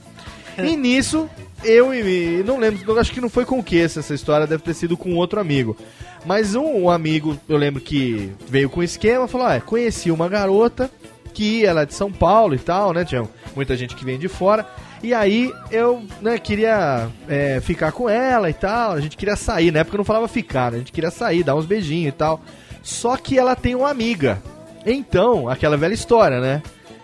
[0.59, 1.29] E nisso,
[1.65, 2.43] eu e.
[2.45, 5.15] Não lembro, acho que não foi com o que essa história, deve ter sido com
[5.15, 5.77] outro amigo.
[6.25, 10.91] Mas um, amigo, eu lembro que veio com esquema, falou: ah, conheci uma garota
[11.33, 13.05] que ela é de São Paulo e tal, né?
[13.05, 14.67] Tinha muita gente que vem de fora.
[15.03, 18.93] E aí eu né, queria é, ficar com ela e tal.
[18.93, 20.77] A gente queria sair, na época eu não falava ficar, né?
[20.77, 22.41] A gente queria sair, dar uns beijinhos e tal.
[22.83, 24.43] Só que ela tem uma amiga.
[24.87, 26.63] Então, aquela velha história, né?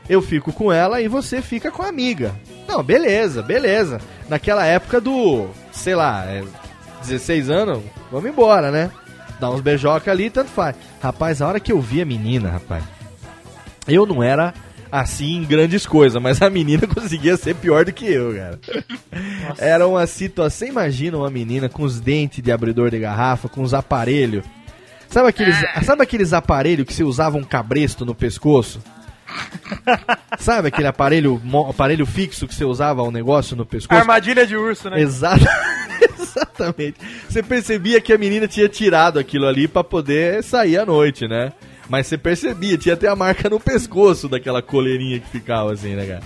[0.08, 2.34] Eu fico com ela e você fica com a amiga.
[2.68, 4.00] Não, beleza, beleza.
[4.28, 6.42] Naquela época do, sei lá, é,
[7.02, 8.90] 16 anos, vamos embora, né?
[9.38, 10.76] Dá uns beijocas ali, tanto faz.
[11.02, 12.84] Rapaz, a hora que eu vi a menina, rapaz,
[13.88, 14.54] eu não era
[14.90, 18.60] assim em grandes coisas, mas a menina conseguia ser pior do que eu, cara.
[19.58, 20.58] Era uma situação.
[20.58, 24.44] Você imagina uma menina com os dentes de abridor de garrafa, com os aparelhos.
[25.08, 28.80] Sabe aqueles, sabe aqueles aparelhos que você usava um cabresto no pescoço?
[30.38, 33.98] Sabe aquele aparelho, aparelho fixo que você usava um negócio no pescoço?
[33.98, 35.00] Armadilha de urso, né?
[35.00, 35.44] Exato.
[36.18, 36.96] Exatamente.
[37.28, 41.52] Você percebia que a menina tinha tirado aquilo ali pra poder sair à noite, né?
[41.88, 46.06] Mas você percebia, tinha até a marca no pescoço daquela coleirinha que ficava assim, né,
[46.06, 46.22] cara?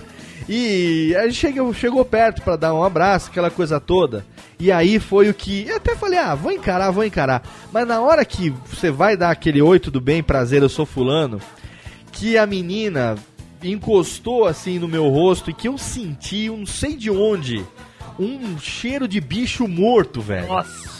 [0.47, 4.25] E a gente chegou, chegou perto pra dar um abraço, aquela coisa toda.
[4.59, 5.67] E aí foi o que.
[5.67, 7.43] Eu até falei, ah, vou encarar, vou encarar.
[7.71, 11.41] Mas na hora que você vai dar aquele oi, tudo bem, prazer, eu sou fulano,
[12.17, 13.15] que a menina
[13.63, 17.63] encostou assim no meu rosto e que eu senti, eu não sei de onde,
[18.19, 20.47] um cheiro de bicho morto, velho.
[20.47, 20.97] Nossa.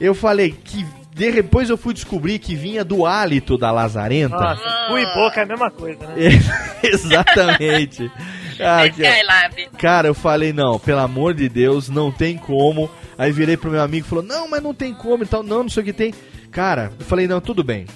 [0.00, 4.36] Eu falei que de- depois eu fui descobrir que vinha do hálito da lazarenta.
[4.36, 6.14] Nossa, cu e boca é a mesma coisa, né?
[6.82, 8.10] Exatamente.
[8.62, 9.70] Ah, que-.
[9.78, 12.90] Cara, eu falei, não, pelo amor de Deus, não tem como.
[13.16, 15.62] Aí virei pro meu amigo e falou, não, mas não tem como e tal, não,
[15.62, 16.12] não sei o que tem.
[16.50, 17.86] Cara, eu falei, não, tudo bem.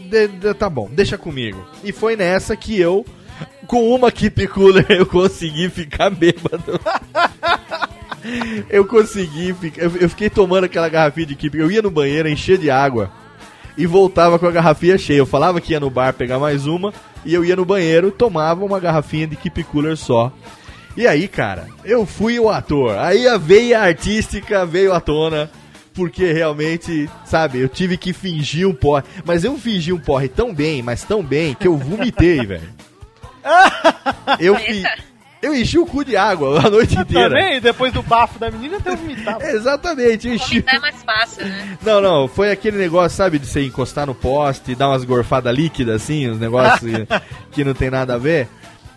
[0.00, 1.64] De- de- tá bom, deixa comigo.
[1.82, 3.04] E foi nessa que eu,
[3.66, 6.80] com uma Keep Cooler, eu consegui ficar bêbado.
[8.70, 9.54] eu consegui.
[9.76, 11.56] Eu, fiquei tomando aquela garrafinha de Keep.
[11.58, 13.10] Eu ia no banheiro, encher de água.
[13.76, 15.18] E voltava com a garrafinha cheia.
[15.18, 16.92] Eu falava que ia no bar pegar mais uma.
[17.24, 20.32] E eu ia no banheiro, tomava uma garrafinha de Keep Cooler só.
[20.96, 22.96] E aí, cara, eu fui o ator.
[22.98, 25.50] Aí a veia artística veio à tona.
[25.94, 29.04] Porque realmente, sabe, eu tive que fingir um porre.
[29.24, 32.68] Mas eu fingi um porre tão bem, mas tão bem, que eu vomitei, velho.
[34.40, 34.82] Eu fi...
[35.44, 37.28] Eu enchi o cu de água a noite inteira.
[37.28, 39.44] Também, depois do bafo da menina, até eu vomitava.
[39.44, 40.60] Exatamente, eu enchi.
[40.60, 41.78] Vomitar é mais fácil, né?
[41.82, 45.54] Não, não, foi aquele negócio, sabe, de você encostar no poste e dar umas gorfadas
[45.54, 46.90] líquidas assim, os negócios
[47.52, 48.48] que, não tem nada a ver.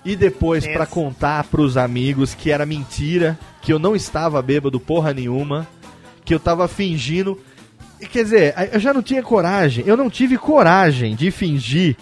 [0.06, 5.14] E depois, pra contar pros amigos que era mentira, que eu não estava bêbado porra
[5.14, 5.68] nenhuma,
[6.28, 7.42] que eu tava fingindo.
[8.02, 11.96] E, Quer dizer, eu já não tinha coragem, eu não tive coragem de fingir,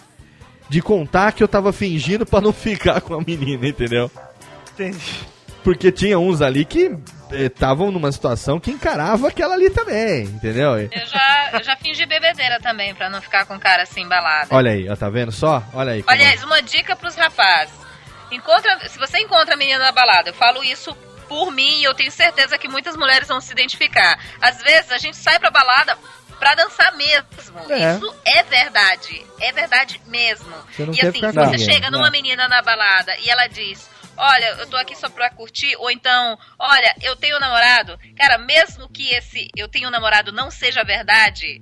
[0.67, 4.09] de contar que eu tava fingindo pra não ficar com a menina, entendeu?
[4.73, 4.99] Entendi.
[5.63, 6.95] Porque tinha uns ali que
[7.31, 10.77] estavam numa situação que encarava aquela ali também, entendeu?
[10.77, 14.47] Eu já, eu já fingi bebedeira também, pra não ficar com cara assim embalada.
[14.51, 15.63] Olha aí, ó, tá vendo só?
[15.73, 16.03] Olha aí.
[16.03, 17.73] como- Aliás, uma dica pros rapazes.
[18.31, 20.95] Encontra, se você encontra a menina na balada, eu falo isso
[21.27, 24.19] por mim e eu tenho certeza que muitas mulheres vão se identificar.
[24.41, 25.97] Às vezes a gente sai pra balada
[26.39, 27.27] pra dançar mesmo.
[27.69, 27.95] É.
[27.95, 29.25] Isso é verdade.
[29.39, 30.53] É verdade mesmo.
[30.77, 32.11] E assim, se você ninguém, chega numa não.
[32.11, 33.89] menina na balada e ela diz.
[34.17, 37.99] Olha, eu tô aqui só pra curtir, ou então, olha, eu tenho um namorado.
[38.17, 41.61] Cara, mesmo que esse eu tenho um namorado não seja verdade,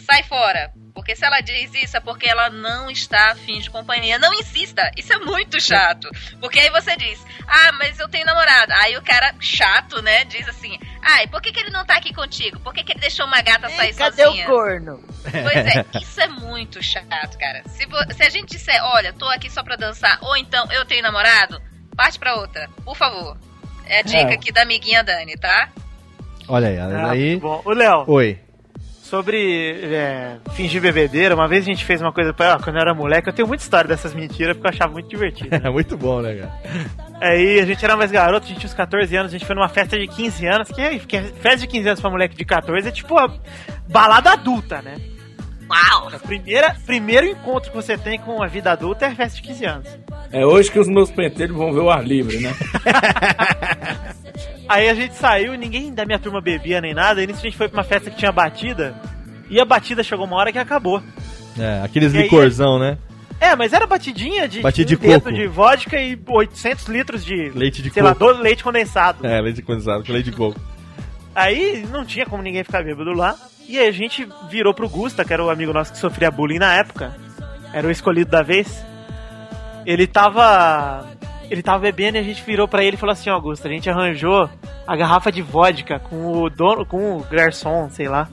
[0.00, 0.72] sai fora.
[0.94, 4.18] Porque se ela diz isso é porque ela não está afim de companhia.
[4.18, 6.06] Não insista, isso é muito chato.
[6.38, 8.70] Porque aí você diz, ah, mas eu tenho namorado.
[8.74, 12.12] Aí o cara chato, né, diz assim, ai, por que, que ele não tá aqui
[12.12, 12.60] contigo?
[12.60, 14.46] Por que, que ele deixou uma gata sair Cadê sozinha?
[14.46, 15.02] o corno?
[15.22, 17.62] Pois é, isso é muito chato, cara.
[17.68, 21.02] Se, se a gente disser, olha, tô aqui só pra dançar, ou então eu tenho
[21.02, 21.58] namorado,
[21.96, 23.38] parte pra outra, por favor.
[23.86, 24.34] É a dica É.
[24.34, 25.70] aqui da amiguinha Dani, tá?
[26.48, 27.40] Olha aí, Ah, aí.
[27.42, 28.04] Ô, Léo.
[28.08, 28.38] Oi.
[29.12, 32.54] Sobre é, fingir bebedeira, uma vez a gente fez uma coisa pra.
[32.54, 35.06] ó, quando eu era moleque, eu tenho muita história dessas mentiras porque eu achava muito
[35.06, 35.54] divertido.
[35.54, 36.52] É muito bom, né, cara?
[37.20, 39.54] Aí a gente era mais garoto, a gente tinha uns 14 anos, a gente foi
[39.54, 42.44] numa festa de 15 anos, que, que é- festa de 15 anos pra moleque de
[42.46, 43.30] 14 é tipo a
[43.86, 44.94] balada adulta, né?
[45.72, 46.10] Uau!
[46.20, 49.64] Primeira, primeiro encontro que você tem com a vida adulta é a festa de 15
[49.64, 49.88] anos.
[50.30, 52.54] É hoje que os meus pentelhos vão ver o ar livre, né?
[54.68, 57.56] Aí a gente saiu, ninguém da minha turma bebia nem nada, e nisso a gente
[57.56, 58.94] foi pra uma festa que tinha batida,
[59.50, 61.02] e a batida chegou uma hora que acabou.
[61.58, 62.96] É, aqueles E aí- licorzão, né?
[63.40, 65.32] É, mas era batidinha de, Batida de um coco.
[65.32, 68.32] de vodka e 800 litros de, Leite de sei lá, coco.
[68.34, 69.26] do leite condensado.
[69.26, 70.60] É, leite condensado leite de coco.
[71.34, 73.34] Aí não tinha como ninguém ficar bêbado lá.
[73.72, 76.74] E a gente virou pro Gusta, que era o amigo nosso que sofria bullying na
[76.74, 77.16] época.
[77.72, 78.84] Era o escolhido da vez.
[79.86, 81.06] Ele tava.
[81.52, 83.70] Ele tava bebendo e a gente virou pra ele e falou assim, ó, Gusta, a
[83.70, 84.48] gente arranjou
[84.86, 88.26] a garrafa de vodka com o dono, com o garçom, sei lá.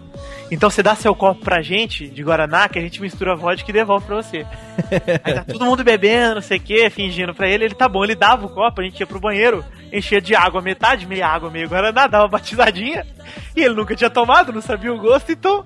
[0.50, 3.70] Então você dá seu copo pra gente de Guaraná, que a gente mistura a vodka
[3.70, 4.46] e devolve pra você.
[5.22, 8.06] Aí tá todo mundo bebendo, não sei o que, fingindo pra ele, ele tá bom,
[8.06, 11.50] ele dava o copo, a gente ia pro banheiro, enchia de água metade, meia água,
[11.50, 13.06] meio Guaraná, dava uma batizadinha,
[13.54, 15.66] e ele nunca tinha tomado, não sabia o gosto, então.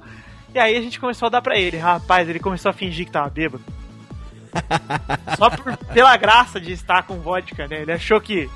[0.56, 1.78] E aí a gente começou a dar pra ele.
[1.78, 3.64] Rapaz, ele começou a fingir que tava bêbado.
[5.38, 7.82] Só por- pela graça de estar com vodka, né?
[7.82, 8.50] Ele achou que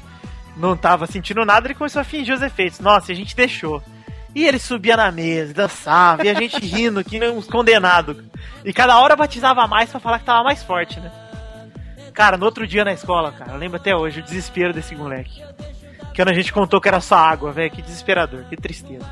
[0.56, 2.80] não tava sentindo nada, ele começou a fingir os efeitos.
[2.80, 3.82] Nossa, e a gente deixou.
[4.36, 8.18] E ele subia na mesa, dançava, e a gente rindo, que nem uns condenados.
[8.64, 11.11] E cada hora batizava mais pra falar que tava mais forte, né?
[12.14, 15.41] Cara, no outro dia na escola, cara, eu lembro até hoje o desespero desse moleque.
[16.14, 19.06] Que quando a gente contou que era só água, velho, que desesperador, que tristeza.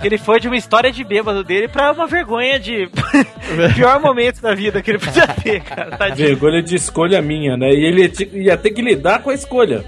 [0.00, 2.88] Que ele foi de uma história de bêbado dele pra uma vergonha de
[3.74, 5.96] pior momento da vida que ele podia ter, cara.
[5.96, 6.28] Tadinho.
[6.28, 7.68] Vergonha de escolha minha, né?
[7.70, 9.84] E ele ia te- ia ter que lidar com a escolha.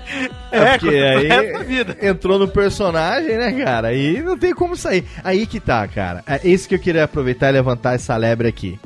[0.50, 1.96] É, porque com essa aí vida.
[2.02, 3.88] entrou no personagem, né, cara?
[3.88, 5.04] Aí não tem como sair.
[5.22, 6.22] Aí que tá, cara.
[6.26, 8.78] É isso que eu queria aproveitar e levantar essa lebre aqui.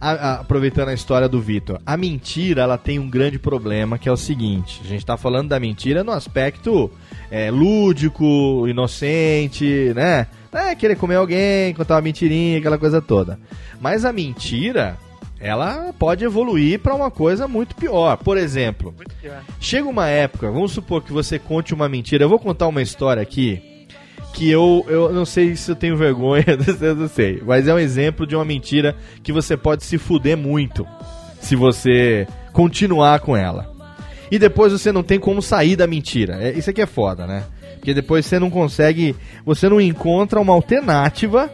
[0.00, 1.78] A- a- aproveitando a história do Vitor.
[1.84, 4.80] A mentira, ela tem um grande problema, que é o seguinte.
[4.84, 6.90] A gente tá falando da mentira no aspecto
[7.30, 10.26] é, lúdico, inocente, né?
[10.52, 13.38] É, querer comer alguém, contar uma mentirinha, aquela coisa toda.
[13.80, 14.96] Mas a mentira,
[15.38, 18.16] ela pode evoluir pra uma coisa muito pior.
[18.16, 18.94] Por exemplo,
[19.60, 22.24] Chega uma época, vamos supor que você conte uma mentira.
[22.24, 23.62] Eu vou contar uma história aqui
[24.32, 26.44] que eu, eu não sei se eu tenho vergonha,
[26.80, 27.42] eu não sei.
[27.44, 30.86] Mas é um exemplo de uma mentira que você pode se fuder muito
[31.40, 33.69] se você continuar com ela.
[34.30, 36.38] E depois você não tem como sair da mentira.
[36.40, 37.44] É, isso aqui é foda, né?
[37.76, 41.50] Porque depois você não consegue, você não encontra uma alternativa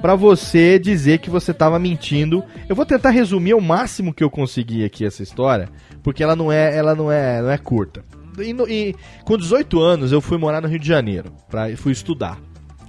[0.00, 2.42] pra você dizer que você tava mentindo.
[2.68, 5.68] Eu vou tentar resumir o máximo que eu conseguir aqui essa história,
[6.02, 8.04] porque ela não é, ela não é, não é curta.
[8.38, 8.94] E, e
[9.24, 12.38] com 18 anos eu fui morar no Rio de Janeiro, pra, fui estudar.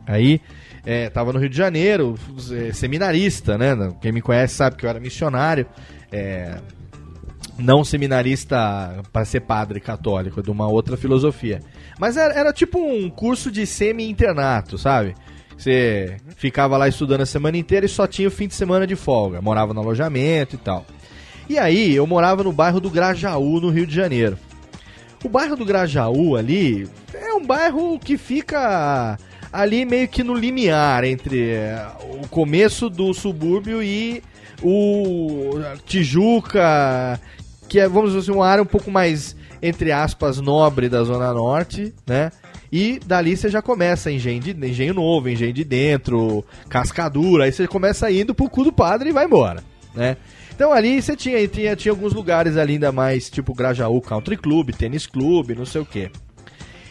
[0.07, 0.41] Aí
[0.85, 2.15] é, tava no Rio de Janeiro,
[2.51, 3.75] é, seminarista, né?
[4.01, 5.65] Quem me conhece sabe que eu era missionário.
[6.11, 6.57] É,
[7.57, 11.61] não seminarista para ser padre católico, de uma outra filosofia.
[11.99, 15.15] Mas era, era tipo um curso de semi-internato, sabe?
[15.57, 18.95] Você ficava lá estudando a semana inteira e só tinha o fim de semana de
[18.95, 19.41] folga.
[19.41, 20.85] Morava no alojamento e tal.
[21.47, 24.37] E aí, eu morava no bairro do Grajaú, no Rio de Janeiro.
[25.23, 29.19] O bairro do Grajaú ali é um bairro que fica
[29.53, 31.85] ali meio que no limiar entre eh,
[32.23, 34.23] o começo do subúrbio e
[34.63, 37.19] o Tijuca,
[37.71, 41.31] que é, vamos dizer assim, uma área um pouco mais, entre aspas, nobre da Zona
[41.31, 42.29] Norte, né?
[42.69, 47.65] E dali você já começa Engenho, de, engenho Novo, Engenho de Dentro, Cascadura, aí você
[47.69, 49.63] começa indo pro cu do padre e vai embora,
[49.95, 50.17] né?
[50.53, 54.71] Então ali você tinha, tinha, tinha alguns lugares ali ainda mais, tipo Grajaú Country Club,
[54.71, 56.11] Tênis Clube, não sei o quê.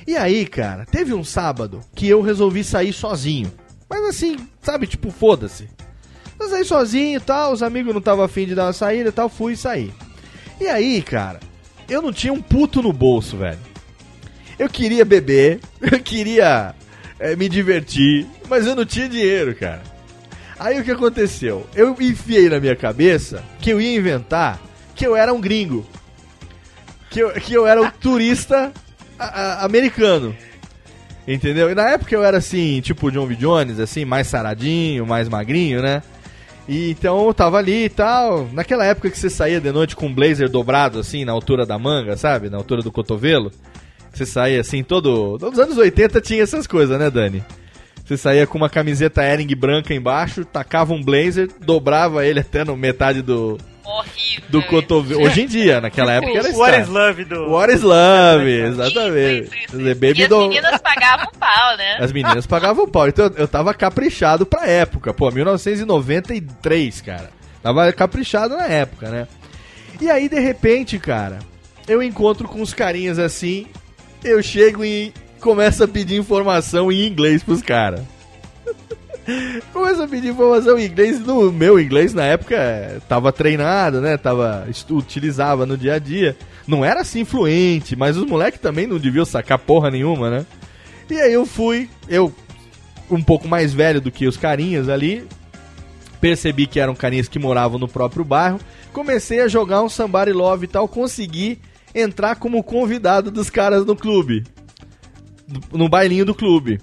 [0.06, 3.52] E aí, cara, teve um sábado que eu resolvi sair sozinho.
[3.86, 5.68] Mas assim, sabe, tipo, foda-se.
[6.40, 9.12] Eu saí sozinho e tal, os amigos não estavam afim de dar uma saída e
[9.12, 9.92] tal, fui sair.
[10.60, 11.40] E aí, cara,
[11.88, 13.58] eu não tinha um puto no bolso, velho.
[14.58, 16.74] Eu queria beber, eu queria
[17.18, 19.82] eh, me divertir, mas eu não tinha dinheiro, cara.
[20.58, 21.66] Aí o que aconteceu?
[21.74, 24.60] Eu enfiei na minha cabeça que eu ia inventar
[24.94, 25.86] que eu era um gringo.
[27.08, 28.70] Que eu, que eu era um turista
[29.18, 30.36] a- a- americano.
[31.26, 31.70] Entendeu?
[31.70, 33.36] E na época eu era assim, tipo John V.
[33.36, 36.02] Jones, assim, mais saradinho, mais magrinho, né?
[36.70, 38.48] E então eu tava ali e tal.
[38.52, 41.76] Naquela época que você saía de noite com um blazer dobrado, assim, na altura da
[41.76, 42.48] manga, sabe?
[42.48, 43.50] Na altura do cotovelo.
[44.12, 45.36] Você saía assim, todo.
[45.40, 47.42] Nos anos 80 tinha essas coisas, né, Dani?
[48.04, 52.76] Você saía com uma camiseta Ering branca embaixo, tacava um blazer, dobrava ele até no
[52.76, 53.58] metade do.
[54.48, 55.22] Do cotovelo.
[55.22, 57.48] Hoje em dia, naquela época era What is love do...
[57.50, 59.50] What is love, exatamente.
[59.50, 60.40] Quer dizer, E Baby as do...
[60.48, 61.96] meninas pagavam pau, né?
[62.00, 63.08] As meninas pagavam pau.
[63.08, 65.12] Então eu- eu tava caprichado pra época.
[65.14, 67.30] Pô, 1993, cara.
[67.62, 69.28] Tava caprichado na época, né?
[70.00, 71.38] E aí, de repente, cara,
[71.86, 73.66] eu encontro com uns carinhas assim.
[74.24, 78.00] Eu chego e começo a pedir informação em inglês pros caras.
[79.72, 81.20] Começo a pedir informação em inglês.
[81.20, 84.16] No meu inglês, na época, eh, tava treinado, né?
[84.16, 86.36] Tava, utilizava no dia a dia.
[86.66, 90.46] Não era assim fluente, mas os moleques também não deviam sacar porra nenhuma, né?
[91.10, 92.32] E aí eu fui, eu
[93.10, 95.26] um pouco mais velho do que os carinhas ali,
[96.20, 98.60] percebi que eram carinhas que moravam no próprio bairro,
[98.92, 101.58] comecei a jogar um Somebody Love e tal, consegui
[101.92, 104.44] entrar como convidado dos caras no clube,
[105.72, 106.80] no bailinho do clube,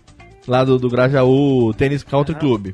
[0.47, 2.73] lá do, do Grajaú Tênis Country Club.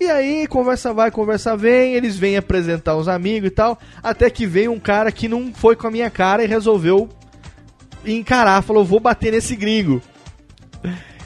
[0.00, 4.46] E aí, conversa vai, conversa vem, eles vêm apresentar os amigos e tal, até que
[4.46, 7.08] veio um cara que não foi com a minha cara e resolveu
[8.04, 10.02] encarar, falou, vou bater nesse gringo.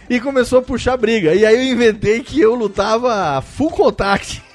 [0.09, 1.35] E começou a puxar briga.
[1.35, 4.43] E aí eu inventei que eu lutava full contact.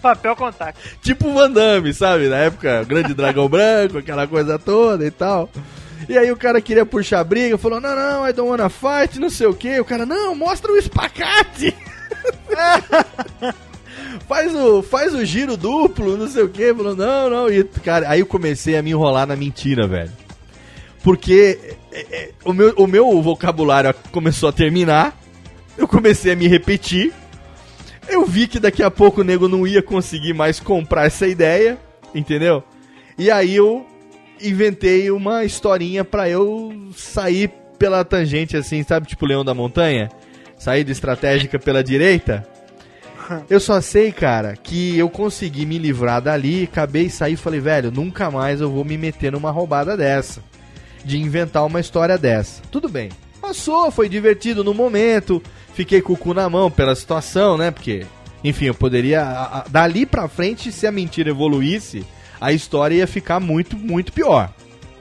[0.00, 0.76] Papel contato.
[1.02, 2.28] tipo Van Damme, sabe?
[2.28, 5.50] Na época, Grande Dragão Branco, aquela coisa toda e tal.
[6.08, 9.28] E aí o cara queria puxar briga, falou, não, não, I don't wanna fight, não
[9.28, 9.80] sei o que.
[9.80, 11.74] O cara, não, mostra o espacate.
[14.28, 16.72] faz, o, faz o giro duplo, não sei o que.
[16.72, 17.50] Falou, não, não.
[17.50, 20.12] E, cara, aí eu comecei a me enrolar na mentira, velho.
[21.02, 21.58] Porque
[21.92, 25.16] é, é, o, meu, o meu vocabulário começou a terminar,
[25.76, 27.12] eu comecei a me repetir.
[28.08, 31.76] Eu vi que daqui a pouco o nego não ia conseguir mais comprar essa ideia,
[32.14, 32.62] entendeu?
[33.18, 33.84] E aí eu
[34.40, 40.08] inventei uma historinha pra eu sair pela tangente assim, sabe, tipo Leão da Montanha?
[40.58, 42.46] Saída estratégica pela direita.
[43.50, 47.58] Eu só sei, cara, que eu consegui me livrar dali, acabei de sair e falei,
[47.58, 50.40] velho, nunca mais eu vou me meter numa roubada dessa.
[51.04, 52.62] De inventar uma história dessa.
[52.70, 53.08] Tudo bem.
[53.40, 55.42] Passou, foi divertido no momento.
[55.74, 57.72] Fiquei com o cu na mão pela situação, né?
[57.72, 58.06] Porque,
[58.44, 59.22] enfim, eu poderia.
[59.22, 62.06] a- a- dali pra frente, se a mentira evoluísse,
[62.40, 64.50] a história ia ficar muito, muito pior.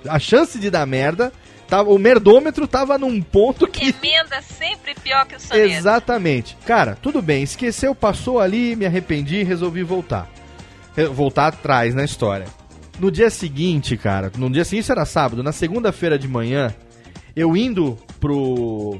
[0.07, 1.32] A chance de dar merda.
[1.68, 3.86] Tava, o merdômetro tava num ponto que.
[3.90, 5.68] Emenda sempre pior que o soneto.
[5.68, 6.56] Exatamente.
[6.64, 10.30] Cara, tudo bem, esqueceu, passou ali, me arrependi e resolvi voltar.
[10.95, 12.45] Re- Voltar atrás na história.
[12.99, 16.72] No dia seguinte, cara, no dia seguinte era sábado, na segunda-feira de manhã,
[17.36, 18.99] eu indo pro.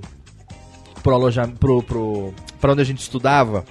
[1.04, 1.60] pro alojamento.
[1.60, 3.64] Pro, pro, pra onde a gente estudava,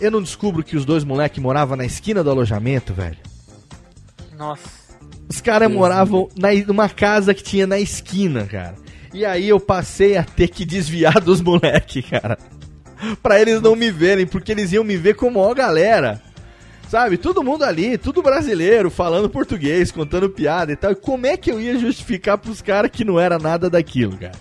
[0.00, 3.18] eu não descubro que os dois moleques moravam na esquina do alojamento, velho.
[4.40, 4.80] Nossa.
[5.28, 8.74] Os caras moravam na, numa casa que tinha na esquina, cara.
[9.12, 12.38] E aí eu passei a ter que desviar dos moleques, cara.
[13.22, 16.22] Pra eles não me verem, porque eles iam me ver como ó galera.
[16.88, 17.18] Sabe?
[17.18, 20.92] Todo mundo ali, tudo brasileiro, falando português, contando piada e tal.
[20.92, 24.32] E como é que eu ia justificar pros caras que não era nada daquilo, cara?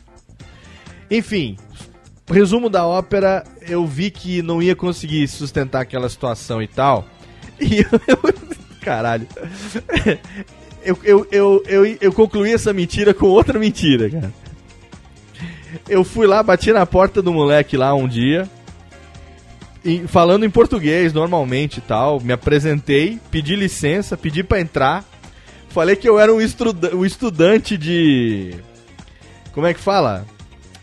[1.12, 1.58] Enfim,
[2.26, 7.06] resumo da ópera, eu vi que não ia conseguir sustentar aquela situação e tal.
[7.62, 8.49] E eu.
[8.90, 9.28] Caralho.
[10.82, 14.34] Eu, eu, eu, eu, eu concluí essa mentira com outra mentira, cara.
[15.88, 18.50] Eu fui lá, bati na porta do moleque lá um dia.
[19.86, 25.06] E falando em português normalmente e tal, me apresentei, pedi licença, pedi pra entrar.
[25.68, 28.56] Falei que eu era um, estuda um estudante de.
[29.52, 30.26] Como é que fala?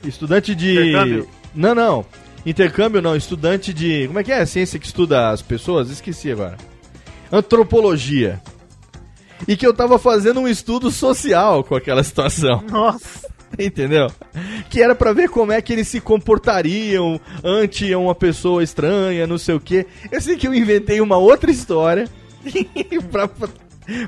[0.05, 0.91] Estudante de.
[0.91, 1.29] Intercâmbio?
[1.53, 2.07] Não, não.
[2.45, 4.07] Intercâmbio não, estudante de.
[4.07, 5.91] Como é que é a ciência que estuda as pessoas?
[5.91, 6.57] Esqueci agora.
[7.31, 8.41] Antropologia.
[9.47, 12.63] E que eu tava fazendo um estudo social com aquela situação.
[12.71, 13.27] Nossa.
[13.59, 14.11] Entendeu?
[14.69, 19.39] Que era pra ver como é que eles se comportariam ante uma pessoa estranha, não
[19.39, 19.87] sei o quê.
[20.11, 22.09] Eu sei que eu inventei uma outra história
[23.11, 23.31] pra,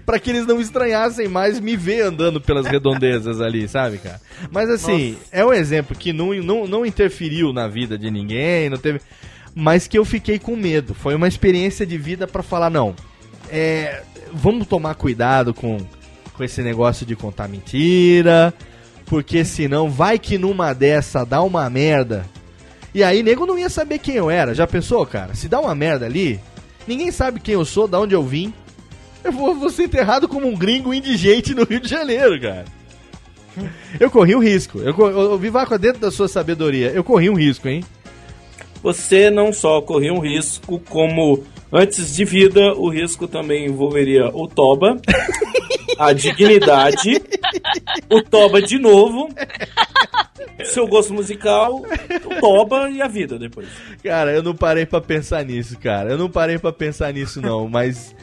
[0.05, 4.20] Pra que eles não estranhassem mais me ver andando pelas redondezas ali, sabe, cara?
[4.51, 8.77] Mas assim, é um exemplo que não, não, não interferiu na vida de ninguém, não
[8.77, 9.01] teve.
[9.55, 10.95] Mas que eu fiquei com medo.
[10.95, 12.95] Foi uma experiência de vida pra falar, não.
[13.51, 14.03] É,
[14.33, 15.79] vamos tomar cuidado com,
[16.35, 18.53] com esse negócio de contar mentira.
[19.07, 22.27] Porque senão vai que numa dessa dá uma merda.
[22.95, 24.55] E aí, nego não ia saber quem eu era.
[24.55, 25.35] Já pensou, cara?
[25.35, 26.41] Se dá uma merda ali,
[26.87, 28.53] ninguém sabe quem eu sou, da onde eu vim.
[29.25, 32.65] Eu vou, vou ser enterrado como um gringo indigente no Rio de Janeiro, cara.
[33.99, 34.79] Eu corri um risco.
[34.79, 37.85] Eu, eu, eu Vivaco, dentro da sua sabedoria, eu corri um risco, hein?
[38.83, 41.43] Você não só corria um risco, como
[41.73, 44.97] antes de vida, o risco também envolveria o Toba,
[45.99, 47.23] a dignidade,
[48.11, 49.28] o Toba de novo,
[50.65, 51.82] seu gosto musical,
[52.24, 53.69] o Toba e a vida depois.
[54.03, 56.11] Cara, eu não parei pra pensar nisso, cara.
[56.11, 57.69] Eu não parei pra pensar nisso, não.
[57.69, 58.15] Mas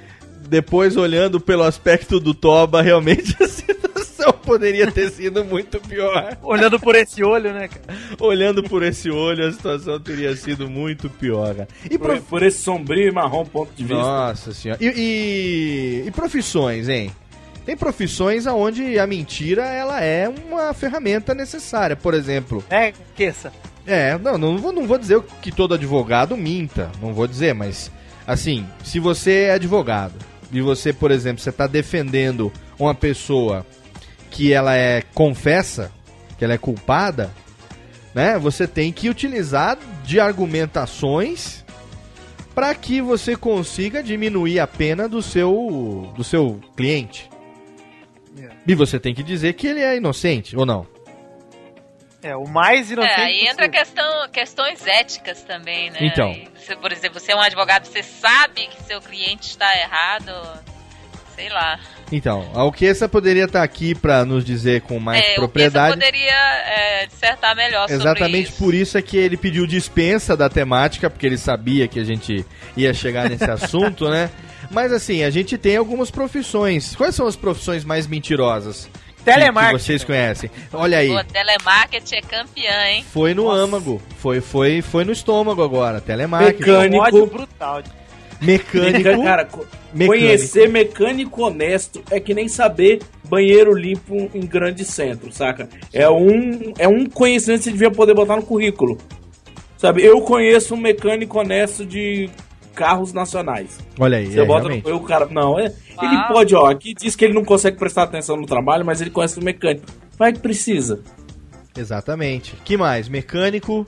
[0.47, 3.84] depois, olhando pelo aspecto do Toba, realmente a situação
[4.45, 6.37] poderia ter sido muito pior.
[6.43, 7.99] Olhando por esse olho, né, cara?
[8.19, 11.67] Olhando por esse olho, a situação teria sido muito pior, cara.
[11.89, 13.95] E Por, por esse sombrio e marrom ponto de vista.
[14.01, 14.79] Nossa senhora.
[14.83, 17.11] E, e- e profissões, hein?
[17.65, 21.95] Tem profissões onde a mentira ela é uma ferramenta necessária.
[21.95, 23.51] Por exemplo, É, queça.
[23.87, 27.91] é, não, não vou, não vou dizer que todo advogado minta, não vou dizer, mas
[28.27, 30.13] assim, se você é advogado
[30.51, 33.65] e você, por exemplo, você está defendendo uma pessoa
[34.35, 35.93] que ela é confessa,
[36.37, 37.31] que ela é culpada,
[38.13, 38.37] né?
[38.37, 41.63] Você tem que utilizar de argumentações
[42.53, 47.29] para que você consiga diminuir a pena do seu do seu cliente.
[48.67, 50.85] E você tem que dizer que ele é inocente ou não.
[52.21, 53.21] É, o mais inocente.
[53.21, 55.99] É, aí entra questão, questões éticas também, né?
[56.01, 56.33] Então.
[56.55, 60.33] Você, por exemplo, você é um advogado, você sabe que seu cliente está errado,
[61.35, 61.79] sei lá.
[62.11, 65.93] Então, a Alquessa poderia estar aqui para nos dizer com mais é, propriedade.
[65.93, 68.57] poderia é, dissertar melhor sobre Exatamente isso.
[68.57, 72.45] por isso é que ele pediu dispensa da temática, porque ele sabia que a gente
[72.77, 74.29] ia chegar nesse assunto, né?
[74.69, 76.95] Mas assim, a gente tem algumas profissões.
[76.95, 78.89] Quais são as profissões mais mentirosas?
[79.23, 79.77] Telemarketing.
[79.77, 80.51] Que vocês conhecem.
[80.71, 81.09] Olha aí.
[81.09, 83.05] O telemarketing é campeã, hein?
[83.11, 83.99] Foi no âmago.
[84.17, 85.99] Foi, foi, foi no estômago agora.
[85.99, 86.59] Telemarketing.
[86.59, 86.95] Mecânico.
[86.95, 87.83] Um ódio brutal.
[88.45, 89.03] Mecânico.
[89.23, 90.25] Cara, co- Mecânico.
[90.25, 95.67] conhecer mecânico honesto é que nem saber banheiro limpo em grande centro, saca?
[95.93, 98.97] É um, é um conhecimento que você devia poder botar no currículo.
[99.77, 102.29] Sabe, eu conheço um mecânico honesto de
[102.73, 103.77] carros nacionais.
[103.99, 105.27] Olha aí, Você é, bota no o cara.
[105.31, 105.65] Não, é.
[106.01, 106.27] Ele Uau.
[106.33, 109.39] pode, ó, aqui diz que ele não consegue prestar atenção no trabalho, mas ele conhece
[109.39, 109.85] o mecânico.
[110.17, 110.99] Vai que precisa.
[111.77, 112.55] Exatamente.
[112.63, 113.07] Que mais?
[113.09, 113.85] Mecânico,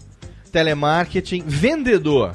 [0.51, 2.33] telemarketing, vendedor.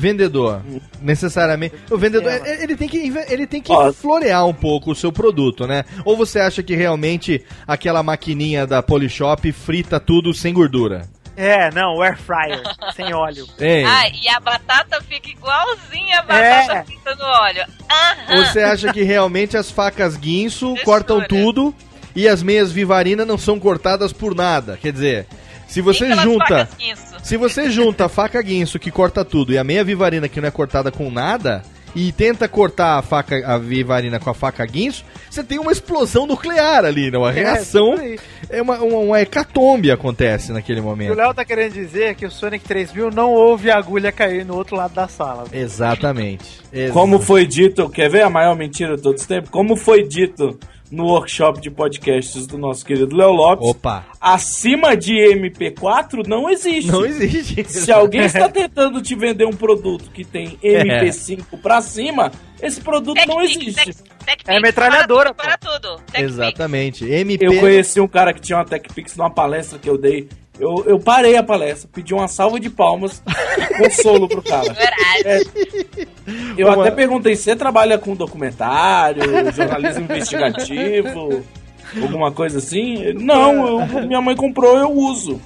[0.00, 0.62] Vendedor.
[1.02, 1.74] Necessariamente.
[1.90, 5.66] O vendedor, ele ele tem que, ele tem que florear um pouco o seu produto,
[5.66, 5.84] né?
[6.06, 11.02] Ou você acha que realmente aquela maquininha da Polishop frita tudo sem gordura?
[11.36, 12.62] É, não, o air fryer,
[12.96, 13.46] sem óleo.
[13.58, 13.84] Hein?
[13.86, 16.84] Ah, e a batata fica igualzinha a batata É.
[16.84, 17.64] frita no óleo.
[17.90, 18.38] Aham.
[18.38, 20.84] Ou você acha que realmente as facas guinso Textura.
[20.84, 21.74] cortam tudo
[22.16, 24.78] e as meias vivarina não são cortadas por nada?
[24.80, 25.26] Quer dizer,
[25.68, 26.66] se você junta.
[26.66, 27.09] facas guinso.
[27.22, 30.48] Se você junta a faca guinso que corta tudo e a meia vivarina que não
[30.48, 31.62] é cortada com nada
[31.94, 36.26] e tenta cortar a faca a vivarina com a faca guinso, você tem uma explosão
[36.26, 37.18] nuclear ali, né?
[37.18, 38.18] Uma reação, isso aí.
[38.48, 41.14] é uma, uma, uma hecatombe acontece naquele E o momento.
[41.14, 44.74] Léo tá querendo dizer que o Sonic 3000 não ouve a agulha cair no outro
[44.76, 45.44] lado da sala.
[45.52, 46.60] Exatamente.
[46.72, 49.50] Exa- Como foi dito, quer ver a maior mentira de todos os tempos?
[49.50, 50.58] Como foi dito
[50.90, 56.90] no workshop de podcasts do nosso querido Léo Lopes, Opa, acima de MP4 não existe.
[56.90, 57.64] não existe.
[57.68, 63.20] Se alguém está tentando te vender um produto que tem MP5 pra cima, esse produto
[63.26, 63.94] não existe.
[64.46, 66.24] É metralhadora, Para tudo, para tudo.
[66.24, 67.04] Exatamente.
[67.04, 67.46] MP.
[67.46, 70.28] Eu conheci um cara que tinha uma TechPix numa palestra que eu dei.
[70.60, 73.22] Eu, eu parei a palestra, pedi uma salva de palmas
[73.58, 74.72] e consolo pro cara.
[74.74, 75.86] Verdade.
[76.56, 79.22] Eu Uma- até perguntei, você trabalha com documentário,
[79.54, 81.42] jornalismo investigativo,
[82.02, 83.12] alguma coisa assim?
[83.14, 85.40] Não, eu- minha mãe comprou, eu uso.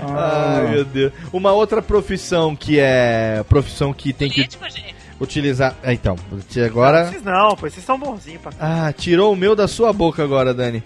[0.00, 1.12] Ai, meu Deus.
[1.32, 4.94] Uma outra profissão que é profissão que tem que Político, gente.
[5.20, 5.74] utilizar.
[5.82, 7.06] Ah, então, Não, agora.
[7.06, 10.52] vocês não, pô, vocês são bonzinhos pra Ah, tirou o meu da sua boca agora,
[10.52, 10.82] Dani.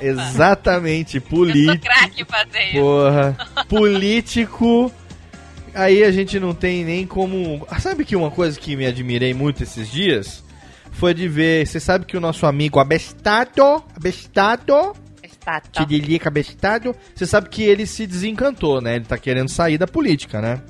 [0.00, 1.86] Exatamente, político.
[2.80, 3.36] Porra.
[3.68, 4.92] Político.
[5.74, 7.66] Aí a gente não tem nem como.
[7.70, 10.42] Ah, Sabe que uma coisa que me admirei muito esses dias
[10.92, 11.66] foi de ver.
[11.66, 13.84] Você sabe que o nosso amigo Abestado.
[13.94, 14.94] Abestado.
[15.22, 15.84] Está, tá.
[15.84, 16.94] Tiririca Abestado.
[17.14, 18.96] Você sabe que ele se desencantou, né?
[18.96, 20.60] Ele tá querendo sair da política, né?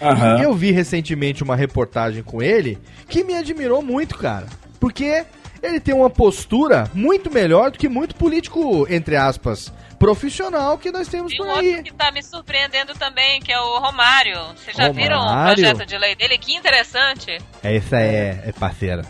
[0.00, 0.42] Aham.
[0.42, 2.78] Eu vi recentemente uma reportagem com ele
[3.08, 4.46] que me admirou muito, cara.
[4.78, 5.24] Porque
[5.64, 11.08] ele tem uma postura muito melhor do que muito político, entre aspas, profissional que nós
[11.08, 11.68] temos E por um aí.
[11.68, 14.38] outro que tá me surpreendendo também, que é o Romário.
[14.56, 15.54] Vocês já viram o Romário?
[15.54, 16.36] projeto de lei dele?
[16.38, 17.38] Que interessante.
[17.62, 19.02] Essa é, é parceira.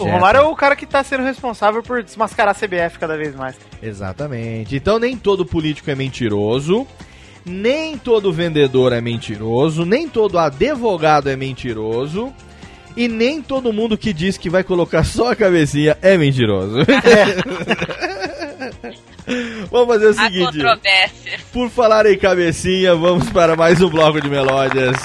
[0.00, 3.34] O Romário é o cara que tá sendo responsável por desmascarar a CBF cada vez
[3.34, 3.54] mais.
[3.82, 4.76] Exatamente.
[4.76, 6.86] Então nem todo político é mentiroso,
[7.44, 12.32] nem todo vendedor é mentiroso, nem todo advogado é mentiroso.
[12.96, 16.78] E nem todo mundo que diz que vai colocar só a cabecinha é mentiroso.
[19.70, 20.58] Vamos fazer o A seguinte.
[21.52, 24.96] Por falar em cabecinha, vamos para mais um bloco de melódias.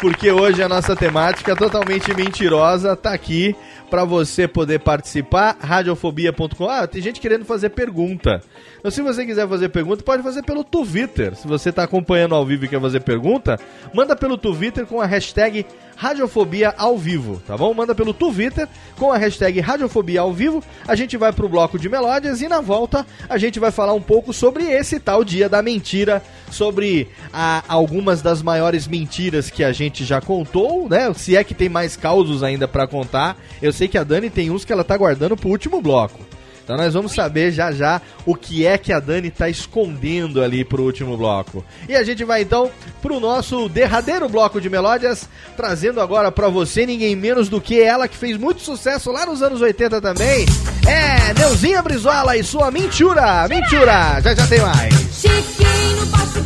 [0.00, 3.56] Porque hoje a nossa temática totalmente mentirosa tá aqui
[3.88, 5.56] para você poder participar.
[5.60, 6.68] Radiofobia.com.
[6.68, 8.42] Ah, tem gente querendo fazer pergunta.
[8.78, 11.36] Então, se você quiser fazer pergunta, pode fazer pelo Twitter.
[11.36, 13.58] Se você está acompanhando ao vivo e quer fazer pergunta,
[13.94, 15.64] manda pelo Twitter com a hashtag
[16.06, 17.72] Radiofobia ao vivo, tá bom?
[17.72, 18.66] Manda pelo Twitter
[18.98, 20.60] com a hashtag Radiofobia ao vivo.
[20.88, 24.02] A gente vai pro bloco de melódias e na volta a gente vai falar um
[24.02, 26.20] pouco sobre esse tal dia da mentira,
[26.50, 31.12] sobre a- algumas das maiores mentiras que a gente já contou, né?
[31.14, 33.36] Se é que tem mais causos ainda pra contar.
[33.62, 36.18] Eu sei que a Dani tem uns que ela tá guardando pro último bloco.
[36.62, 40.64] Então nós vamos saber já já o que é que a Dani tá escondendo ali
[40.64, 41.64] pro último bloco.
[41.88, 42.70] E a gente vai então
[43.00, 48.08] pro nosso derradeiro bloco de melódias, trazendo agora pra você ninguém menos do que ela
[48.08, 50.46] que fez muito sucesso lá nos anos 80 também.
[50.86, 53.46] É Neuzinha Brizola e sua Mentura.
[53.48, 54.20] Mentura.
[54.20, 54.94] Já já tem mais.
[55.12, 56.42] Chiquinho, baixo,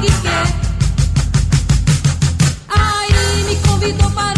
[0.00, 0.46] que quer.
[2.68, 4.35] Aí me convidou para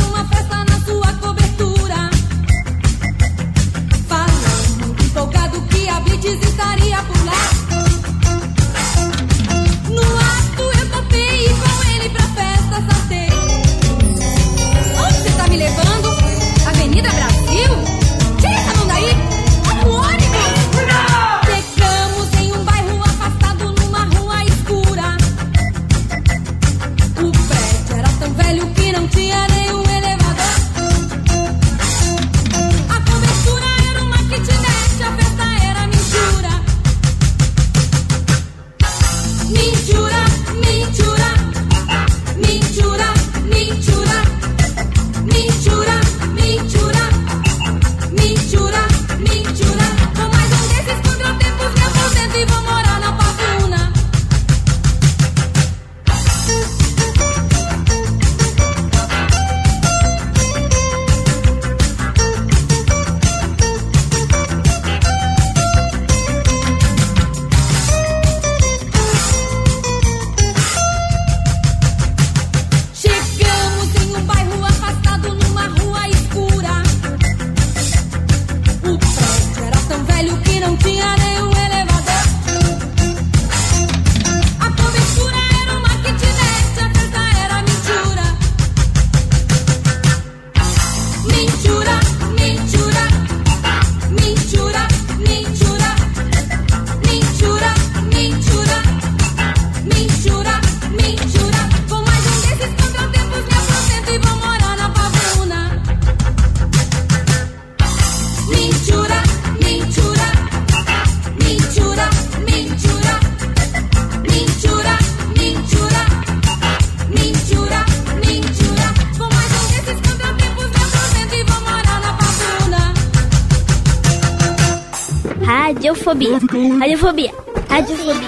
[126.18, 126.78] Radiofobia.
[126.80, 127.32] Radiofobia.
[127.68, 128.26] Radiofobia.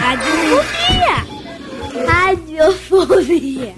[0.00, 1.16] Radiofobia.
[2.06, 3.74] Radiofobia.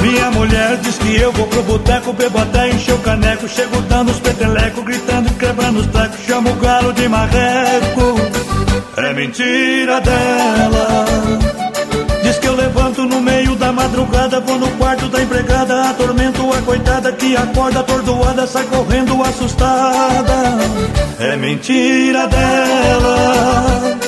[0.00, 3.46] Minha mulher diz que eu vou pro boteco, bebo até encher o caneco.
[3.46, 6.18] Chego dando os petelecos, gritando e quebrando os tacos.
[6.26, 7.97] Chamo o galo de marreco.
[9.18, 11.04] Mentira dela.
[12.22, 16.62] Diz que eu levanto no meio da madrugada, vou no quarto da empregada, atormento a
[16.62, 20.58] coitada que acorda atordoada, sai correndo assustada.
[21.18, 23.98] É mentira dela.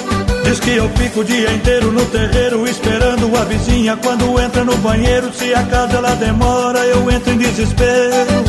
[0.45, 4.77] Diz que eu fico o dia inteiro no terreiro esperando a vizinha quando entra no
[4.77, 5.33] banheiro.
[5.33, 8.45] Se a casa ela demora, eu entro em desespero.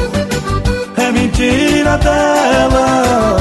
[0.96, 3.32] É mentira dela.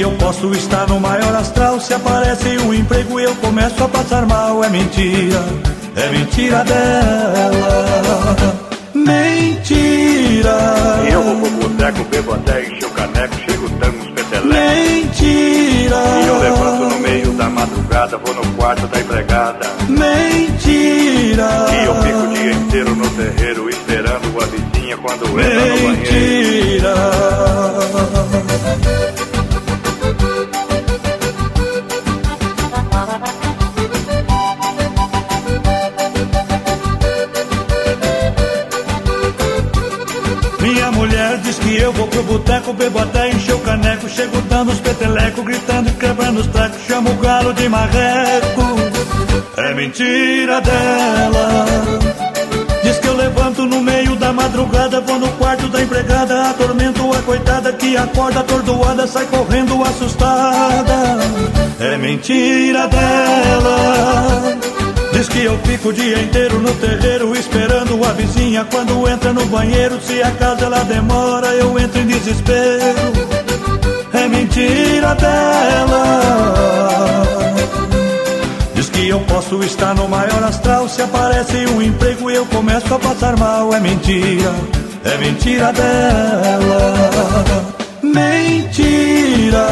[0.00, 1.78] Que posso estar no maior astral.
[1.78, 4.64] Se aparece um emprego e eu começo a passar mal.
[4.64, 5.44] É mentira,
[5.94, 8.32] é mentira dela.
[8.94, 10.56] Mentira.
[11.06, 13.72] E eu vou pro boteco, bebo até encher o caneco, chego uns
[14.12, 14.48] petelecos.
[14.48, 15.96] Mentira.
[16.24, 19.66] E eu levanto no meio da madrugada, vou no quarto da empregada.
[19.86, 21.66] Mentira.
[21.74, 25.88] E eu fico o dia inteiro no terreiro, esperando a vizinha quando entra no banheiro.
[25.90, 26.94] Mentira.
[41.80, 44.08] Eu vou pro boteco, bebo até encher o caneco.
[44.08, 46.78] Chego dando os petelecos, gritando e quebrando os trecos.
[46.86, 48.62] Chamo o galo de marreco.
[49.56, 51.66] É mentira dela.
[52.82, 57.22] Diz que eu levanto no meio da madrugada, vou no quarto da empregada, atormento a
[57.22, 61.18] coitada que acorda atordoada, sai correndo assustada.
[61.78, 64.79] É mentira dela.
[65.20, 69.44] Diz que eu fico o dia inteiro no terreiro esperando a vizinha quando entra no
[69.44, 70.00] banheiro.
[70.00, 73.12] Se acaso ela demora, eu entro em desespero.
[74.14, 76.22] É mentira dela.
[78.74, 80.88] Diz que eu posso estar no maior astral.
[80.88, 83.74] Se aparece um emprego e eu começo a passar mal.
[83.74, 84.54] É mentira,
[85.04, 87.10] é mentira dela.
[88.02, 89.66] Mentira.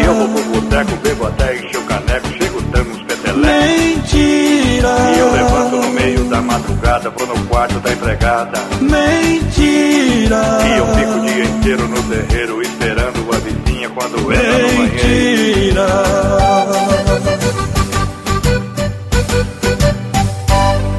[0.00, 3.44] E eu vou pro boteco, bebo até encher o caneco, chego dando uns petelecos.
[3.44, 4.63] Mentira.
[4.84, 8.58] E eu levanto no meio da madrugada, vou no quarto da empregada.
[8.80, 10.42] Mentira.
[10.66, 14.98] E eu fico o dia inteiro no terreiro, esperando a vizinha quando entra no banheiro.
[15.02, 15.86] Mentira.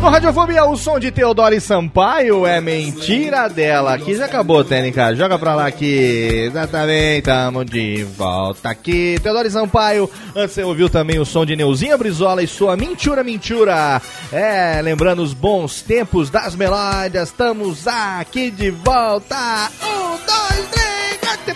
[0.05, 3.95] No Radiofobia, o som de Teodoro e Sampaio é mentira dela.
[3.95, 5.15] Aqui já acabou, Técnica.
[5.15, 6.43] Joga pra lá aqui.
[6.45, 9.19] Exatamente, tamo de volta aqui.
[9.23, 10.07] Teodoro e Sampaio.
[10.35, 13.99] Antes você ouviu também o som de Neuzinha Brizola e sua Mentira Mentira.
[14.31, 17.29] É, lembrando os bons tempos das melódias.
[17.29, 19.71] Estamos aqui de volta.
[19.81, 21.55] Um, dois, três, quatro.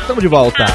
[0.00, 0.66] Estamos de volta.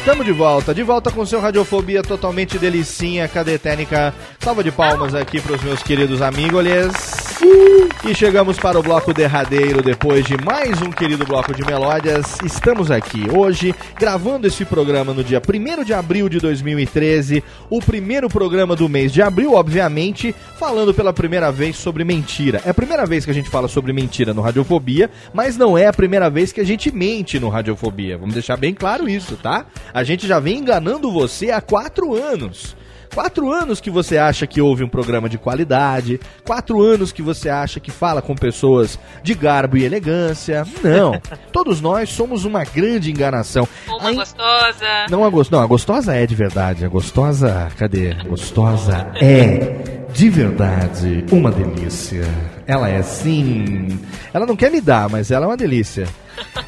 [0.00, 3.28] Estamos de volta, de volta com seu Radiofobia totalmente delicinha.
[3.28, 4.14] Cadê técnica?
[4.38, 7.29] Salva de palmas aqui para os meus queridos amigos.
[7.42, 12.38] E chegamos para o bloco derradeiro depois de mais um querido bloco de melódias.
[12.44, 18.28] Estamos aqui hoje gravando esse programa no dia 1 de abril de 2013, o primeiro
[18.28, 22.60] programa do mês de abril, obviamente, falando pela primeira vez sobre mentira.
[22.66, 25.86] É a primeira vez que a gente fala sobre mentira no Radiofobia, mas não é
[25.86, 28.18] a primeira vez que a gente mente no Radiofobia.
[28.18, 29.64] Vamos deixar bem claro isso, tá?
[29.94, 32.76] A gente já vem enganando você há quatro anos.
[33.14, 37.48] Quatro anos que você acha que ouve um programa de qualidade, quatro anos que você
[37.48, 40.64] acha que fala com pessoas de garbo e elegância.
[40.82, 41.20] Não.
[41.52, 43.66] Todos nós somos uma grande enganação.
[43.88, 45.06] Uma gostosa.
[45.10, 46.84] Não a, não, a gostosa é de verdade.
[46.84, 47.68] A gostosa.
[47.76, 48.14] Cadê?
[48.24, 52.24] Gostosa é de verdade uma delícia.
[52.70, 53.98] Ela é sim.
[54.32, 56.06] Ela não quer me dar, mas ela é uma delícia.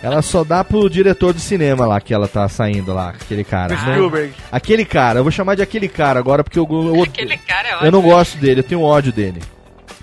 [0.02, 3.74] Ela só dá pro diretor de cinema lá que ela tá saindo lá, aquele cara.
[3.74, 4.32] Não- Spielberg.
[4.50, 7.68] Aquele cara, eu vou chamar de aquele cara agora porque eu, eu, eu- Aquele cara
[7.68, 8.14] é eu não ótimo.
[8.14, 9.40] gosto dele, eu tenho ódio dele.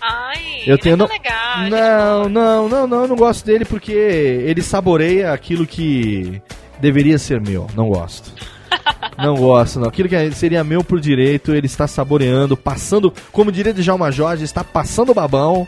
[0.02, 1.58] Ai, Eu ele tenho é tão no- legal.
[1.60, 6.42] gente Não, não, não, não, eu não gosto dele porque ele saboreia aquilo que
[6.80, 7.68] deveria ser meu.
[7.76, 8.32] Não gosto.
[9.18, 9.90] Não gosto, não.
[9.90, 14.64] Aquilo que seria meu por direito, ele está saboreando, passando, como diria Djalma Jorge, está
[14.64, 15.68] passando babão.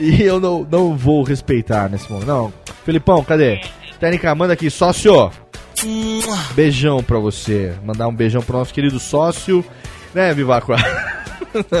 [0.00, 2.26] E eu não, não vou respeitar nesse momento.
[2.26, 2.52] Não.
[2.84, 3.60] Felipão, cadê?
[4.00, 5.30] Técnica, manda aqui, sócio.
[6.54, 7.74] Beijão pra você.
[7.84, 9.64] Mandar um beijão pro nosso querido sócio.
[10.14, 10.72] Né, Vivaco?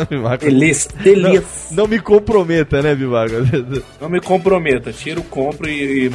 [0.08, 0.44] Vivaco.
[0.44, 1.44] Delícia, delícia.
[1.70, 3.32] Não, não me comprometa, né, Vivaco?
[4.00, 6.08] Não me comprometa, tiro, compro e.
[6.08, 6.12] e-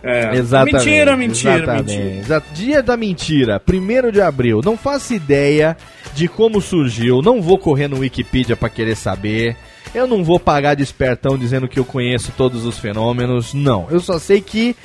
[0.00, 0.76] é, Exatamente.
[0.76, 1.96] Mentira, mentira, exatamente.
[1.98, 2.42] mentira.
[2.54, 4.60] Dia da mentira, 1 de abril.
[4.64, 5.76] Não faço ideia
[6.14, 7.20] de como surgiu.
[7.20, 9.56] Não vou correr no Wikipedia pra querer saber.
[9.94, 13.54] Eu não vou pagar de espertão dizendo que eu conheço todos os fenômenos.
[13.54, 13.86] Não.
[13.90, 14.76] Eu só sei que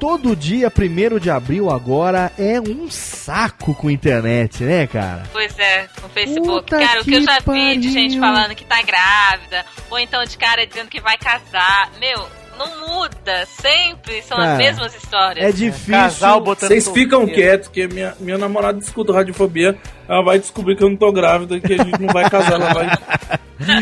[0.00, 5.24] todo dia 1 de abril agora é um saco com internet, né, cara?
[5.30, 6.62] Pois é, no Facebook.
[6.62, 8.34] Puta cara, o que eu que já vi de gente pariu.
[8.34, 11.90] falando que tá grávida, ou então de cara dizendo que vai casar.
[12.00, 12.26] Meu,
[12.60, 13.46] não muda.
[13.46, 15.44] Sempre são Cara, as mesmas histórias.
[15.46, 15.94] É difícil.
[15.94, 19.76] Casal botando Vocês ficam quietos, porque minha, minha namorada escuta radiofobia,
[20.08, 22.52] ela vai descobrir que eu não tô grávida e que a gente não vai casar,
[22.60, 22.86] ela vai,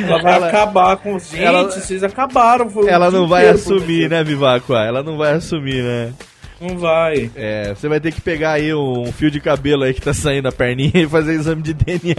[0.04, 1.18] ela vai Ela- acabar com.
[1.18, 2.70] Gente, ela- vocês acabaram.
[2.88, 4.74] Ela dia não vai assumir, né, Vivaco?
[4.74, 6.12] Ela não vai assumir, né?
[6.60, 7.30] Não vai.
[7.36, 10.44] É, você vai ter que pegar aí um fio de cabelo aí que tá saindo
[10.44, 12.14] da perninha e fazer exame de DNA.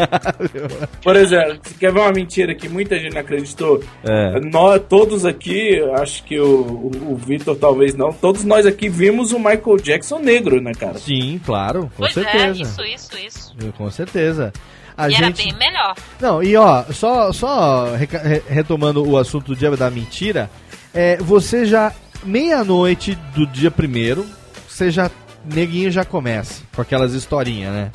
[0.54, 0.88] viu?
[1.04, 3.84] Por exemplo, você quer ver uma mentira que muita gente não acreditou?
[4.04, 4.40] É.
[4.40, 9.32] Nós, todos aqui, acho que o, o, o Vitor talvez não, todos nós aqui vimos
[9.32, 10.98] o Michael Jackson negro, né, cara?
[10.98, 12.46] Sim, claro, com Pois certeza.
[12.46, 13.56] é, isso, isso, isso.
[13.78, 14.54] Com certeza.
[14.98, 15.44] A e era gente...
[15.44, 15.96] bem melhor.
[16.20, 17.88] Não, e ó, só, só
[18.50, 20.50] retomando o assunto do dia da mentira,
[20.94, 21.94] é, você já,
[22.24, 24.26] meia-noite do dia primeiro,
[24.68, 25.10] você já,
[25.46, 27.92] neguinho já começa com aquelas historinhas, né?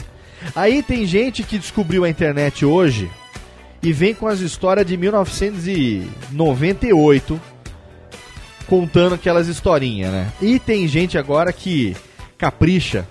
[0.54, 3.10] Aí tem gente que descobriu a internet hoje
[3.82, 7.40] e vem com as histórias de 1998
[8.66, 10.32] contando aquelas historinhas, né?
[10.40, 11.94] E tem gente agora que
[12.38, 13.06] capricha,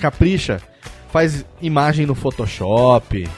[0.00, 0.60] capricha,
[1.12, 3.28] faz imagem no Photoshop,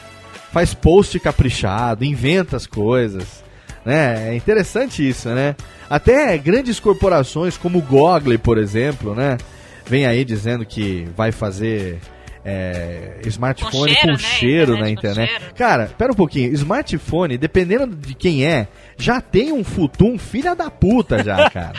[0.53, 3.45] faz post caprichado, inventa as coisas,
[3.89, 4.29] né?
[4.29, 5.57] É interessante isso, né?
[5.89, 9.39] Até grandes corporações como o Google, por exemplo, né?
[9.87, 11.99] Vem aí dizendo que vai fazer
[12.45, 14.81] é, smartphone com Com cheiro, cheiro, né?
[14.83, 15.55] na Internet com internet.
[15.55, 16.53] Cara, pera um pouquinho.
[16.53, 21.73] Smartphone, dependendo de quem é, já tem um futum filha da puta já, cara.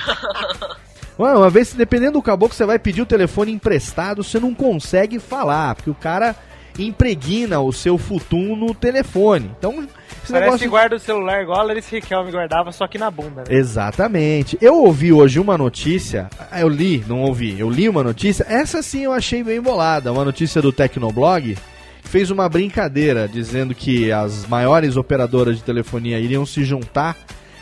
[1.16, 5.20] Mano, uma vez, dependendo do caboclo, você vai pedir o telefone emprestado, você não consegue
[5.20, 6.36] falar, porque o cara
[6.84, 9.52] impregna o seu futum no telefone.
[9.58, 9.88] Então,
[10.30, 10.60] esse Parece negócio...
[10.60, 13.46] que guarda o celular igual a Larissa Riquelme guardava, só que na bunda, né?
[13.50, 14.58] Exatamente.
[14.62, 18.82] Eu ouvi hoje uma notícia, ah, eu li, não ouvi, eu li uma notícia, essa
[18.82, 21.58] sim eu achei bem bolada, uma notícia do Tecnoblog,
[22.04, 27.18] que fez uma brincadeira dizendo que as maiores operadoras de telefonia iriam se juntar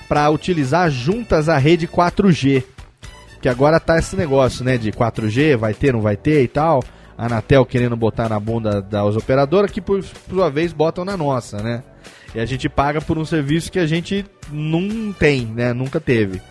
[0.08, 2.64] para utilizar juntas a rede 4G.
[3.42, 6.84] Que agora tá esse negócio, né, de 4G, vai ter, não vai ter e tal.
[7.18, 11.84] Anatel querendo botar na bunda das operadoras, que por sua vez botam na nossa, né?
[12.36, 15.74] E a gente paga por um serviço que a gente não tem, né?
[15.74, 16.42] Nunca teve.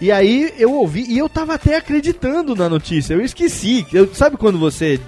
[0.00, 3.86] E aí eu ouvi, e eu tava até acreditando na notícia, eu esqueci.
[3.92, 5.00] Eu, sabe quando você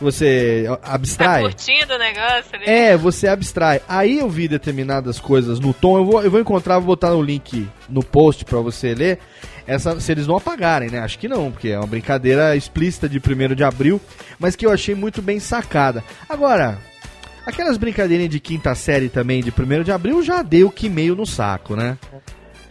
[0.00, 1.42] você Tá abstrai?
[1.42, 2.64] curtindo o negócio ali?
[2.66, 3.80] É, você abstrai.
[3.88, 5.98] Aí eu vi determinadas coisas no tom.
[5.98, 9.18] Eu vou, eu vou encontrar, vou botar o link no post pra você ler.
[9.66, 11.00] Essa, se eles não apagarem, né?
[11.00, 14.00] Acho que não, porque é uma brincadeira explícita de 1 de abril,
[14.38, 16.04] mas que eu achei muito bem sacada.
[16.28, 16.78] Agora,
[17.44, 21.26] aquelas brincadeirinhas de quinta série também de 1 de abril já deu que meio no
[21.26, 21.98] saco, né?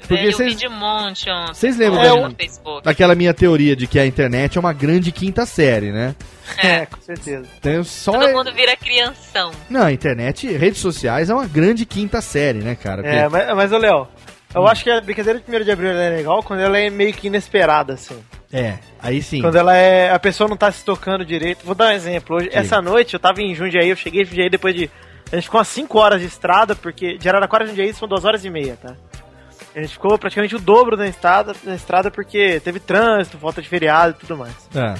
[0.07, 1.53] Porque eu vocês- vi de monte ontem.
[1.53, 2.83] Vocês lembram Olha da- Facebook.
[2.83, 6.15] daquela minha teoria de que a internet é uma grande quinta série, né?
[6.57, 7.45] É, com certeza.
[7.61, 9.51] Tem só Todo mundo vira crianção.
[9.69, 13.01] Não, a internet, redes sociais é uma grande quinta série, né, cara?
[13.01, 14.07] Porque- É, mas, mas ô Léo,
[14.53, 14.67] eu Hum.
[14.67, 17.27] acho que a brincadeira de 1 de abril é legal quando ela é meio que
[17.27, 18.17] inesperada, assim.
[18.53, 19.41] É, aí sim.
[19.41, 20.11] Quando ela é.
[20.11, 21.65] A pessoa não tá se tocando direito.
[21.65, 22.37] Vou dar um exemplo.
[22.37, 22.59] Hoje, Diga.
[22.61, 24.89] essa noite eu tava em Jundiaí, eu cheguei em Jundiaí depois de.
[25.31, 28.23] A gente ficou umas 5 horas de estrada, porque de Araraquara a Jundiaí são 2
[28.23, 28.93] horas e meia, tá?
[29.75, 33.67] A gente ficou praticamente o dobro da estrada, da estrada porque teve trânsito, falta de
[33.67, 34.69] feriado e tudo mais.
[34.73, 34.95] É.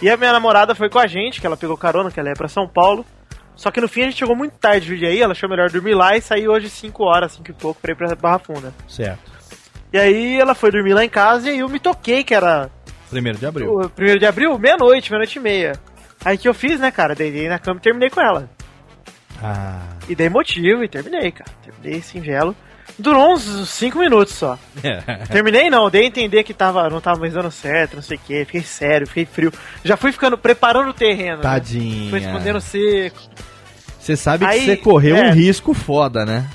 [0.00, 2.34] E a minha namorada foi com a gente, que ela pegou carona, que ela ia
[2.34, 3.04] pra São Paulo.
[3.54, 5.94] Só que no fim a gente chegou muito tarde de Jundiaí, ela achou melhor dormir
[5.94, 8.72] lá e sair hoje 5 horas, 5 e pouco, pra ir pra Barra Funda.
[8.88, 9.30] Certo.
[9.92, 12.70] E aí ela foi dormir lá em casa e aí eu me toquei, que era
[13.10, 13.68] Primeiro de abril.
[13.72, 15.72] o primeiro de abril, meia-noite, meia-noite e meia.
[16.24, 17.14] Aí que eu fiz, né, cara?
[17.14, 18.50] Deitei na cama e terminei com ela.
[19.40, 19.82] Ah.
[20.08, 21.50] E dei motivo e terminei, cara.
[21.62, 22.56] Terminei singelo.
[22.98, 24.58] Durou uns 5 minutos só.
[25.32, 28.20] Terminei não, dei a entender que tava, não tava mais dando certo, não sei o
[28.20, 29.52] que, fiquei sério, fiquei frio.
[29.84, 31.38] Já fui ficando, preparando o terreno.
[31.38, 31.42] né?
[31.42, 32.10] Tadinha.
[32.10, 33.18] Fui respondendo seco.
[33.98, 35.28] Você sabe que Aí, você correu é.
[35.28, 36.46] um risco foda, né?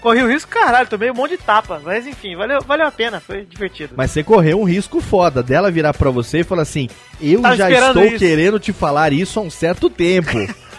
[0.00, 1.80] Corri o risco, caralho, tomei um monte de tapa.
[1.84, 3.94] Mas enfim, valeu, valeu a pena, foi divertido.
[3.96, 6.88] Mas você correu um risco foda dela virar pra você e falar assim:
[7.20, 10.30] Eu Tava já estou isso." querendo te falar isso há um certo tempo.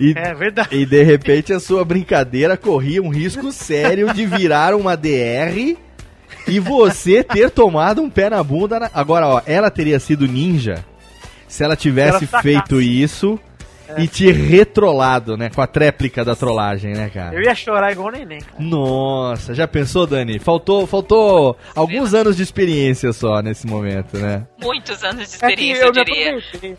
[0.00, 0.76] e, É verdade.
[0.76, 5.76] e de repente a sua brincadeira corria um risco sério de virar uma DR
[6.46, 8.80] e você ter tomado um pé na bunda.
[8.80, 10.84] na- Agora, ó, ela teria sido ninja
[11.46, 13.38] se ela tivesse Se ela feito isso
[13.88, 14.02] É.
[14.02, 15.50] e te retrolado, né?
[15.54, 17.34] Com a tréplica da trollagem, né, cara?
[17.34, 18.56] Eu ia chorar igual neném, cara.
[18.58, 20.38] Nossa, já pensou, Dani?
[20.38, 24.46] Faltou, faltou alguns anos de experiência só nesse momento, né?
[24.60, 26.32] Muitos anos de É experiência, eu eu me diria.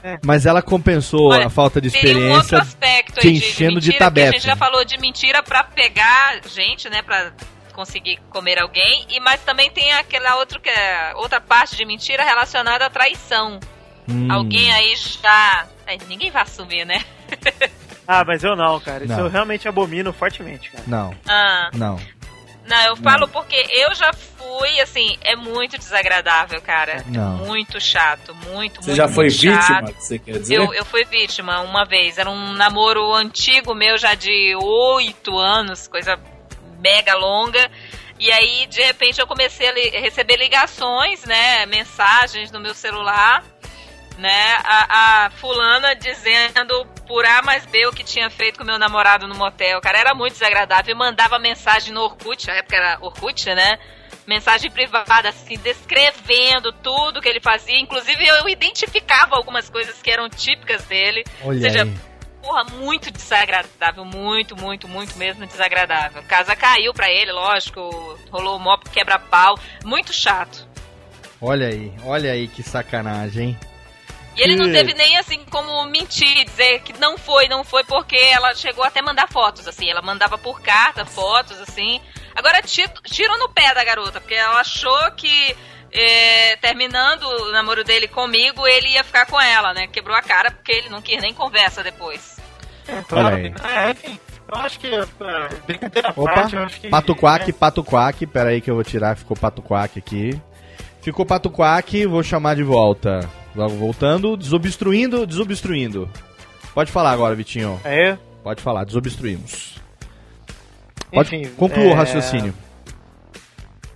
[0.03, 0.19] né?
[0.23, 3.39] Mas ela compensou Olha, a falta de Tem um outro experiência aspecto te aí de,
[3.39, 7.01] de enchendo de, mentira, que a gente já falou de mentira pra pegar gente, né,
[7.01, 7.31] pra
[7.73, 12.23] conseguir comer alguém, e mas também tem aquela outra, que é- outra parte de mentira
[12.23, 13.59] relacionada à traição.
[14.07, 14.27] Hum.
[14.31, 15.65] Alguém aí já...
[16.07, 17.03] ninguém vai assumir, né?
[18.11, 19.03] Ah, mas eu não, cara.
[19.03, 19.25] Isso Não.
[19.25, 20.83] eu realmente abomino fortemente, cara.
[20.87, 21.95] Não, Ah, não.
[22.65, 27.03] não, eu falo porque eu já fui, assim, é muito desagradável, cara.
[27.05, 27.37] Não.
[27.45, 29.59] Muito chato, muito, Você muito já foi chato.
[29.59, 30.55] vítima, que você quer dizer?
[30.55, 32.17] Eu, eu fui vítima uma vez.
[32.17, 36.19] Era um namoro antigo meu, já de oito anos, coisa
[36.79, 37.69] mega longa.
[38.19, 41.67] E aí, de repente, eu comecei a li- receber ligações, né?
[41.67, 43.43] Mensagens no meu celular,
[44.19, 44.57] né?
[44.63, 49.27] A, a fulana dizendo por A mais B o que tinha feito com meu namorado
[49.27, 49.81] no motel.
[49.81, 50.93] Cara, era muito desagradável.
[50.93, 53.79] Eu mandava mensagem no Orkut, na época era Orkut, né?
[54.27, 57.79] Mensagem privada, assim, descrevendo tudo que ele fazia.
[57.79, 61.23] Inclusive, eu identificava algumas coisas que eram típicas dele.
[61.41, 61.95] Olha Ou seja, aí.
[62.39, 66.21] porra, muito desagradável, muito, muito, muito mesmo desagradável.
[66.27, 67.81] Casa caiu pra ele, lógico,
[68.29, 70.67] rolou o mop quebra-pau, muito chato.
[71.41, 73.59] Olha aí, olha aí que sacanagem, hein?
[74.39, 78.15] E ele não teve nem assim como mentir, dizer que não foi, não foi, porque
[78.15, 81.99] ela chegou até a mandar fotos, assim, ela mandava por carta fotos, assim.
[82.35, 85.55] Agora ti- tiro no pé da garota, porque ela achou que
[85.91, 89.87] é, terminando o namoro dele comigo, ele ia ficar com ela, né?
[89.87, 92.37] Quebrou a cara porque ele não quis nem conversa depois.
[93.11, 93.53] Olha aí.
[93.63, 94.19] É, enfim,
[94.51, 94.87] eu acho que.
[94.87, 95.05] é,
[95.65, 96.89] brincadeira Opa, parte, eu acho que.
[96.89, 100.39] pato quack, pato quack, pera aí que eu vou tirar, ficou pato quack aqui.
[101.01, 103.27] Ficou pato quack, vou chamar de volta.
[103.67, 106.09] Voltando, desobstruindo, desobstruindo.
[106.73, 107.79] Pode falar agora, Vitinho.
[107.83, 108.17] É.
[108.43, 109.75] Pode falar, desobstruímos.
[111.11, 112.53] Pode, Enfim, conclua o é- raciocínio.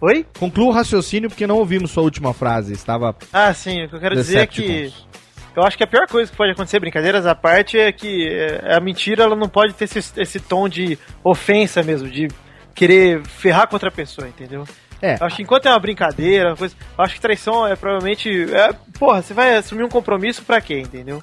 [0.01, 0.25] Oi?
[0.37, 2.73] Conclua o raciocínio porque não ouvimos sua última frase.
[2.73, 3.15] Estava.
[3.31, 4.93] Ah, sim, o que eu quero dizer é que.
[5.55, 8.75] Eu acho que a pior coisa que pode acontecer, brincadeiras à parte, é que é,
[8.75, 12.27] a mentira ela não pode ter esse, esse tom de ofensa mesmo, de
[12.73, 14.65] querer ferrar com outra pessoa, entendeu?
[15.03, 15.17] É.
[15.19, 18.29] Acho que enquanto é uma brincadeira, uma acho que traição é provavelmente.
[18.53, 21.21] É, porra, você vai assumir um compromisso pra quê, entendeu?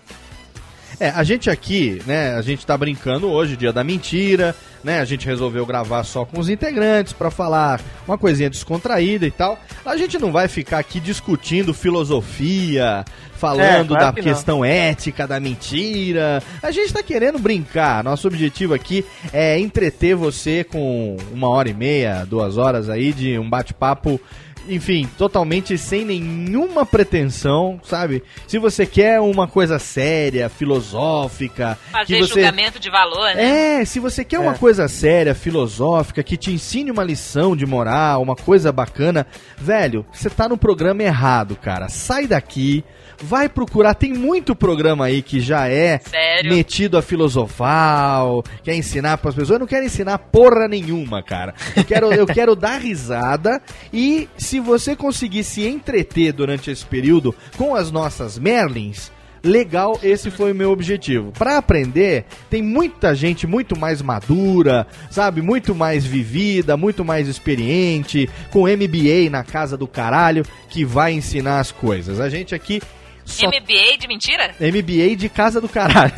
[1.01, 4.55] É, a gente aqui, né, a gente tá brincando hoje, dia da mentira,
[4.85, 5.01] né?
[5.01, 9.59] A gente resolveu gravar só com os integrantes pra falar uma coisinha descontraída e tal.
[9.85, 13.05] A gente não vai ficar aqui discutindo filosofia,
[13.35, 14.29] falando É, claro da que não.
[14.33, 16.43] questão ética da mentira.
[16.63, 18.05] A gente tá querendo brincar.
[18.05, 23.39] Nosso objetivo aqui é entreter você com uma hora e meia, duas horas aí de
[23.39, 24.21] um bate-papo
[24.69, 28.23] enfim, totalmente sem nenhuma pretensão, sabe?
[28.47, 33.81] Se você quer uma coisa séria, filosófica, Fazer que você julgamento de valor, né?
[33.81, 38.23] é, se você quer uma coisa séria, filosófica, que te ensine uma lição de moral,
[38.23, 39.27] uma coisa bacana,
[39.59, 41.89] velho, você tá no programa errado, cara.
[41.89, 42.85] Sai daqui,
[43.23, 43.95] vai procurar.
[43.95, 46.53] Tem muito programa aí que já é Sério?
[46.53, 49.51] metido a filosofal, quer ensinar pras pessoas.
[49.51, 51.55] Eu não quero ensinar porra nenhuma, cara.
[51.77, 53.61] Eu quero, eu quero dar risada
[53.93, 59.11] e se você conseguir se entreter durante esse período com as nossas Merlins,
[59.43, 61.33] legal, esse foi o meu objetivo.
[61.33, 65.41] Pra aprender, tem muita gente muito mais madura, sabe?
[65.41, 71.61] Muito mais vivida, muito mais experiente, com MBA na casa do caralho, que vai ensinar
[71.61, 72.21] as coisas.
[72.21, 72.81] A gente aqui
[73.25, 74.55] só MBA de mentira?
[74.61, 76.15] MBA de casa do caralho.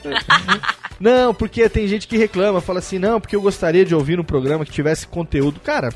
[0.98, 4.24] não, porque tem gente que reclama, fala assim, não, porque eu gostaria de ouvir um
[4.24, 5.60] programa que tivesse conteúdo.
[5.60, 5.90] Cara,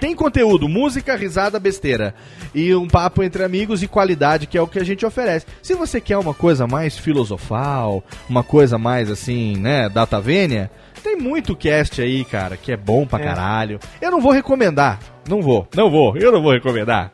[0.00, 2.14] tem conteúdo, música, risada, besteira.
[2.54, 5.46] E um papo entre amigos e qualidade, que é o que a gente oferece.
[5.62, 10.70] Se você quer uma coisa mais filosofal, uma coisa mais assim, né, data vênia,
[11.06, 13.24] tem muito cast aí, cara, que é bom pra É.
[13.24, 13.78] caralho.
[14.00, 14.98] Eu não vou recomendar.
[15.28, 17.12] Não vou, não vou, eu não vou recomendar.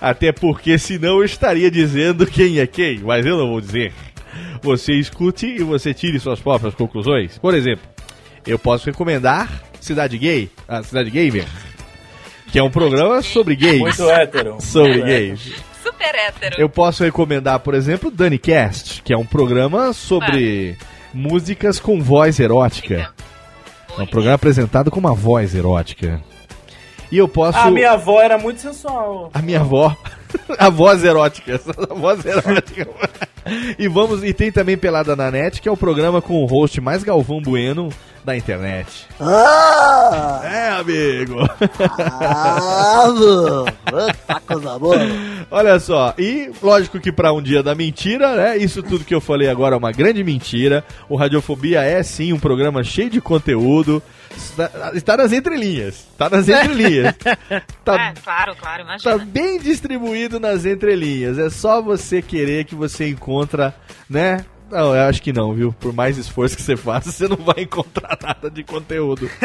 [0.00, 3.92] Até porque senão eu estaria dizendo quem é quem, mas eu não vou dizer.
[4.62, 7.38] Você escute e você tire suas próprias conclusões.
[7.38, 7.84] Por exemplo,
[8.46, 9.48] eu posso recomendar
[9.80, 11.46] Cidade Gay, a Cidade Gamer,
[12.50, 13.78] que é um programa sobre gays.
[13.78, 14.56] Muito hétero.
[14.60, 15.52] Sobre Muito gays.
[15.82, 16.56] Super hétero.
[16.58, 20.76] Eu posso recomendar, por exemplo, DaniCast, que é um programa sobre
[21.12, 23.12] músicas com voz erótica.
[23.98, 26.20] É um programa apresentado com uma voz erótica.
[27.10, 27.58] E eu posso.
[27.58, 29.30] A minha avó era muito sensual.
[29.34, 29.96] A minha avó.
[30.58, 31.60] A voz erótica.
[31.90, 32.88] A voz erótica.
[33.78, 34.22] E vamos.
[34.22, 37.40] E tem também Pelada na Net, que é o programa com o host mais Galvão
[37.40, 37.90] Bueno
[38.24, 39.06] da internet.
[39.20, 40.40] Ah!
[40.44, 41.36] É, amigo.
[41.88, 43.64] Ah, mano.
[44.26, 44.96] Tá coisa boa.
[45.50, 48.56] Olha só, e lógico que pra um dia da mentira, né?
[48.56, 50.84] Isso tudo que eu falei agora é uma grande mentira.
[51.08, 54.02] O Radiofobia é sim um programa cheio de conteúdo.
[54.36, 56.06] Está, está nas entrelinhas.
[56.12, 57.14] Está nas entrelinhas.
[57.84, 59.18] Tá, É, claro, claro, imagina.
[59.18, 61.38] tá bem distribuído nas entrelinhas.
[61.38, 63.74] É só você querer que você encontra,
[64.08, 64.44] né?
[64.70, 65.72] Não, eu acho que não, viu?
[65.78, 69.28] Por mais esforço que você faça, você não vai encontrar nada de conteúdo.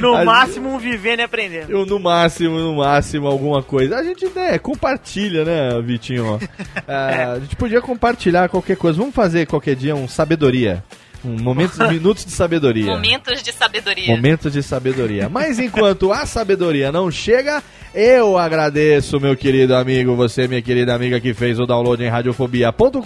[0.00, 1.70] No A- máximo, um vivendo e aprendendo.
[1.70, 3.96] Eu, no máximo, no máximo, alguma coisa.
[3.96, 6.38] A gente, né, compartilha, né, Vitinho?
[6.86, 8.98] Ah, A gente podia compartilhar qualquer coisa.
[8.98, 10.84] Vamos fazer qualquer dia um sabedoria.
[11.24, 12.84] Um momentos, minutos de sabedoria.
[12.86, 14.06] Momentos de sabedoria.
[14.14, 15.28] Momentos de sabedoria.
[15.28, 17.62] Mas enquanto a sabedoria não chega,
[17.98, 23.00] Eu agradeço, meu querido amigo, você, minha querida amiga, que fez o download em radiofobia.com.br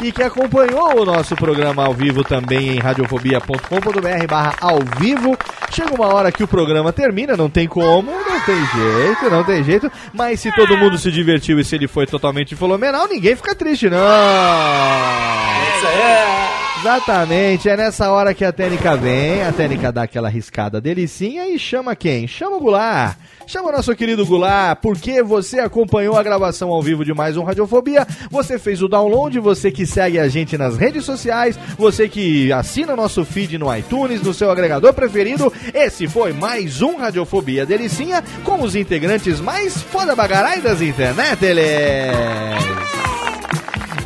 [0.00, 5.36] e que acompanhou o nosso programa ao vivo também em radiofobia.com.br barra ao vivo.
[5.68, 9.64] Chega uma hora que o programa termina, não tem como, não tem jeito, não tem
[9.64, 9.90] jeito.
[10.14, 13.90] Mas se todo mundo se divertiu e se ele foi totalmente fenomenal, ninguém fica triste,
[13.90, 13.98] não.
[13.98, 16.50] Essa é.
[16.80, 21.58] Exatamente, é nessa hora que a técnica vem, a técnica dá aquela riscada delicinha e
[21.58, 22.26] chama quem?
[22.26, 23.18] Chama o Goulart.
[23.50, 28.06] Chama nosso querido Goulart, porque você acompanhou a gravação ao vivo de mais um Radiofobia,
[28.30, 32.92] você fez o download, você que segue a gente nas redes sociais, você que assina
[32.92, 38.22] o nosso feed no iTunes, no seu agregador preferido, esse foi mais um Radiofobia Delicinha,
[38.44, 41.64] com os integrantes mais foda bagarai das internet, eles!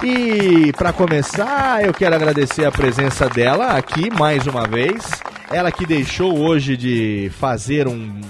[0.02, 5.04] E para começar, eu quero agradecer a presença dela aqui mais uma vez.
[5.52, 8.22] Ela que deixou hoje de fazer um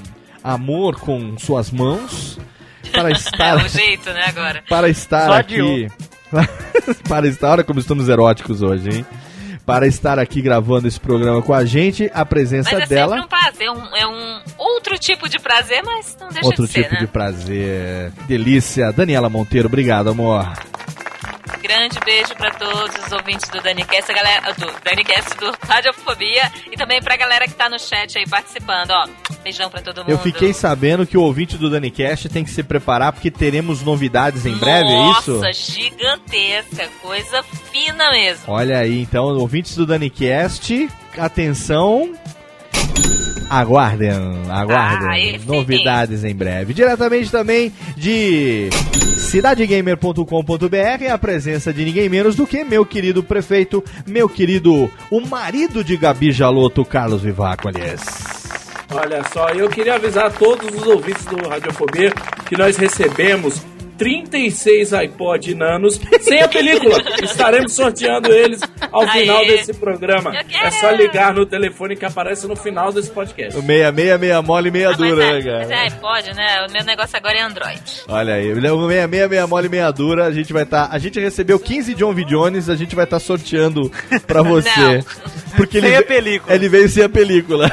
[0.45, 2.39] amor com suas mãos
[2.93, 4.63] para estar É o jeito, né, agora.
[4.69, 5.89] para estar Só aqui.
[7.09, 9.07] para estar, olha como estamos eróticos hoje, hein?
[9.65, 13.17] Para estar aqui gravando esse programa com a gente, a presença Mas é dela.
[13.17, 16.73] sempre um prazer, um- é um outro tipo de prazer, mas não deixa Outro de
[16.73, 17.01] ser, tipo né?
[17.01, 18.13] de prazer.
[18.13, 18.93] Que delícia.
[18.93, 20.53] Daniela Monteiro, obrigado, amor.
[21.65, 26.77] Grande beijo pra todos os ouvintes do DaniCast, a galera do DaniCast do Radiofobia e
[26.77, 29.09] também pra galera que tá no chat aí participando, ó.
[29.43, 30.11] Beijão pra todo mundo.
[30.11, 34.45] Eu fiquei sabendo que o ouvinte do DaniCast tem que se preparar porque teremos novidades
[34.45, 35.37] em breve, é isso?
[35.37, 37.43] Nossa, gigantesca, coisa
[37.73, 38.45] fina mesmo.
[38.47, 40.87] Olha aí, então, ouvintes do DaniCast,
[41.17, 42.13] atenção.
[43.49, 44.11] Aguardem,
[44.51, 45.37] aguardem.
[45.37, 46.75] Ah, Novidades em breve.
[46.75, 48.69] Diretamente também de
[49.17, 55.85] cidadegamer.com.br, a presença de ninguém menos do que meu querido prefeito, meu querido, o marido
[55.85, 58.03] de Gabi Jaloto, Carlos Vivaco, aliás.
[58.91, 62.13] Olha só, eu queria avisar a todos os ouvintes do Radiofobia
[62.47, 63.63] que nós recebemos
[64.05, 66.99] 36 iPod Nanos sem a película.
[67.23, 68.61] Estaremos sorteando eles
[68.93, 69.23] ao Aê.
[69.23, 70.33] final desse programa.
[70.63, 73.59] É só ligar no telefone que aparece no final desse podcast.
[73.59, 75.59] O meia, meia, meia mole, meia dura, né, cara?
[75.61, 76.67] Mas é, pode, né?
[76.69, 77.81] O meu negócio agora é Android.
[78.07, 81.19] Olha aí, o meia, meia, meia mole, meia dura, a gente vai estar, a gente
[81.19, 82.25] recebeu 15 John V.
[82.27, 83.91] Jones, a gente vai estar sorteando
[84.27, 84.69] pra você.
[84.99, 85.05] Não.
[85.57, 86.55] Porque ele Sem a ve- película.
[86.55, 87.71] Ele veio sem a película.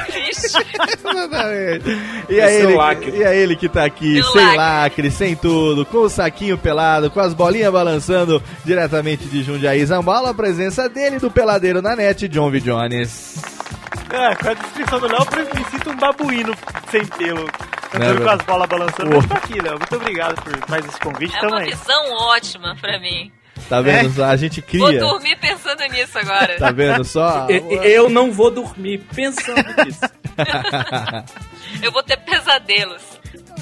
[2.28, 3.10] E é, ele, lacre.
[3.16, 4.56] e é ele que tá aqui, Meu sem lacre.
[4.56, 10.30] lacre, sem tudo, com o saquinho pelado, com as bolinhas balançando diretamente de Jundiaí Zambala,
[10.30, 12.60] a presença dele do peladeiro na net, John V.
[12.60, 13.42] Jones.
[14.10, 16.54] É, com a descrição do Léo, eu me sinto um babuíno
[16.90, 17.46] sem pelo.
[17.94, 19.10] Andando Né, com as bolas balançando.
[19.10, 19.16] Pô.
[19.16, 19.78] Mas tô aqui, Léo.
[19.78, 21.36] Muito obrigado por mais esse convite.
[21.36, 21.70] É Tamo uma aí.
[21.70, 23.30] visão ótima pra mim.
[23.68, 24.10] Tá vendo?
[24.14, 24.24] só?
[24.24, 25.00] A gente Vou cria.
[25.00, 26.56] dormir pensando nisso agora.
[26.58, 27.46] Tá vendo só?
[27.82, 30.00] Eu não vou dormir pensando nisso.
[31.82, 33.02] Eu vou ter pesadelos.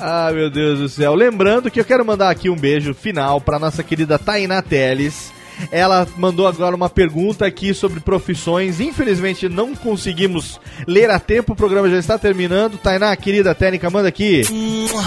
[0.01, 1.15] Ah, meu Deus do céu.
[1.15, 5.33] Lembrando que eu quero mandar aqui um beijo final pra nossa querida Tainá Teles.
[5.71, 8.81] Ela mandou agora uma pergunta aqui sobre profissões.
[8.81, 12.79] Infelizmente não conseguimos ler a tempo, o programa já está terminando.
[12.79, 14.43] Tainá, querida técnica, manda aqui.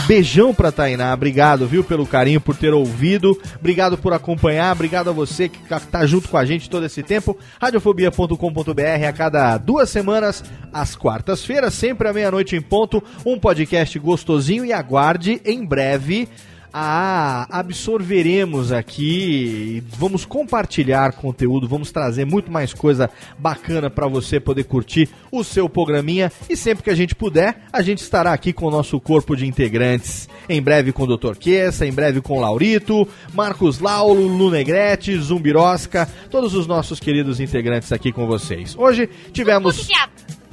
[0.08, 1.14] Beijão pra Tainá.
[1.14, 3.38] Obrigado, viu, pelo carinho, por ter ouvido.
[3.60, 4.72] Obrigado por acompanhar.
[4.74, 5.60] Obrigado a você que
[5.92, 7.38] tá- junto com a gente todo esse tempo.
[7.60, 13.04] Radiofobia.com.br a cada duas semanas, às quartas-feiras, sempre à meia-noite em ponto.
[13.26, 16.28] Um podcast gostosinho e aguarde em breve.
[16.76, 24.64] Ah, absorveremos aqui, vamos compartilhar conteúdo, vamos trazer muito mais coisa bacana pra você poder
[24.64, 28.66] curtir o seu programinha e sempre que a gente puder, a gente estará aqui com
[28.66, 30.28] o nosso corpo de integrantes.
[30.50, 31.38] Em breve com o Dr.
[31.38, 37.40] Quessa, em breve com o Laurito, Marcos Laulo, Lu Negrete, Zumbirosca, todos os nossos queridos
[37.40, 38.76] integrantes aqui com vocês.
[38.76, 39.88] Hoje tivemos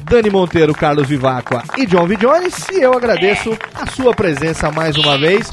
[0.05, 2.17] Dani Monteiro, Carlos Vivacqua e John V.
[2.17, 2.67] Jones.
[2.73, 5.49] E eu agradeço a sua presença mais uma vez.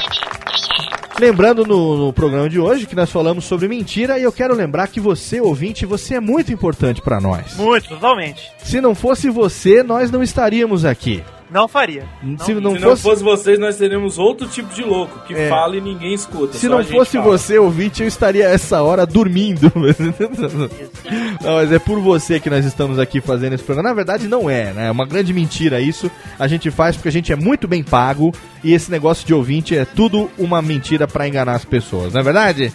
[1.19, 4.87] Lembrando no, no programa de hoje que nós falamos sobre mentira e eu quero lembrar
[4.87, 7.55] que você, ouvinte, você é muito importante pra nós.
[7.55, 8.51] Muito, totalmente.
[8.59, 11.23] Se não fosse você, nós não estaríamos aqui.
[11.49, 12.03] Não faria.
[12.39, 15.47] Se não Se fosse, não fosse vocês, nós teríamos outro tipo de louco que É.
[15.47, 16.57] fala e ninguém escuta.
[16.57, 17.23] se não fosse fala.
[17.23, 19.71] você, ouvinte, eu estaria essa hora dormindo.
[21.41, 23.89] não, mas é por você que nós estamos aqui fazendo esse programa.
[23.89, 24.87] Na verdade, não é, né?
[24.87, 26.11] É uma grande mentira isso.
[26.37, 28.33] A gente faz porque a gente é muito bem pago
[28.63, 32.23] e esse negócio de ouvinte é tudo uma mentira pra enganar as pessoas, não é
[32.23, 32.73] verdade?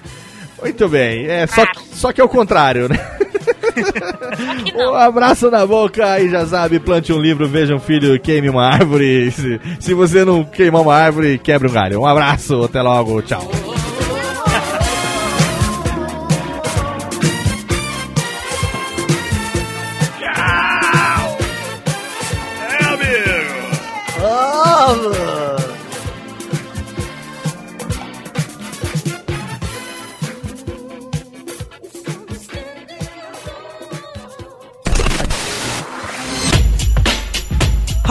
[0.61, 2.97] Muito bem, é só, só que é o contrário, né?
[4.74, 8.66] Um abraço na boca e já sabe, plante um livro, veja um filho, queime uma
[8.66, 9.31] árvore.
[9.31, 12.01] Se, se você não queimar uma árvore, quebre um galho.
[12.01, 13.81] Um abraço, até logo, tchau.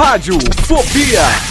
[0.01, 1.50] Rádio Fobia.